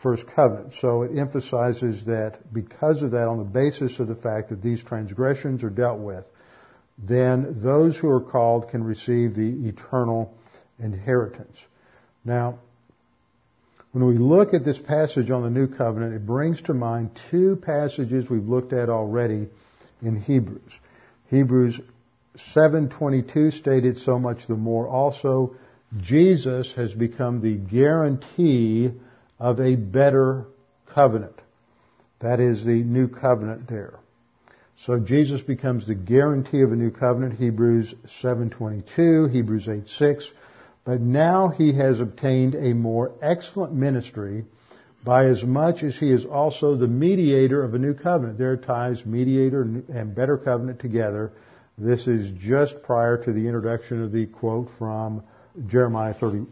first 0.01 0.25
covenant. 0.27 0.73
So 0.79 1.03
it 1.03 1.17
emphasizes 1.17 2.05
that 2.05 2.53
because 2.53 3.01
of 3.01 3.11
that, 3.11 3.27
on 3.27 3.37
the 3.37 3.43
basis 3.43 3.99
of 3.99 4.07
the 4.07 4.15
fact 4.15 4.49
that 4.49 4.61
these 4.61 4.83
transgressions 4.83 5.63
are 5.63 5.69
dealt 5.69 5.99
with, 5.99 6.25
then 7.01 7.61
those 7.61 7.97
who 7.97 8.09
are 8.09 8.21
called 8.21 8.69
can 8.69 8.83
receive 8.83 9.35
the 9.35 9.67
eternal 9.69 10.33
inheritance. 10.79 11.57
Now, 12.25 12.59
when 13.91 14.05
we 14.05 14.17
look 14.17 14.53
at 14.53 14.65
this 14.65 14.77
passage 14.77 15.31
on 15.31 15.43
the 15.43 15.49
new 15.49 15.67
covenant, 15.67 16.13
it 16.13 16.25
brings 16.25 16.61
to 16.63 16.73
mind 16.73 17.19
two 17.31 17.55
passages 17.55 18.29
we've 18.29 18.47
looked 18.47 18.73
at 18.73 18.89
already 18.89 19.47
in 20.01 20.21
Hebrews. 20.21 20.71
Hebrews 21.29 21.79
7:22 22.53 23.51
stated 23.51 23.97
so 23.99 24.19
much 24.19 24.45
the 24.47 24.55
more 24.55 24.87
also 24.87 25.55
Jesus 25.97 26.71
has 26.73 26.93
become 26.93 27.41
the 27.41 27.55
guarantee 27.55 28.91
of 29.39 29.59
a 29.59 29.75
better 29.75 30.45
covenant. 30.93 31.41
That 32.19 32.39
is 32.39 32.63
the 32.63 32.83
new 32.83 33.07
covenant 33.07 33.67
there. 33.67 33.99
So 34.85 34.97
Jesus 34.97 35.41
becomes 35.41 35.85
the 35.85 35.95
guarantee 35.95 36.61
of 36.61 36.71
a 36.71 36.75
new 36.75 36.89
covenant, 36.89 37.33
Hebrews 37.33 37.93
7:22, 38.21 39.29
Hebrews 39.29 39.67
8:6. 39.67 40.31
But 40.85 41.01
now 41.01 41.49
he 41.49 41.73
has 41.73 41.99
obtained 41.99 42.55
a 42.55 42.73
more 42.73 43.11
excellent 43.21 43.73
ministry 43.73 44.45
by 45.03 45.25
as 45.25 45.43
much 45.43 45.83
as 45.83 45.97
he 45.97 46.09
is 46.09 46.23
also 46.23 46.75
the 46.75 46.87
mediator 46.87 47.61
of 47.61 47.73
a 47.73 47.79
new 47.79 47.93
covenant. 47.93 48.37
There 48.37 48.55
ties 48.55 49.05
mediator 49.05 49.63
and 49.63 50.15
better 50.15 50.37
covenant 50.37 50.79
together. 50.79 51.31
This 51.77 52.07
is 52.07 52.31
just 52.39 52.81
prior 52.81 53.17
to 53.17 53.33
the 53.33 53.47
introduction 53.47 54.01
of 54.01 54.13
the 54.13 54.27
quote 54.27 54.69
from 54.77 55.23
Jeremiah 55.67 56.13
30, 56.13 56.45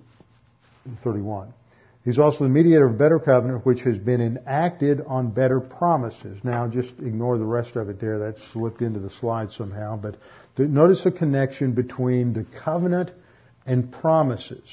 31. 1.01 1.53
He's 2.07 2.19
also 2.19 2.45
the 2.45 2.49
mediator 2.49 2.85
of 2.85 2.97
better 2.97 3.19
covenant 3.19 3.65
which 3.65 3.81
has 3.81 3.97
been 3.97 4.21
enacted 4.21 5.01
on 5.07 5.31
better 5.31 5.59
promises. 5.59 6.39
Now 6.41 6.65
just 6.65 6.91
ignore 6.99 7.37
the 7.37 7.43
rest 7.43 7.75
of 7.75 7.89
it 7.89 7.99
there. 7.99 8.19
That 8.19 8.39
slipped 8.53 8.81
into 8.81 9.01
the 9.01 9.09
slide 9.09 9.51
somehow. 9.51 9.97
But 9.97 10.15
notice 10.57 11.03
the 11.03 11.11
connection 11.11 11.73
between 11.73 12.31
the 12.31 12.45
covenant 12.63 13.11
and 13.65 13.91
promises. 13.91 14.63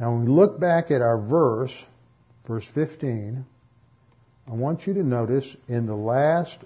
Now 0.00 0.10
when 0.10 0.22
we 0.22 0.26
look 0.26 0.58
back 0.58 0.90
at 0.90 1.02
our 1.02 1.20
verse, 1.20 1.72
verse 2.48 2.66
15, 2.74 3.46
I 4.48 4.54
want 4.54 4.88
you 4.88 4.94
to 4.94 5.04
notice 5.04 5.54
in 5.68 5.86
the 5.86 5.94
last 5.94 6.58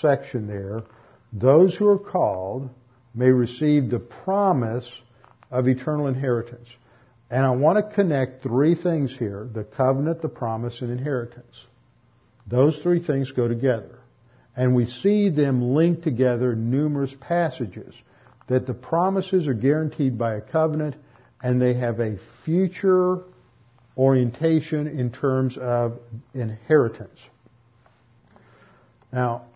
section 0.00 0.48
there, 0.48 0.82
those 1.32 1.76
who 1.76 1.86
are 1.86 1.96
called 1.96 2.68
may 3.14 3.30
receive 3.30 3.88
the 3.88 4.00
promise 4.00 5.00
of 5.48 5.68
eternal 5.68 6.08
inheritance. 6.08 6.68
And 7.30 7.46
I 7.46 7.50
want 7.50 7.78
to 7.78 7.94
connect 7.94 8.42
three 8.42 8.74
things 8.74 9.14
here 9.16 9.48
the 9.52 9.64
covenant, 9.64 10.20
the 10.20 10.28
promise, 10.28 10.80
and 10.80 10.90
inheritance. 10.90 11.54
Those 12.46 12.78
three 12.78 13.02
things 13.02 13.30
go 13.30 13.46
together. 13.46 13.98
And 14.56 14.74
we 14.74 14.86
see 14.86 15.30
them 15.30 15.74
linked 15.74 16.02
together 16.02 16.52
in 16.52 16.70
numerous 16.70 17.14
passages. 17.20 17.94
That 18.48 18.66
the 18.66 18.74
promises 18.74 19.46
are 19.46 19.54
guaranteed 19.54 20.18
by 20.18 20.34
a 20.34 20.40
covenant 20.40 20.96
and 21.40 21.62
they 21.62 21.74
have 21.74 22.00
a 22.00 22.16
future 22.44 23.20
orientation 23.96 24.88
in 24.88 25.12
terms 25.12 25.56
of 25.56 25.98
inheritance. 26.34 27.18
Now, 29.12 29.46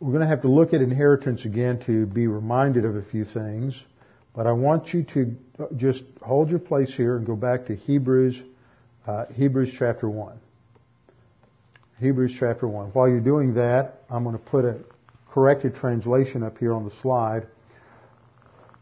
we're 0.00 0.12
going 0.12 0.22
to 0.22 0.28
have 0.28 0.42
to 0.42 0.48
look 0.48 0.72
at 0.72 0.80
inheritance 0.80 1.44
again 1.44 1.80
to 1.86 2.06
be 2.06 2.26
reminded 2.26 2.84
of 2.84 2.96
a 2.96 3.02
few 3.02 3.24
things. 3.24 3.78
But 4.34 4.46
I 4.46 4.52
want 4.52 4.92
you 4.92 5.04
to 5.14 5.34
just 5.76 6.02
hold 6.22 6.50
your 6.50 6.58
place 6.58 6.94
here 6.94 7.16
and 7.16 7.26
go 7.26 7.36
back 7.36 7.66
to 7.66 7.76
Hebrews, 7.76 8.40
uh, 9.06 9.26
Hebrews 9.34 9.72
chapter 9.78 10.08
1. 10.08 10.38
Hebrews 11.98 12.34
chapter 12.38 12.68
1. 12.68 12.88
While 12.88 13.08
you're 13.08 13.20
doing 13.20 13.54
that, 13.54 14.02
I'm 14.10 14.22
going 14.22 14.36
to 14.36 14.44
put 14.44 14.64
a 14.64 14.78
corrected 15.30 15.74
translation 15.76 16.42
up 16.42 16.58
here 16.58 16.74
on 16.74 16.84
the 16.84 16.94
slide. 17.02 17.46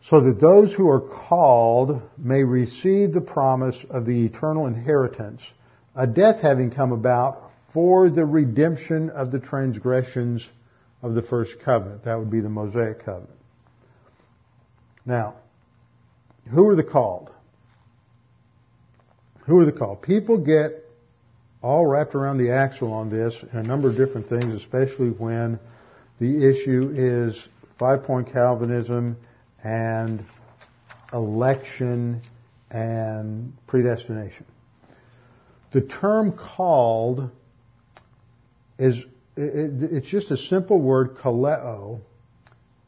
So 0.03 0.21
that 0.21 0.41
those 0.41 0.73
who 0.73 0.89
are 0.89 1.01
called 1.01 2.03
may 2.19 2.43
receive 2.43 3.13
the 3.13 3.21
promise 3.21 3.77
of 3.89 4.05
the 4.05 4.27
eternal 4.27 4.67
inheritance, 4.67 5.43
a 5.95 6.07
death 6.07 6.43
having 6.43 6.71
come 6.71 6.93
about 6.93 7.51
for 7.73 8.11
the 8.11 8.25
redemption 8.25 9.11
of 9.11 9.31
the 9.31 9.39
transgressions 9.39 10.47
of 11.03 11.15
the 11.15 11.23
first 11.23 11.53
covenant. 11.65 12.05
That 12.05 12.19
would 12.19 12.31
be 12.31 12.41
the 12.41 12.49
Mosaic 12.49 13.05
covenant. 13.05 13.31
Now, 15.07 15.35
who 16.51 16.69
are 16.69 16.77
the 16.77 16.85
called? 16.85 17.31
Who 19.47 19.59
are 19.59 19.65
the 19.65 19.73
called? 19.73 20.03
People 20.03 20.39
get 20.39 20.85
all 21.63 21.87
wrapped 21.87 22.15
around 22.15 22.39
the 22.39 22.51
axle 22.51 22.93
on 22.93 23.11
this 23.11 23.35
and 23.43 23.65
a 23.65 23.69
number 23.69 23.89
of 23.89 23.97
different 23.97 24.29
things, 24.29 24.55
especially 24.55 25.09
when 25.11 25.59
the 26.19 26.49
issue 26.49 26.93
is 26.95 27.49
five 27.79 28.05
point 28.05 28.33
Calvinism 28.33 29.17
and 29.63 30.25
election 31.13 32.21
and 32.71 33.53
predestination. 33.67 34.45
The 35.73 35.81
term 35.81 36.33
called 36.33 37.31
is, 38.79 39.03
it's 39.37 40.09
just 40.09 40.31
a 40.31 40.37
simple 40.37 40.79
word, 40.79 41.17
kaleo, 41.17 42.01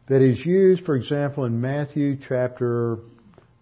that 0.07 0.23
is 0.23 0.45
used, 0.45 0.85
for 0.85 0.95
example, 0.95 1.45
in 1.47 1.61
Matthew 1.61 2.17
chapter 2.29 2.99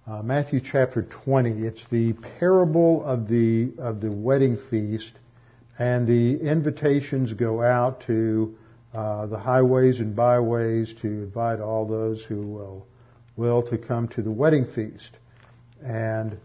uh, 0.06 0.22
Matthew 0.22 0.60
chapter 0.60 1.02
20. 1.02 1.64
It's 1.64 1.86
the 1.86 2.12
parable 2.38 3.04
of 3.04 3.26
the 3.26 3.72
of 3.78 4.00
the 4.00 4.10
wedding 4.10 4.58
feast, 4.58 5.12
and 5.78 6.06
the 6.06 6.40
invitations 6.40 7.32
go 7.32 7.62
out 7.62 8.02
to 8.02 8.54
uh, 8.92 9.26
the 9.26 9.38
highways 9.38 10.00
and 10.00 10.14
byways 10.14 10.92
to 11.00 11.08
invite 11.08 11.60
all 11.60 11.86
those 11.86 12.22
who 12.22 12.42
will 12.46 12.86
will 13.36 13.62
to 13.62 13.78
come 13.78 14.08
to 14.08 14.22
the 14.22 14.30
wedding 14.30 14.66
feast. 14.66 15.10
And 15.82 16.38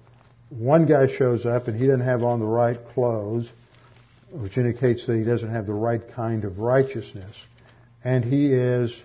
one 0.49 0.85
guy 0.85 1.07
shows 1.07 1.45
up 1.45 1.67
and 1.67 1.79
he 1.79 1.85
doesn't 1.85 2.05
have 2.05 2.23
on 2.23 2.39
the 2.39 2.45
right 2.45 2.79
clothes, 2.93 3.49
which 4.31 4.57
indicates 4.57 5.05
that 5.05 5.17
he 5.17 5.23
doesn't 5.23 5.51
have 5.51 5.65
the 5.65 5.73
right 5.73 6.01
kind 6.13 6.45
of 6.45 6.59
righteousness, 6.59 7.35
and 8.05 8.23
he 8.23 8.53
is 8.53 8.95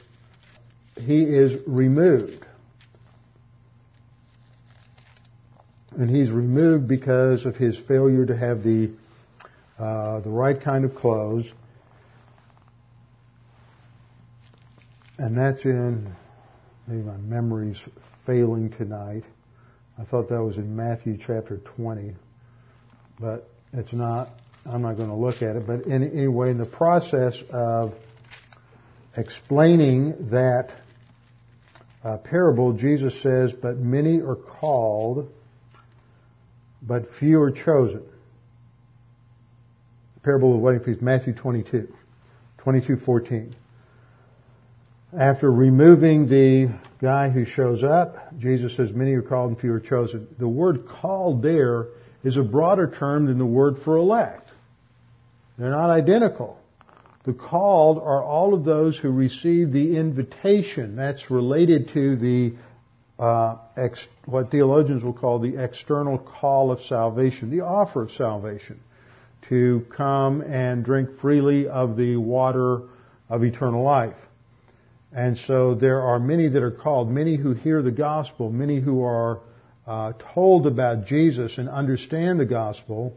he 1.01 1.25
is 1.25 1.61
removed. 1.67 2.47
And 5.97 6.11
he's 6.11 6.31
removed 6.31 6.89
because 6.89 7.47
of 7.47 7.57
his 7.57 7.79
failure 7.79 8.27
to 8.27 8.37
have 8.37 8.63
the 8.63 8.93
uh, 9.79 10.21
the 10.21 10.31
right 10.31 10.61
kind 10.61 10.85
of 10.85 10.95
clothes. 10.95 11.51
And 15.19 15.37
that's 15.37 15.65
in 15.65 16.13
maybe 16.87 17.03
my 17.03 17.17
memory's 17.17 17.81
failing 18.27 18.71
tonight. 18.71 19.25
I 19.99 20.05
thought 20.05 20.29
that 20.29 20.43
was 20.43 20.57
in 20.57 20.75
Matthew 20.75 21.19
chapter 21.19 21.59
20, 21.77 22.15
but 23.21 23.49
it's 23.73 23.93
not. 23.93 24.31
I'm 24.67 24.83
not 24.83 24.97
going 24.97 25.11
to 25.11 25.15
look 25.15 25.43
at 25.43 25.57
it. 25.57 25.67
But 25.67 25.83
in, 25.83 26.03
anyway, 26.03 26.51
in 26.51 26.59
the 26.59 26.67
process 26.67 27.41
of 27.51 27.95
explaining 29.17 30.31
that 30.31 30.73
uh, 32.03 32.19
parable, 32.19 32.73
Jesus 32.73 33.21
says, 33.23 33.53
"But 33.53 33.77
many 33.77 34.21
are 34.21 34.37
called." 34.37 35.33
But 36.87 37.11
few 37.19 37.41
are 37.41 37.51
chosen. 37.51 38.03
The 40.15 40.21
parable 40.21 40.51
of 40.53 40.59
the 40.59 40.63
wedding 40.63 40.85
feast, 40.85 41.03
Matthew 41.03 41.35
22, 41.35 41.89
22, 42.59 42.97
14. 42.99 43.55
After 45.19 45.51
removing 45.51 46.29
the 46.29 46.75
guy 47.01 47.31
who 47.31 47.45
shows 47.45 47.85
up, 47.85 48.17
Jesus 48.39 48.77
says, 48.77 48.93
many 48.93 49.13
are 49.13 49.23
called 49.23 49.53
and 49.53 49.61
few 49.61 49.73
are 49.73 49.81
chosen. 49.81 50.27
The 50.39 50.49
word 50.49 50.87
called 50.89 51.43
there 51.43 51.87
is 52.25 52.37
a 52.37 52.43
broader 52.43 52.93
term 52.99 53.27
than 53.27 53.39
the 53.39 53.47
word 53.47 53.77
for 53.85 53.97
elect. 53.97 54.51
They're 55.57 55.71
not 55.71 55.91
identical. 55.91 56.59
The 57.25 57.33
called 57.33 57.99
are 57.99 58.23
all 58.23 58.55
of 58.55 58.65
those 58.65 58.99
who 58.99 59.11
receive 59.11 59.73
the 59.73 59.97
invitation. 59.97 60.97
That's 60.97 61.31
related 61.31 61.91
to 61.91 62.17
the 62.17 62.55
uh, 63.19 63.57
ex, 63.77 64.07
what 64.27 64.51
theologians 64.51 65.03
will 65.03 65.13
call 65.13 65.39
the 65.39 65.63
external 65.63 66.19
call 66.19 66.71
of 66.71 66.81
salvation, 66.83 67.51
the 67.51 67.61
offer 67.61 68.03
of 68.03 68.11
salvation, 68.13 68.81
to 69.49 69.85
come 69.95 70.41
and 70.41 70.85
drink 70.85 71.21
freely 71.21 71.69
of 71.69 71.97
the 71.97 72.17
water 72.17 72.83
of 73.29 73.45
eternal 73.45 73.83
life. 73.83 74.17
And 75.13 75.39
so 75.39 75.75
there 75.75 76.01
are 76.03 76.19
many 76.19 76.49
that 76.49 76.63
are 76.63 76.73
called, 76.73 77.11
many 77.11 77.37
who 77.37 77.53
hear 77.53 77.83
the 77.83 77.93
gospel, 77.93 78.51
many 78.51 78.81
who 78.81 79.03
are 79.03 79.41
uh, 79.87 80.13
told 80.35 80.67
about 80.67 81.07
Jesus 81.07 81.59
and 81.59 81.69
understand 81.69 82.41
the 82.41 82.47
gospel, 82.47 83.17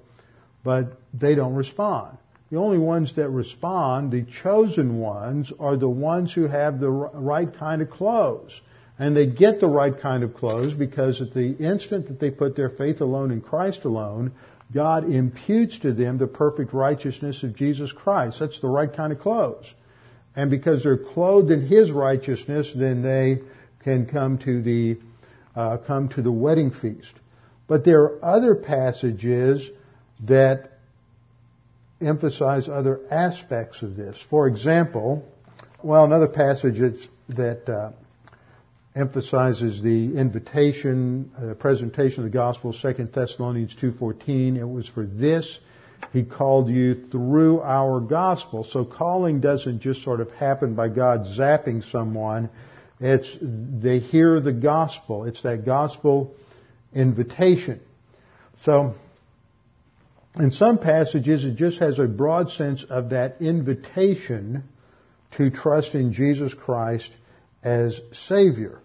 but 0.64 1.00
they 1.14 1.34
don't 1.34 1.56
respond. 1.56 2.18
The 2.52 2.58
only 2.58 2.78
ones 2.78 3.16
that 3.16 3.30
respond, 3.30 4.12
the 4.12 4.24
chosen 4.24 5.00
ones, 5.00 5.52
are 5.60 5.76
the 5.76 5.90
ones 5.90 6.32
who 6.34 6.48
have 6.48 6.80
the 6.80 6.90
right 6.90 7.54
kind 7.58 7.82
of 7.82 7.90
clothes. 7.90 8.52
And 9.00 9.16
they 9.16 9.28
get 9.28 9.60
the 9.60 9.68
right 9.68 10.00
kind 10.00 10.24
of 10.24 10.34
clothes 10.36 10.74
because 10.74 11.22
at 11.22 11.34
the 11.34 11.56
instant 11.58 12.08
that 12.08 12.20
they 12.20 12.32
put 12.32 12.56
their 12.56 12.70
faith 12.70 13.02
alone 13.02 13.32
in 13.32 13.42
Christ 13.42 13.86
alone, 13.86 14.32
God 14.74 15.10
imputes 15.10 15.80
to 15.80 15.94
them 15.94 16.18
the 16.18 16.28
perfect 16.28 16.74
righteousness 16.74 17.44
of 17.44 17.56
Jesus 17.56 17.92
Christ. 17.92 18.40
That's 18.40 18.60
the 18.60 18.68
right 18.68 18.92
kind 18.92 19.14
of 19.14 19.20
clothes. 19.20 19.66
And 20.36 20.50
because 20.52 20.84
they're 20.84 20.98
clothed 20.98 21.52
in 21.52 21.68
His 21.68 21.92
righteousness, 21.92 22.72
then 22.76 23.02
they 23.02 23.40
can 23.84 24.08
come 24.08 24.38
to 24.40 24.62
the 24.62 24.98
uh, 25.56 25.78
come 25.78 26.10
to 26.10 26.22
the 26.22 26.32
wedding 26.32 26.72
feast. 26.72 27.14
But 27.68 27.84
there 27.84 28.04
are 28.04 28.26
other 28.26 28.56
passages 28.56 29.68
that 30.26 30.78
emphasize 32.00 32.70
other 32.70 33.00
aspects 33.10 33.82
of 33.82 33.96
this. 33.96 34.24
For 34.30 34.48
example, 34.48 35.26
well, 35.82 36.06
another 36.06 36.28
passage 36.28 36.78
that 37.30 37.68
uh, 37.68 37.92
emphasizes 38.98 39.82
the 39.82 40.18
invitation, 40.18 41.32
uh, 41.38 41.54
presentation 41.54 42.26
of 42.26 42.32
the 42.32 42.38
gospel, 42.38 42.74
2 42.74 43.10
Thessalonians 43.14 43.76
2.14. 43.82 44.58
It 44.58 44.66
was 44.66 44.88
for 44.88 45.06
this 45.06 45.60
he 46.14 46.24
called 46.24 46.70
you 46.70 47.08
through 47.12 47.62
our 47.62 48.00
gospel. 48.00 48.64
So 48.64 48.86
calling 48.86 49.42
doesn't 49.42 49.82
just 49.82 50.04
sort 50.04 50.22
of 50.22 50.32
happen 50.32 50.76
by 50.76 50.90
God 50.90 51.26
zapping 51.38 51.84
someone. 51.92 52.50
It's, 53.00 53.30
they 53.42 54.00
hear 54.00 54.40
the 54.40 54.54
gospel. 54.54 55.26
It's 55.26 55.42
that 55.44 55.66
gospel 55.66 56.34
invitation. 56.94 57.82
So, 58.64 58.96
in 60.40 60.52
some 60.52 60.78
passages, 60.80 61.44
it 61.44 61.56
just 61.56 61.80
has 61.80 62.00
a 62.00 62.06
broad 62.06 62.52
sense 62.52 62.84
of 62.90 63.10
that 63.10 63.42
invitation 63.42 64.64
to 65.38 65.50
trust 65.50 65.94
in 65.94 66.14
Jesus 66.14 66.54
Christ 66.54 67.12
as 67.64 68.00
Savior. 68.28 68.80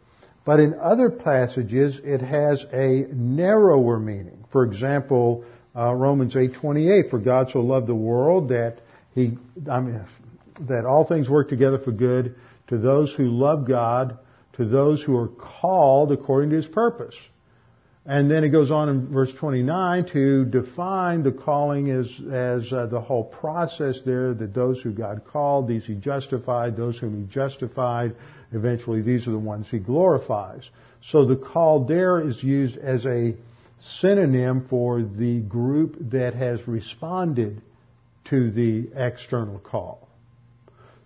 But 0.45 0.61
in 0.61 0.75
other 0.81 1.11
passages, 1.11 2.01
it 2.03 2.21
has 2.21 2.65
a 2.73 3.07
narrower 3.13 3.99
meaning. 3.99 4.45
For 4.51 4.65
example, 4.65 5.45
uh, 5.77 5.95
Romans 5.95 6.35
8:28, 6.35 7.11
for 7.11 7.19
God 7.19 7.51
so 7.51 7.61
loved 7.61 7.87
the 7.87 7.95
world 7.95 8.49
that 8.49 8.79
he, 9.15 9.39
I 9.71 9.81
mean, 9.81 10.01
that 10.69 10.85
all 10.85 11.05
things 11.05 11.29
work 11.29 11.49
together 11.49 11.79
for 11.79 11.93
good 11.93 12.35
to 12.69 12.79
those 12.79 13.13
who 13.13 13.25
love 13.25 13.67
God, 13.67 14.19
to 14.55 14.65
those 14.65 15.03
who 15.03 15.17
are 15.17 15.29
called 15.29 16.13
according 16.13 16.51
to 16.51 16.57
His 16.57 16.67
purpose. 16.67 17.15
And 18.05 18.29
then 18.31 18.43
it 18.43 18.49
goes 18.49 18.71
on 18.71 18.89
in 18.89 19.13
verse 19.13 19.33
29 19.35 20.07
to 20.13 20.45
define 20.47 21.23
the 21.23 21.31
calling 21.31 21.89
as, 21.91 22.11
as 22.33 22.73
uh, 22.73 22.87
the 22.87 23.01
whole 23.01 23.23
process 23.23 24.01
there, 24.05 24.35
that 24.35 24.55
those 24.55 24.81
who 24.81 24.91
God 24.91 25.23
called, 25.25 25.69
these 25.69 25.85
He 25.85 25.95
justified, 25.95 26.77
those 26.77 26.99
whom 26.99 27.21
He 27.21 27.33
justified, 27.33 28.17
eventually 28.53 29.03
these 29.03 29.27
are 29.27 29.33
the 29.33 29.39
ones 29.39 29.69
He 29.71 29.79
glorifies. 29.79 30.69
So 31.03 31.25
the 31.25 31.37
call 31.37 31.85
there 31.85 32.21
is 32.21 32.43
used 32.43 32.77
as 32.77 33.05
a 33.07 33.35
synonym 33.99 34.67
for 34.69 35.03
the 35.03 35.41
group 35.41 35.97
that 36.11 36.35
has 36.35 36.67
responded 36.69 37.61
to 38.27 38.51
the 38.51 38.91
external 38.95 39.59
call. 39.59 40.09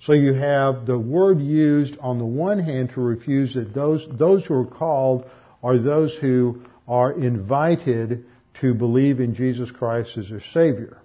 So 0.03 0.13
you 0.13 0.35
have 0.35 0.87
the 0.87 0.99
word 0.99 1.41
used 1.41 1.99
on 1.99 2.19
the 2.19 2.27
one 2.27 2.59
hand 2.59 2.91
to 2.91 3.01
refuse 3.01 3.55
that 3.55 3.75
those, 3.75 4.07
those 4.13 4.45
who 4.45 4.55
are 4.55 4.67
called 4.67 5.29
are 5.63 5.79
those 5.79 6.15
who 6.15 6.63
are 6.87 7.13
invited 7.13 8.27
to 8.61 8.75
believe 8.75 9.21
in 9.21 9.35
Jesus 9.35 9.71
Christ 9.71 10.17
as 10.17 10.29
their 10.29 10.41
Savior. 10.41 10.99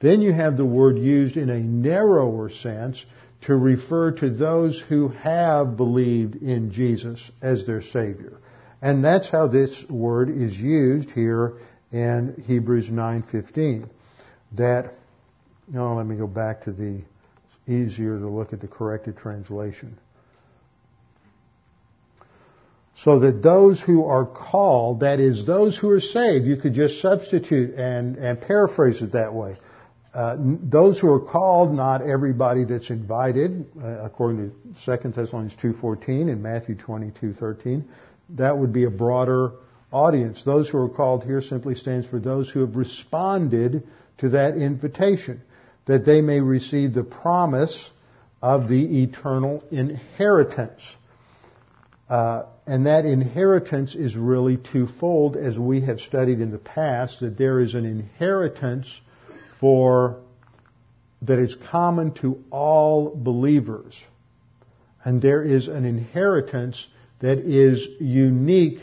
Then 0.00 0.20
you 0.20 0.32
have 0.32 0.56
the 0.56 0.64
word 0.64 0.98
used 0.98 1.36
in 1.36 1.50
a 1.50 1.60
narrower 1.60 2.50
sense 2.50 3.04
to 3.42 3.56
refer 3.56 4.12
to 4.12 4.30
those 4.30 4.80
who 4.88 5.08
have 5.08 5.76
believed 5.76 6.36
in 6.36 6.70
Jesus 6.72 7.30
as 7.40 7.66
their 7.66 7.82
Savior. 7.82 8.38
And 8.80 9.04
that's 9.04 9.28
how 9.28 9.48
this 9.48 9.84
word 9.88 10.30
is 10.30 10.56
used 10.56 11.10
here 11.10 11.54
in 11.92 12.42
Hebrews 12.46 12.88
9:15. 12.88 13.88
That 14.52 14.94
no, 15.68 15.94
let 15.94 16.06
me 16.06 16.16
go 16.16 16.26
back 16.26 16.62
to 16.62 16.72
the 16.72 17.02
easier 17.66 18.18
to 18.18 18.28
look 18.28 18.52
at 18.52 18.60
the 18.60 18.68
corrected 18.68 19.16
translation. 19.16 19.96
So 22.96 23.20
that 23.20 23.42
those 23.42 23.80
who 23.80 24.04
are 24.04 24.26
called, 24.26 25.00
that 25.00 25.18
is, 25.18 25.46
those 25.46 25.76
who 25.76 25.88
are 25.90 26.00
saved, 26.00 26.44
you 26.44 26.56
could 26.56 26.74
just 26.74 27.00
substitute 27.00 27.74
and, 27.74 28.16
and 28.16 28.40
paraphrase 28.40 29.00
it 29.02 29.12
that 29.12 29.32
way. 29.32 29.56
Uh, 30.14 30.36
those 30.38 30.98
who 30.98 31.10
are 31.10 31.20
called, 31.20 31.72
not 31.72 32.02
everybody 32.02 32.64
that's 32.64 32.90
invited, 32.90 33.64
uh, 33.82 34.02
according 34.02 34.50
to 34.84 34.96
2 34.98 35.10
Thessalonians 35.10 35.56
2.14 35.56 36.30
and 36.30 36.42
Matthew 36.42 36.76
22.13 36.76 37.84
that 38.36 38.56
would 38.56 38.72
be 38.72 38.84
a 38.84 38.90
broader 38.90 39.52
audience. 39.90 40.42
Those 40.44 40.68
who 40.68 40.78
are 40.78 40.88
called 40.88 41.24
here 41.24 41.42
simply 41.42 41.74
stands 41.74 42.06
for 42.06 42.18
those 42.18 42.48
who 42.48 42.60
have 42.60 42.76
responded 42.76 43.86
to 44.18 44.30
that 44.30 44.56
invitation, 44.56 45.42
that 45.86 46.04
they 46.04 46.20
may 46.20 46.40
receive 46.40 46.94
the 46.94 47.02
promise 47.02 47.90
of 48.40 48.68
the 48.68 49.02
eternal 49.02 49.62
inheritance. 49.70 50.82
Uh, 52.08 52.44
and 52.66 52.86
that 52.86 53.04
inheritance 53.04 53.94
is 53.94 54.16
really 54.16 54.56
twofold, 54.56 55.36
as 55.36 55.58
we 55.58 55.80
have 55.82 56.00
studied 56.00 56.40
in 56.40 56.50
the 56.50 56.58
past, 56.58 57.20
that 57.20 57.36
there 57.38 57.60
is 57.60 57.74
an 57.74 57.84
inheritance 57.84 58.86
for 59.62 60.16
that 61.22 61.38
is 61.38 61.56
common 61.70 62.12
to 62.14 62.42
all 62.50 63.14
believers. 63.14 63.94
And 65.04 65.22
there 65.22 65.44
is 65.44 65.68
an 65.68 65.84
inheritance 65.84 66.84
that 67.20 67.38
is 67.38 67.86
unique 68.00 68.80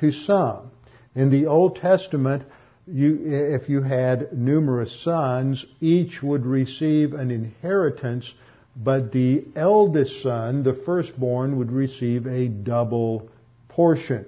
to 0.00 0.10
some. 0.10 0.70
In 1.14 1.30
the 1.30 1.48
Old 1.48 1.76
Testament, 1.76 2.44
you, 2.86 3.18
if 3.26 3.68
you 3.68 3.82
had 3.82 4.32
numerous 4.32 5.04
sons, 5.04 5.66
each 5.82 6.22
would 6.22 6.46
receive 6.46 7.12
an 7.12 7.30
inheritance, 7.30 8.32
but 8.74 9.12
the 9.12 9.44
eldest 9.54 10.22
son, 10.22 10.62
the 10.62 10.80
firstborn, 10.86 11.58
would 11.58 11.70
receive 11.70 12.26
a 12.26 12.48
double 12.48 13.28
portion. 13.68 14.24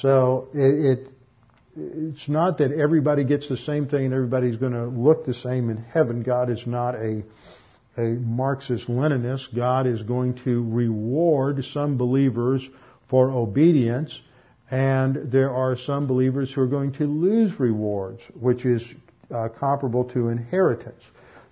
So 0.00 0.48
it, 0.52 0.98
it 0.98 1.08
it's 1.78 2.28
not 2.28 2.58
that 2.58 2.72
everybody 2.72 3.24
gets 3.24 3.48
the 3.48 3.56
same 3.56 3.86
thing 3.88 4.06
and 4.06 4.14
everybody's 4.14 4.56
going 4.56 4.72
to 4.72 4.86
look 4.86 5.26
the 5.26 5.34
same 5.34 5.70
in 5.70 5.76
heaven. 5.76 6.22
God 6.22 6.50
is 6.50 6.66
not 6.66 6.94
a 6.94 7.22
a 7.98 8.14
Marxist 8.14 8.86
Leninist, 8.86 9.54
God 9.54 9.86
is 9.86 10.02
going 10.02 10.36
to 10.44 10.62
reward 10.70 11.64
some 11.64 11.98
believers 11.98 12.66
for 13.10 13.30
obedience, 13.30 14.18
and 14.70 15.32
there 15.32 15.50
are 15.50 15.76
some 15.76 16.06
believers 16.06 16.52
who 16.52 16.60
are 16.60 16.68
going 16.68 16.92
to 16.92 17.04
lose 17.04 17.58
rewards, 17.58 18.20
which 18.38 18.64
is 18.64 18.84
uh, 19.34 19.48
comparable 19.48 20.04
to 20.04 20.28
inheritance. 20.28 21.02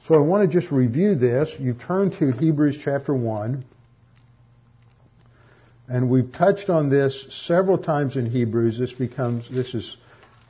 So 0.07 0.14
I 0.14 0.18
want 0.18 0.49
to 0.49 0.61
just 0.61 0.70
review 0.70 1.16
this. 1.16 1.53
You 1.59 1.74
turn 1.74 2.12
to 2.18 2.31
Hebrews 2.31 2.79
chapter 2.85 3.12
1, 3.12 3.64
and 5.89 6.09
we've 6.09 6.33
touched 6.33 6.70
on 6.70 6.91
this 6.91 7.27
several 7.47 7.79
times 7.79 8.16
in 8.16 8.31
Hebrews. 8.31 8.79
This 8.79 8.93
becomes, 8.93 9.49
this 9.51 9.74
is 9.74 9.97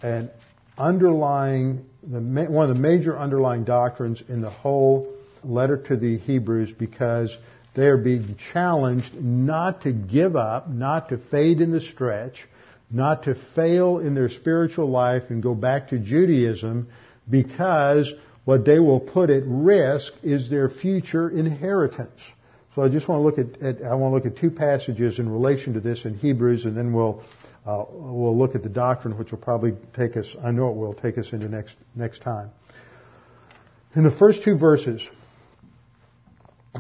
an 0.02 0.30
underlying, 0.78 1.84
one 2.02 2.70
of 2.70 2.76
the 2.76 2.80
major 2.80 3.18
underlying 3.18 3.64
doctrines 3.64 4.22
in 4.28 4.40
the 4.40 4.50
whole 4.50 5.12
letter 5.42 5.76
to 5.76 5.96
the 5.96 6.18
Hebrews 6.18 6.72
because 6.72 7.36
they 7.74 7.86
are 7.86 7.96
being 7.96 8.36
challenged 8.52 9.14
not 9.14 9.82
to 9.82 9.92
give 9.92 10.36
up, 10.36 10.68
not 10.68 11.10
to 11.10 11.18
fade 11.18 11.60
in 11.60 11.70
the 11.72 11.80
stretch, 11.80 12.46
not 12.90 13.24
to 13.24 13.34
fail 13.54 13.98
in 13.98 14.14
their 14.14 14.28
spiritual 14.28 14.88
life 14.88 15.24
and 15.28 15.42
go 15.42 15.54
back 15.54 15.88
to 15.88 15.98
Judaism 15.98 16.88
because 17.28 18.10
what 18.44 18.64
they 18.64 18.78
will 18.78 19.00
put 19.00 19.28
at 19.28 19.42
risk 19.44 20.12
is 20.22 20.48
their 20.48 20.70
future 20.70 21.28
inheritance. 21.28 22.20
So 22.74 22.82
I 22.82 22.88
just 22.88 23.08
want 23.08 23.20
to 23.20 23.24
look 23.24 23.38
at, 23.38 23.62
at 23.62 23.82
I 23.82 23.94
want 23.94 24.12
to 24.12 24.16
look 24.16 24.26
at 24.26 24.40
two 24.40 24.50
passages 24.50 25.18
in 25.18 25.28
relation 25.28 25.74
to 25.74 25.80
this 25.80 26.04
in 26.04 26.14
Hebrews, 26.14 26.64
and 26.64 26.76
then 26.76 26.92
we'll 26.92 27.24
uh, 27.66 27.84
we'll 27.90 28.36
look 28.36 28.54
at 28.54 28.62
the 28.62 28.68
doctrine, 28.68 29.18
which 29.18 29.30
will 29.30 29.38
probably 29.38 29.74
take 29.94 30.16
us. 30.16 30.26
I 30.42 30.50
know 30.50 30.70
it 30.70 30.76
will 30.76 30.94
take 30.94 31.18
us 31.18 31.32
into 31.32 31.48
next 31.48 31.74
next 31.94 32.22
time. 32.22 32.50
In 33.94 34.04
the 34.04 34.10
first 34.10 34.42
two 34.42 34.58
verses, 34.58 35.06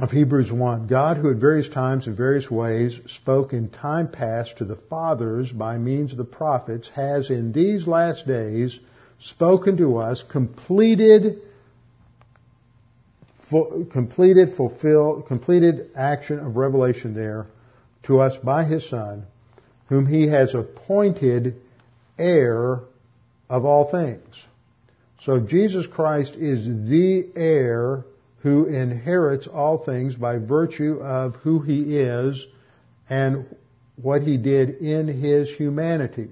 of 0.02 0.10
Hebrews 0.10 0.52
1. 0.52 0.86
God, 0.86 1.16
who 1.16 1.30
at 1.30 1.36
various 1.36 1.68
times 1.68 2.06
and 2.06 2.16
various 2.16 2.50
ways 2.50 2.98
spoke 3.06 3.52
in 3.52 3.70
time 3.70 4.08
past 4.08 4.58
to 4.58 4.64
the 4.64 4.76
fathers 4.90 5.50
by 5.50 5.78
means 5.78 6.12
of 6.12 6.18
the 6.18 6.24
prophets, 6.24 6.90
has 6.94 7.30
in 7.30 7.52
these 7.52 7.86
last 7.86 8.26
days 8.26 8.78
spoken 9.20 9.76
to 9.78 9.96
us, 9.96 10.22
completed, 10.30 11.40
completed, 13.90 14.56
fulfilled, 14.56 15.26
completed 15.26 15.90
action 15.96 16.38
of 16.38 16.56
revelation 16.56 17.14
there 17.14 17.46
to 18.02 18.20
us 18.20 18.36
by 18.36 18.64
His 18.64 18.88
Son, 18.88 19.24
whom 19.88 20.06
He 20.06 20.28
has 20.28 20.54
appointed 20.54 21.60
heir 22.18 22.80
of 23.48 23.64
all 23.64 23.90
things. 23.90 24.34
So 25.22 25.40
Jesus 25.40 25.86
Christ 25.86 26.34
is 26.34 26.64
the 26.88 27.26
heir 27.34 28.04
who 28.46 28.66
inherits 28.66 29.46
all 29.48 29.78
things 29.78 30.14
by 30.14 30.38
virtue 30.38 31.00
of 31.02 31.34
who 31.36 31.60
he 31.60 31.98
is 31.98 32.46
and 33.10 33.44
what 34.00 34.22
he 34.22 34.36
did 34.36 34.70
in 34.76 35.08
his 35.08 35.50
humanity. 35.50 36.30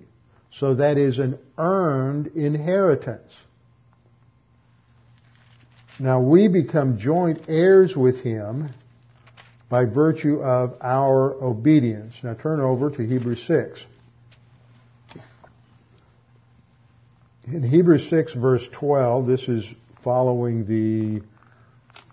So 0.52 0.74
that 0.76 0.96
is 0.96 1.18
an 1.18 1.38
earned 1.59 2.28
inheritance. 2.36 3.32
Now 5.98 6.20
we 6.20 6.46
become 6.46 6.98
joint 6.98 7.42
heirs 7.48 7.96
with 7.96 8.20
him 8.20 8.70
by 9.74 9.86
virtue 9.86 10.40
of 10.40 10.76
our 10.80 11.34
obedience. 11.42 12.14
Now 12.22 12.34
turn 12.34 12.60
over 12.60 12.90
to 12.90 13.04
Hebrews 13.04 13.44
6. 13.44 13.84
In 17.48 17.64
Hebrews 17.64 18.08
6 18.08 18.34
verse 18.34 18.68
12, 18.70 19.26
this 19.26 19.48
is 19.48 19.66
following 20.04 20.64
the 20.66 21.24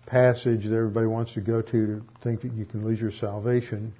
passage 0.07 0.63
that 0.63 0.75
everybody 0.75 1.05
wants 1.05 1.35
to 1.35 1.41
go 1.41 1.61
to 1.61 1.71
to 1.71 2.03
think 2.23 2.41
that 2.41 2.53
you 2.53 2.65
can 2.65 2.83
lose 2.83 2.99
your 2.99 3.11
salvation. 3.11 3.93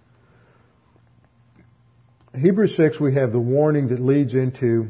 Hebrews 2.34 2.76
6, 2.76 3.00
we 3.00 3.14
have 3.14 3.32
the 3.32 3.40
warning 3.40 3.90
that 3.90 4.00
leads 4.00 4.34
into, 4.34 4.88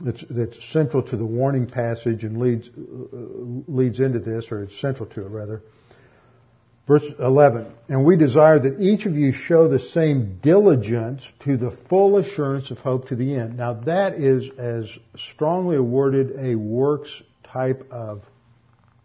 that's, 0.00 0.24
that's 0.30 0.72
central 0.72 1.02
to 1.02 1.18
the 1.18 1.26
warning 1.26 1.66
passage 1.66 2.24
and 2.24 2.40
leads, 2.40 2.70
uh, 2.70 3.70
leads 3.70 4.00
into 4.00 4.20
this, 4.20 4.50
or 4.50 4.62
it's 4.62 4.80
central 4.80 5.06
to 5.10 5.26
it 5.26 5.28
rather. 5.28 5.60
Verse 6.86 7.04
11, 7.18 7.72
and 7.88 8.04
we 8.04 8.14
desire 8.14 8.58
that 8.58 8.78
each 8.78 9.06
of 9.06 9.14
you 9.14 9.32
show 9.32 9.68
the 9.68 9.78
same 9.78 10.38
diligence 10.42 11.26
to 11.44 11.56
the 11.56 11.70
full 11.88 12.18
assurance 12.18 12.70
of 12.70 12.76
hope 12.78 13.08
to 13.08 13.16
the 13.16 13.36
end. 13.36 13.56
Now 13.56 13.72
that 13.72 14.14
is 14.14 14.50
as 14.58 14.90
strongly 15.32 15.76
awarded 15.76 16.36
a 16.38 16.56
works 16.56 17.10
type 17.42 17.86
of 17.90 18.22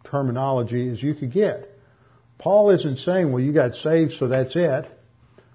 terminology 0.04 0.90
as 0.90 1.02
you 1.02 1.14
could 1.14 1.32
get. 1.32 1.70
Paul 2.38 2.70
isn't 2.70 2.98
saying, 2.98 3.32
well, 3.32 3.42
you 3.42 3.52
got 3.52 3.74
saved, 3.76 4.12
so 4.12 4.28
that's 4.28 4.54
it. 4.56 4.86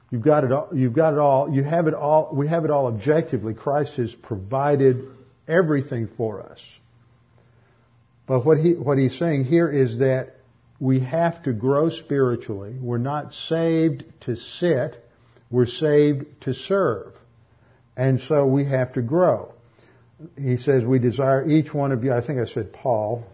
You've 0.10 0.24
got 0.24 0.44
it 0.44 0.52
all, 0.52 0.70
you've 0.74 0.94
got 0.94 1.14
it 1.14 1.20
all, 1.20 1.54
you 1.54 1.64
have 1.64 1.86
it 1.86 1.94
all, 1.94 2.30
we 2.34 2.48
have 2.48 2.66
it 2.66 2.72
all 2.72 2.88
objectively. 2.88 3.54
Christ 3.54 3.98
has 3.98 4.14
provided 4.16 5.10
everything 5.48 6.10
for 6.18 6.42
us. 6.42 6.60
But 8.26 8.46
what 8.46 8.58
he, 8.58 8.74
what 8.74 8.98
he's 8.98 9.18
saying 9.20 9.46
here 9.46 9.70
is 9.70 10.00
that 10.00 10.35
we 10.86 11.00
have 11.00 11.42
to 11.42 11.52
grow 11.52 11.90
spiritually. 11.90 12.76
We're 12.80 13.00
not 13.00 13.34
saved 13.34 14.04
to 14.22 14.36
sit. 14.36 15.04
We're 15.50 15.66
saved 15.66 16.26
to 16.42 16.54
serve. 16.54 17.14
And 17.98 18.20
so 18.20 18.46
we 18.46 18.66
have 18.66 18.94
to 18.94 19.02
grow. 19.02 19.52
He 20.38 20.58
says 20.58 20.86
we 20.86 21.00
desire 21.00 21.48
each 21.48 21.74
one 21.74 21.92
of 21.92 22.04
you, 22.04 22.14
I 22.14 22.24
think 22.26 22.40
I 22.40 22.46
said 22.46 22.72
Paul, 22.72 23.26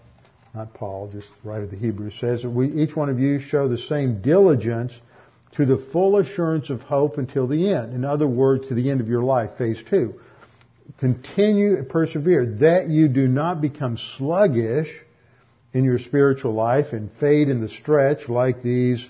not 0.54 0.74
Paul, 0.74 1.10
just 1.12 1.28
writer 1.43 1.64
of 1.64 1.72
the 1.72 1.78
Hebrews 1.78 2.16
says 2.22 2.43
that 2.43 2.49
we, 2.49 2.72
each 2.72 2.95
one 2.95 3.10
of 3.10 3.20
you 3.20 3.41
show 3.41 3.68
the 3.68 3.78
same 3.78 4.22
diligence 4.22 4.93
to 5.58 5.66
the 5.66 5.78
full 5.91 6.20
assurance 6.20 6.70
of 6.70 6.80
hope 6.80 7.18
until 7.18 7.47
the 7.47 7.74
end. 7.74 7.93
In 7.93 8.06
other 8.06 8.28
words, 8.28 8.70
to 8.70 8.76
the 8.76 8.89
end 8.89 9.02
of 9.02 9.10
your 9.10 9.24
life, 9.24 9.58
phase 9.58 9.84
two. 9.89 10.22
Continue, 10.99 11.84
persevere, 11.84 12.45
that 12.60 12.88
you 12.89 13.10
do 13.10 13.28
not 13.28 13.60
become 13.60 13.97
sluggish, 14.18 14.88
in 15.74 15.84
your 15.84 15.99
spiritual 15.99 16.53
life 16.53 16.88
and 16.91 17.11
fade 17.19 17.47
in 17.47 17.61
the 17.61 17.69
stretch 17.69 18.28
like 18.28 18.61
these 18.61 19.07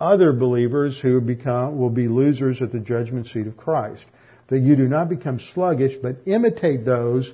other 0.00 0.32
believers 0.32 0.98
who 1.00 1.20
become, 1.20 1.78
will 1.78 1.90
be 1.90 2.08
losers 2.08 2.60
at 2.60 2.72
the 2.72 2.80
judgment 2.80 3.26
seat 3.28 3.46
of 3.46 3.56
Christ. 3.56 4.04
That 4.48 4.60
you 4.60 4.76
do 4.76 4.88
not 4.88 5.08
become 5.08 5.40
sluggish, 5.54 5.96
but 6.02 6.16
imitate 6.26 6.84
those 6.84 7.30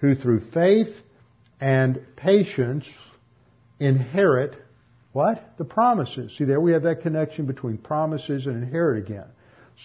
who 0.00 0.14
through 0.14 0.50
faith 0.52 0.94
and 1.60 2.00
patience 2.16 2.88
inherit 3.80 4.54
what? 5.12 5.56
The 5.58 5.64
promises. 5.64 6.34
See, 6.36 6.44
there 6.44 6.60
we 6.60 6.72
have 6.72 6.84
that 6.84 7.02
connection 7.02 7.46
between 7.46 7.78
promises 7.78 8.46
and 8.46 8.62
inherit 8.62 9.04
again. 9.06 9.26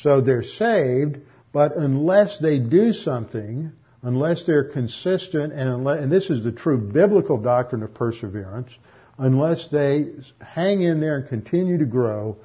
So 0.02 0.22
they're 0.22 0.44
saved, 0.44 1.18
but 1.52 1.76
unless 1.76 2.38
they 2.40 2.60
do 2.60 2.94
something, 2.94 3.74
unless 4.04 4.46
they're 4.46 4.64
consistent 4.64 5.54
and 5.54 5.70
unless, 5.70 6.02
and 6.02 6.12
this 6.12 6.30
is 6.30 6.44
the 6.44 6.52
true 6.52 6.78
biblical 6.78 7.38
doctrine 7.38 7.84
of 7.84 7.94
perseverance, 7.94 8.70
unless 9.18 9.68
they 9.70 10.12
hang 10.42 10.82
in 10.82 11.00
there 11.00 11.18
and 11.18 11.28
continue 11.28 11.78
to 11.78 11.86
grow, 11.86 12.38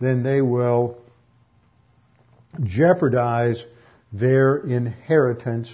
then 0.00 0.22
they 0.22 0.40
will 0.40 0.98
jeopardize 2.62 3.62
their 4.12 4.58
inheritance 4.58 5.72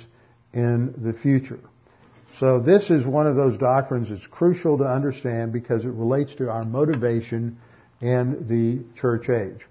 in 0.52 0.94
the 0.98 1.12
future. 1.12 1.60
So 2.38 2.60
this 2.60 2.90
is 2.90 3.04
one 3.04 3.26
of 3.26 3.36
those 3.36 3.58
doctrines 3.58 4.08
that's 4.08 4.26
crucial 4.26 4.78
to 4.78 4.84
understand 4.84 5.52
because 5.52 5.84
it 5.84 5.90
relates 5.90 6.34
to 6.36 6.48
our 6.48 6.64
motivation 6.64 7.58
in 8.00 8.46
the 8.48 8.98
church 9.00 9.28
age. 9.28 9.66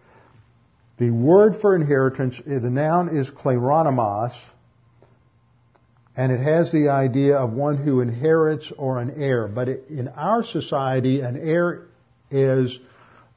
The 0.97 1.09
word 1.09 1.61
for 1.61 1.75
inheritance, 1.75 2.39
the 2.45 2.59
noun 2.59 3.17
is 3.17 3.29
kleronomos, 3.29 4.33
and 6.19 6.33
it 6.33 6.41
has 6.41 6.69
the 6.73 6.89
idea 6.89 7.37
of 7.37 7.53
one 7.53 7.77
who 7.77 8.01
inherits 8.01 8.73
or 8.77 8.99
an 8.99 9.13
heir. 9.15 9.47
But 9.47 9.69
in 9.69 10.09
our 10.09 10.43
society, 10.43 11.21
an 11.21 11.37
heir 11.37 11.87
is 12.29 12.77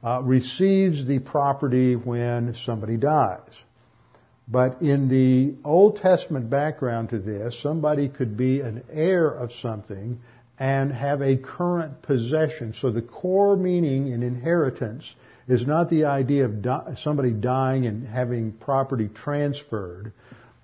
uh, 0.03 0.21
receives 0.21 1.05
the 1.05 1.19
property 1.19 1.95
when 1.95 2.55
somebody 2.65 2.97
dies. 2.97 3.53
But 4.49 4.81
in 4.81 5.07
the 5.07 5.55
Old 5.63 6.01
Testament 6.01 6.49
background 6.49 7.11
to 7.11 7.19
this, 7.19 7.57
somebody 7.63 8.09
could 8.09 8.35
be 8.35 8.59
an 8.59 8.83
heir 8.91 9.29
of 9.29 9.53
something 9.61 10.19
and 10.59 10.91
have 10.91 11.21
a 11.21 11.37
current 11.37 12.01
possession. 12.01 12.75
So 12.81 12.91
the 12.91 13.01
core 13.01 13.55
meaning 13.55 14.11
in 14.11 14.23
inheritance 14.23 15.09
is 15.47 15.65
not 15.65 15.89
the 15.89 16.03
idea 16.03 16.43
of 16.43 16.61
di- 16.61 16.95
somebody 17.01 17.31
dying 17.31 17.85
and 17.85 18.05
having 18.05 18.51
property 18.51 19.07
transferred, 19.07 20.11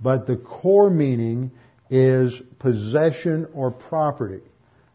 but 0.02 0.28
the 0.28 0.36
core 0.36 0.90
meaning 0.90 1.52
is 1.90 2.42
possession 2.60 3.48
or 3.54 3.72
property. 3.72 4.42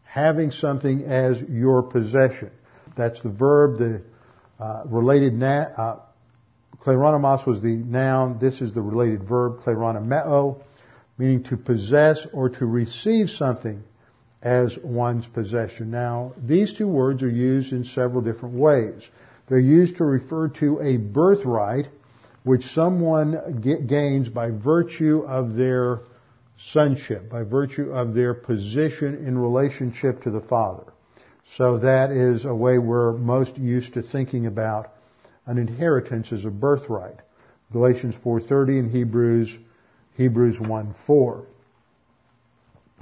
Having 0.05 0.53
something 0.53 1.03
as 1.05 1.41
your 1.43 1.83
possession. 1.83 2.51
That's 2.97 3.21
the 3.21 3.31
verb, 3.31 3.79
the 3.79 4.03
uh, 4.61 4.85
related 4.87 5.35
na- 5.35 5.69
uh, 5.77 6.01
kleronomos 6.81 7.47
was 7.47 7.61
the 7.61 7.75
noun, 7.75 8.39
this 8.39 8.61
is 8.61 8.73
the 8.73 8.83
related 8.83 9.25
verb, 9.25 9.61
kleronomeo, 9.63 10.63
meaning 11.19 11.43
to 11.45 11.57
possess 11.57 12.27
or 12.33 12.49
to 12.51 12.67
receive 12.67 13.31
something 13.31 13.83
as 14.43 14.79
one's 14.83 15.27
possession. 15.27 15.91
Now, 15.91 16.35
these 16.37 16.75
two 16.75 16.87
words 16.87 17.23
are 17.23 17.31
used 17.31 17.73
in 17.73 17.85
several 17.85 18.21
different 18.21 18.57
ways. 18.57 19.09
They're 19.49 19.59
used 19.59 19.97
to 19.97 20.05
refer 20.05 20.49
to 20.61 20.81
a 20.81 20.97
birthright 20.99 21.87
which 22.45 22.67
someone 22.67 23.63
gains 23.89 24.29
by 24.29 24.51
virtue 24.51 25.25
of 25.27 25.55
their 25.55 26.01
sonship 26.73 27.29
by 27.31 27.43
virtue 27.43 27.93
of 27.93 28.15
their 28.15 28.35
position 28.35 29.27
in 29.27 29.39
relationship 29.39 30.23
to 30.23 30.31
the 30.31 30.41
Father. 30.41 30.93
So 31.57 31.79
that 31.79 32.11
is 32.11 32.45
a 32.45 32.55
way 32.55 32.79
we're 32.79 33.13
most 33.13 33.59
used 33.59 33.95
to 33.95 34.03
thinking 34.03 34.47
about 34.47 34.93
an 35.47 35.59
inheritance 35.59 36.33
as 36.33 36.45
a 36.45 36.51
birthright. 36.51 37.19
Galatians 37.73 38.15
4:30 38.25 38.79
and 38.79 38.91
Hebrews 38.91 39.57
Hebrews 40.17 40.59
1:4. 40.59 41.45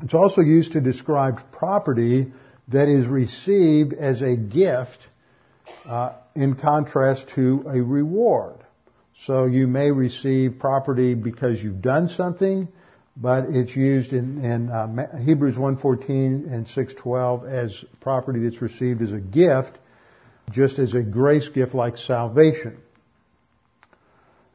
It's 0.03 0.15
also 0.15 0.41
used 0.41 0.73
to 0.73 0.81
describe 0.81 1.41
property 1.53 2.33
that 2.69 2.89
is 2.89 3.07
received 3.07 3.93
as 3.93 4.23
a 4.23 4.35
gift 4.35 5.07
uh, 5.87 6.13
in 6.35 6.55
contrast 6.55 7.29
to 7.35 7.65
a 7.67 7.81
reward. 7.81 8.57
So 9.27 9.45
you 9.45 9.69
may 9.69 9.91
receive 9.91 10.59
property 10.59 11.15
because 11.15 11.63
you've 11.63 11.83
done 11.83 12.09
something, 12.09 12.67
but 13.17 13.47
it's 13.51 13.77
used 13.77 14.13
in, 14.13 14.45
in 14.45 14.71
uh, 14.71 15.19
Hebrews 15.19 15.57
1.14 15.57 16.53
and 16.53 16.67
6.12 16.67 17.49
as 17.49 17.85
property 18.01 18.41
that's 18.41 18.63
received 18.63 19.03
as 19.03 19.13
a 19.13 19.21
gift, 19.21 19.79
just 20.51 20.79
as 20.79 20.95
a 20.95 21.03
grace 21.03 21.49
gift 21.49 21.75
like 21.75 21.97
salvation. 21.97 22.79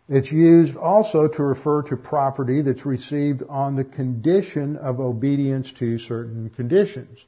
It's 0.10 0.32
used 0.32 0.78
also 0.78 1.28
to 1.28 1.43
refer 1.43 1.84
to 1.84 1.97
property 1.97 2.62
that's 2.62 2.86
received 2.86 3.43
on 3.49 3.76
the 3.76 3.84
condition 3.84 4.78
of 4.78 4.99
obedience 4.99 5.72
to 5.80 5.99
certain 5.99 6.49
conditions. 6.49 7.20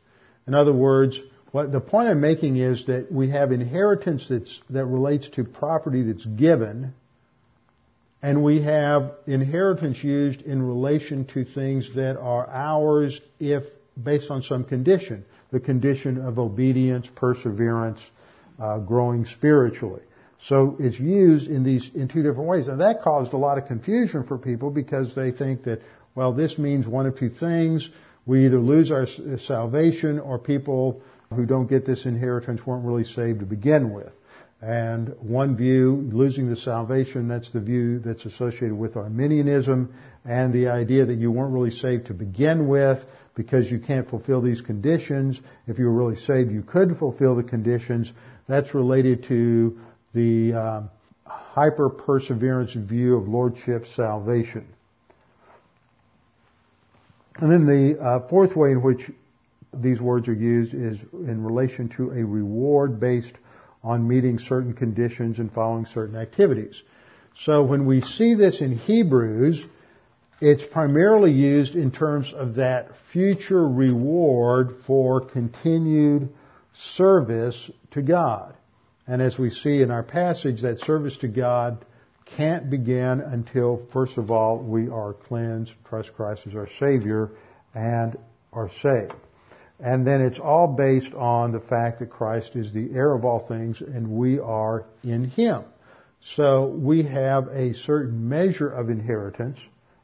In 0.47 0.53
other 0.53 0.73
words, 0.73 1.19
What 1.51 1.71
the 1.71 1.79
point 1.79 2.07
I'm 2.07 2.21
making 2.21 2.57
is 2.57 2.85
that 2.85 3.11
we 3.11 3.31
have 3.31 3.51
inheritance 3.51 4.27
that's, 4.29 4.59
that 4.69 4.85
relates 4.85 5.27
to 5.29 5.43
property 5.43 6.03
that's 6.03 6.25
given, 6.25 6.93
and 8.21 8.43
we 8.43 8.61
have 8.61 9.13
inheritance 9.27 10.03
used 10.03 10.41
in 10.41 10.61
relation 10.61 11.25
to 11.25 11.45
things 11.45 11.93
that 11.95 12.17
are 12.17 12.49
ours 12.49 13.19
if 13.39 13.63
based 14.01 14.29
on 14.29 14.43
some 14.43 14.63
condition. 14.63 15.25
The 15.51 15.59
condition 15.59 16.19
of 16.25 16.37
obedience, 16.37 17.07
perseverance, 17.15 18.05
uh, 18.59 18.79
growing 18.79 19.25
spiritually. 19.25 20.01
So 20.41 20.77
it's 20.79 20.99
used 20.99 21.49
in 21.49 21.63
these 21.63 21.89
in 21.93 22.07
two 22.07 22.23
different 22.23 22.47
ways, 22.47 22.67
and 22.67 22.79
that 22.81 23.01
caused 23.01 23.33
a 23.33 23.37
lot 23.37 23.57
of 23.57 23.67
confusion 23.67 24.23
for 24.25 24.37
people 24.37 24.69
because 24.69 25.13
they 25.15 25.31
think 25.31 25.63
that 25.63 25.81
well, 26.15 26.33
this 26.33 26.57
means 26.57 26.87
one 26.87 27.05
of 27.05 27.17
two 27.17 27.29
things: 27.29 27.89
we 28.25 28.45
either 28.45 28.59
lose 28.59 28.91
our 28.91 29.07
salvation, 29.37 30.19
or 30.19 30.39
people 30.39 31.01
who 31.33 31.45
don't 31.45 31.67
get 31.67 31.85
this 31.85 32.05
inheritance 32.05 32.65
weren't 32.65 32.85
really 32.85 33.03
saved 33.03 33.39
to 33.41 33.45
begin 33.45 33.91
with. 33.91 34.11
And 34.61 35.15
one 35.19 35.55
view, 35.55 36.09
losing 36.11 36.49
the 36.49 36.57
salvation, 36.57 37.29
that's 37.29 37.49
the 37.51 37.61
view 37.61 37.99
that's 37.99 38.25
associated 38.25 38.73
with 38.73 38.97
Arminianism 38.97 39.93
and 40.25 40.53
the 40.53 40.67
idea 40.67 41.05
that 41.05 41.15
you 41.15 41.31
weren't 41.31 41.53
really 41.53 41.71
saved 41.71 42.07
to 42.07 42.13
begin 42.13 42.67
with 42.67 42.99
because 43.35 43.71
you 43.71 43.79
can't 43.79 44.09
fulfill 44.09 44.41
these 44.41 44.59
conditions. 44.59 45.39
If 45.65 45.79
you 45.79 45.85
were 45.85 45.93
really 45.93 46.17
saved, 46.17 46.51
you 46.51 46.61
could 46.61 46.97
fulfill 46.97 47.35
the 47.35 47.43
conditions. 47.43 48.11
That's 48.47 48.73
related 48.73 49.23
to 49.25 49.79
the 50.13 50.53
um, 50.53 50.89
hyper 51.25 51.89
perseverance 51.89 52.73
view 52.73 53.15
of 53.15 53.29
lordship 53.29 53.85
salvation. 53.95 54.67
And 57.35 57.49
then 57.49 57.65
the 57.65 58.01
uh, 58.01 58.27
fourth 58.27 58.57
way 58.57 58.71
in 58.71 58.81
which 58.81 59.09
these 59.73 60.01
words 60.01 60.27
are 60.27 60.33
used 60.33 60.73
is 60.73 60.99
in 61.13 61.43
relation 61.45 61.87
to 61.89 62.11
a 62.11 62.25
reward 62.25 62.99
based 62.99 63.33
on 63.83 64.07
meeting 64.07 64.39
certain 64.39 64.73
conditions 64.73 65.39
and 65.39 65.51
following 65.51 65.85
certain 65.85 66.15
activities. 66.15 66.81
So 67.45 67.63
when 67.63 67.85
we 67.85 68.01
see 68.01 68.35
this 68.35 68.59
in 68.61 68.77
Hebrews, 68.77 69.63
it's 70.41 70.63
primarily 70.71 71.31
used 71.31 71.75
in 71.75 71.91
terms 71.91 72.33
of 72.33 72.55
that 72.55 72.91
future 73.11 73.67
reward 73.67 74.77
for 74.85 75.21
continued 75.21 76.29
service 76.73 77.69
to 77.91 78.01
God. 78.01 78.55
And 79.07 79.21
as 79.21 79.37
we 79.37 79.49
see 79.49 79.81
in 79.81 79.91
our 79.91 80.03
passage, 80.03 80.61
that 80.61 80.79
service 80.81 81.17
to 81.19 81.27
God 81.27 81.85
can't 82.37 82.69
begin 82.69 83.21
until, 83.21 83.87
first 83.91 84.17
of 84.17 84.29
all, 84.29 84.59
we 84.59 84.87
are 84.87 85.13
cleansed, 85.13 85.71
trust 85.87 86.13
Christ 86.15 86.43
as 86.47 86.55
our 86.55 86.69
Savior, 86.79 87.31
and 87.73 88.17
are 88.53 88.69
saved. 88.81 89.13
And 89.79 90.05
then 90.05 90.21
it's 90.21 90.39
all 90.39 90.67
based 90.67 91.13
on 91.13 91.51
the 91.51 91.59
fact 91.59 91.99
that 91.99 92.09
Christ 92.09 92.55
is 92.55 92.73
the 92.73 92.91
heir 92.93 93.13
of 93.13 93.23
all 93.23 93.39
things 93.39 93.81
and 93.81 94.11
we 94.11 94.39
are 94.39 94.85
in 95.03 95.23
Him. 95.23 95.63
So 96.35 96.65
we 96.65 97.03
have 97.03 97.47
a 97.47 97.73
certain 97.73 98.27
measure 98.27 98.69
of 98.69 98.89
inheritance. 98.89 99.57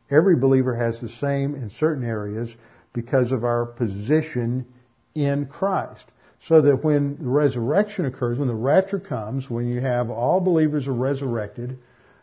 Every 0.10 0.38
believer 0.38 0.76
has 0.76 1.02
the 1.02 1.10
same 1.10 1.56
in 1.56 1.70
certain 1.70 2.06
areas 2.06 2.56
because 2.94 3.34
of 3.34 3.44
our 3.44 3.66
position 3.66 4.66
in 5.14 5.48
Christ. 5.48 6.06
So 6.48 6.62
that 6.62 6.84
when 6.84 7.18
the 7.18 7.28
resurrection 7.28 8.06
occurs, 8.06 8.38
when 8.38 8.48
the 8.48 8.54
rapture 8.54 9.00
comes, 9.00 9.50
when 9.50 9.68
you 9.68 9.82
have 9.82 10.10
all 10.10 10.40
believers 10.40 10.88
are 10.88 10.94
resurrected 10.94 11.80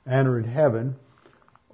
and 0.07 0.29
are 0.29 0.39
in 0.39 0.45
heaven, 0.45 0.97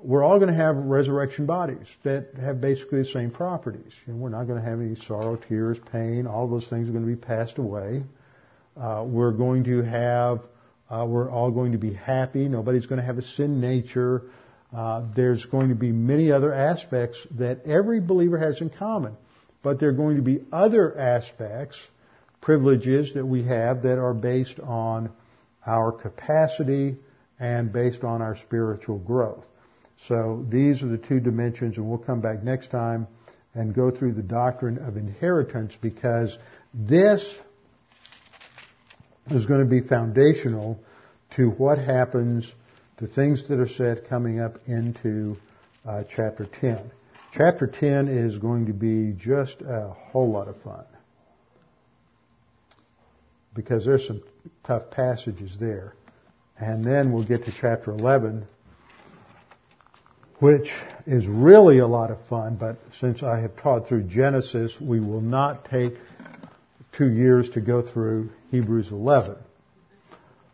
we're 0.00 0.22
all 0.22 0.38
going 0.38 0.50
to 0.50 0.56
have 0.56 0.76
resurrection 0.76 1.46
bodies 1.46 1.86
that 2.04 2.28
have 2.40 2.60
basically 2.60 3.02
the 3.02 3.08
same 3.08 3.30
properties. 3.30 3.92
You 4.06 4.12
know, 4.12 4.18
we're 4.20 4.28
not 4.28 4.44
going 4.44 4.62
to 4.62 4.68
have 4.68 4.80
any 4.80 4.94
sorrow, 4.94 5.36
tears, 5.36 5.76
pain. 5.90 6.26
All 6.26 6.46
those 6.48 6.66
things 6.68 6.88
are 6.88 6.92
going 6.92 7.04
to 7.04 7.10
be 7.10 7.16
passed 7.16 7.58
away. 7.58 8.04
Uh, 8.80 9.04
we're 9.04 9.32
going 9.32 9.64
to 9.64 9.82
have, 9.82 10.40
uh, 10.88 11.04
we're 11.06 11.30
all 11.30 11.50
going 11.50 11.72
to 11.72 11.78
be 11.78 11.92
happy. 11.92 12.48
Nobody's 12.48 12.86
going 12.86 13.00
to 13.00 13.06
have 13.06 13.18
a 13.18 13.22
sin 13.22 13.60
nature. 13.60 14.22
Uh, 14.74 15.02
there's 15.16 15.44
going 15.46 15.70
to 15.70 15.74
be 15.74 15.90
many 15.90 16.30
other 16.30 16.52
aspects 16.52 17.18
that 17.32 17.66
every 17.66 18.00
believer 18.00 18.38
has 18.38 18.60
in 18.60 18.70
common. 18.70 19.16
But 19.62 19.80
there 19.80 19.88
are 19.88 19.94
going 19.94 20.16
to 20.16 20.22
be 20.22 20.44
other 20.52 20.96
aspects, 20.96 21.76
privileges 22.40 23.14
that 23.14 23.26
we 23.26 23.42
have 23.44 23.82
that 23.82 23.98
are 23.98 24.14
based 24.14 24.60
on 24.60 25.10
our 25.66 25.90
capacity 25.90 26.96
and 27.40 27.72
based 27.72 28.04
on 28.04 28.22
our 28.22 28.36
spiritual 28.36 28.98
growth. 28.98 29.44
So 30.06 30.44
these 30.48 30.82
are 30.82 30.88
the 30.88 30.98
two 30.98 31.20
dimensions, 31.20 31.76
and 31.76 31.88
we'll 31.88 31.98
come 31.98 32.20
back 32.20 32.42
next 32.42 32.70
time 32.70 33.06
and 33.54 33.74
go 33.74 33.90
through 33.90 34.12
the 34.12 34.22
doctrine 34.22 34.78
of 34.78 34.96
inheritance 34.96 35.74
because 35.80 36.36
this 36.72 37.22
is 39.30 39.46
going 39.46 39.60
to 39.60 39.66
be 39.66 39.80
foundational 39.80 40.78
to 41.36 41.50
what 41.50 41.78
happens, 41.78 42.50
to 42.98 43.06
things 43.06 43.46
that 43.48 43.58
are 43.58 43.68
said 43.68 44.08
coming 44.08 44.40
up 44.40 44.58
into 44.66 45.36
uh, 45.86 46.04
chapter 46.14 46.46
10. 46.60 46.90
Chapter 47.34 47.66
10 47.66 48.08
is 48.08 48.38
going 48.38 48.66
to 48.66 48.72
be 48.72 49.12
just 49.12 49.60
a 49.60 49.94
whole 50.10 50.30
lot 50.30 50.48
of 50.48 50.60
fun 50.62 50.84
because 53.54 53.84
there's 53.84 54.06
some 54.06 54.22
tough 54.64 54.90
passages 54.90 55.56
there. 55.58 55.94
And 56.58 56.84
then 56.84 57.12
we'll 57.12 57.26
get 57.26 57.44
to 57.44 57.52
chapter 57.52 57.90
11 57.90 58.46
which 60.40 60.70
is 61.06 61.26
really 61.26 61.78
a 61.78 61.86
lot 61.86 62.10
of 62.10 62.18
fun, 62.28 62.56
but 62.56 62.76
since 63.00 63.22
I 63.22 63.40
have 63.40 63.56
taught 63.56 63.88
through 63.88 64.04
Genesis, 64.04 64.72
we 64.80 65.00
will 65.00 65.20
not 65.20 65.68
take 65.68 65.94
two 66.92 67.10
years 67.10 67.48
to 67.50 67.60
go 67.60 67.82
through 67.82 68.30
Hebrews 68.50 68.88
11, 68.90 69.36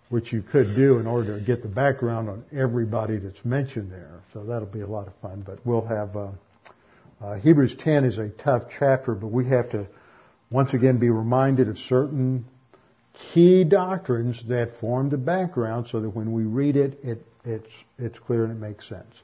which 0.09 0.33
you 0.33 0.43
could 0.43 0.75
do 0.75 0.99
in 0.99 1.07
order 1.07 1.39
to 1.39 1.45
get 1.45 1.63
the 1.63 1.69
background 1.69 2.31
on 2.31 2.45
everybody 2.53 3.19
that's 3.19 3.45
mentioned 3.45 3.93
there. 3.93 4.21
So 4.33 4.45
that'll 4.45 4.67
be 4.67 4.81
a 4.81 4.87
lot 4.87 5.07
of 5.07 5.15
fun, 5.21 5.43
but 5.45 5.65
we'll 5.67 5.87
have, 5.87 6.17
uh, 6.17 6.29
uh, 7.21 7.35
Hebrews 7.37 7.77
10 7.79 8.05
is 8.05 8.19
a 8.19 8.29
tough 8.29 8.65
chapter, 8.79 9.15
but 9.15 9.29
we 9.29 9.49
have 9.49 9.71
to 9.71 9.87
once 10.51 10.73
again 10.73 10.99
be 10.99 11.11
reminded 11.11 11.69
of 11.69 11.79
certain 11.79 12.47
key 13.33 13.65
doctrines 13.65 14.43
that 14.49 14.79
form 14.81 15.11
the 15.11 15.19
background 15.19 15.89
so 15.91 16.01
that 16.01 16.11
when 16.11 16.33
we 16.33 16.45
read 16.45 16.77
it, 16.77 16.99
it 17.03 17.27
it's, 17.45 17.71
it's 17.99 18.19
clear 18.19 18.45
and 18.45 18.53
it 18.53 18.67
makes 18.67 18.89
sense. 18.89 19.15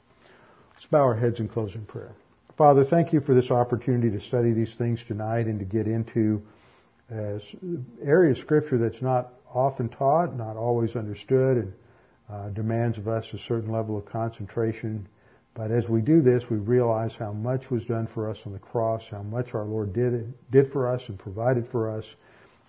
Let's 0.81 0.89
bow 0.89 1.03
our 1.03 1.15
heads 1.15 1.39
and 1.39 1.47
close 1.47 1.75
in 1.75 1.85
prayer. 1.85 2.15
Father, 2.57 2.83
thank 2.83 3.13
you 3.13 3.21
for 3.21 3.35
this 3.35 3.51
opportunity 3.51 4.09
to 4.17 4.19
study 4.19 4.51
these 4.51 4.73
things 4.73 4.99
tonight 5.07 5.45
and 5.45 5.59
to 5.59 5.65
get 5.65 5.85
into 5.85 6.41
uh, 7.11 7.37
area 8.03 8.31
of 8.31 8.37
Scripture 8.39 8.79
that's 8.79 8.99
not 8.99 9.31
often 9.53 9.89
taught, 9.89 10.35
not 10.35 10.57
always 10.57 10.95
understood, 10.95 11.57
and 11.57 11.73
uh, 12.27 12.49
demands 12.49 12.97
of 12.97 13.07
us 13.07 13.31
a 13.31 13.37
certain 13.37 13.71
level 13.71 13.95
of 13.95 14.05
concentration. 14.05 15.07
But 15.53 15.69
as 15.69 15.87
we 15.87 16.01
do 16.01 16.23
this, 16.23 16.49
we 16.49 16.57
realize 16.57 17.13
how 17.13 17.31
much 17.31 17.69
was 17.69 17.85
done 17.85 18.07
for 18.07 18.27
us 18.27 18.39
on 18.47 18.51
the 18.51 18.57
cross, 18.57 19.03
how 19.11 19.21
much 19.21 19.53
our 19.53 19.65
Lord 19.65 19.93
did 19.93 20.33
did 20.49 20.71
for 20.71 20.89
us 20.89 21.03
and 21.09 21.19
provided 21.19 21.67
for 21.67 21.95
us, 21.95 22.05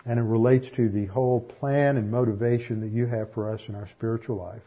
and 0.05 0.19
it 0.19 0.23
relates 0.23 0.69
to 0.75 0.87
the 0.87 1.07
whole 1.07 1.41
plan 1.41 1.97
and 1.97 2.11
motivation 2.11 2.81
that 2.81 2.91
you 2.91 3.07
have 3.07 3.33
for 3.33 3.49
us 3.49 3.61
in 3.67 3.73
our 3.73 3.87
spiritual 3.87 4.35
life. 4.35 4.61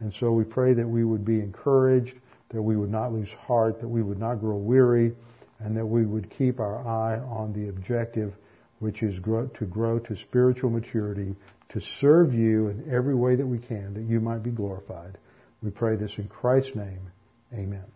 And 0.00 0.14
so 0.14 0.32
we 0.32 0.44
pray 0.44 0.72
that 0.72 0.88
we 0.88 1.04
would 1.04 1.26
be 1.26 1.40
encouraged 1.40 2.14
that 2.50 2.62
we 2.62 2.76
would 2.76 2.90
not 2.90 3.12
lose 3.12 3.28
heart, 3.46 3.80
that 3.80 3.88
we 3.88 4.02
would 4.02 4.18
not 4.18 4.36
grow 4.36 4.56
weary, 4.56 5.12
and 5.58 5.76
that 5.76 5.86
we 5.86 6.04
would 6.04 6.30
keep 6.30 6.60
our 6.60 6.86
eye 6.86 7.18
on 7.18 7.52
the 7.52 7.68
objective, 7.68 8.34
which 8.78 9.02
is 9.02 9.18
grow, 9.18 9.46
to 9.46 9.64
grow 9.64 9.98
to 9.98 10.16
spiritual 10.16 10.70
maturity, 10.70 11.34
to 11.70 11.80
serve 11.80 12.34
you 12.34 12.68
in 12.68 12.90
every 12.92 13.14
way 13.14 13.34
that 13.36 13.46
we 13.46 13.58
can, 13.58 13.94
that 13.94 14.04
you 14.04 14.20
might 14.20 14.42
be 14.42 14.50
glorified. 14.50 15.18
We 15.62 15.70
pray 15.70 15.96
this 15.96 16.18
in 16.18 16.28
Christ's 16.28 16.76
name. 16.76 17.10
Amen. 17.52 17.95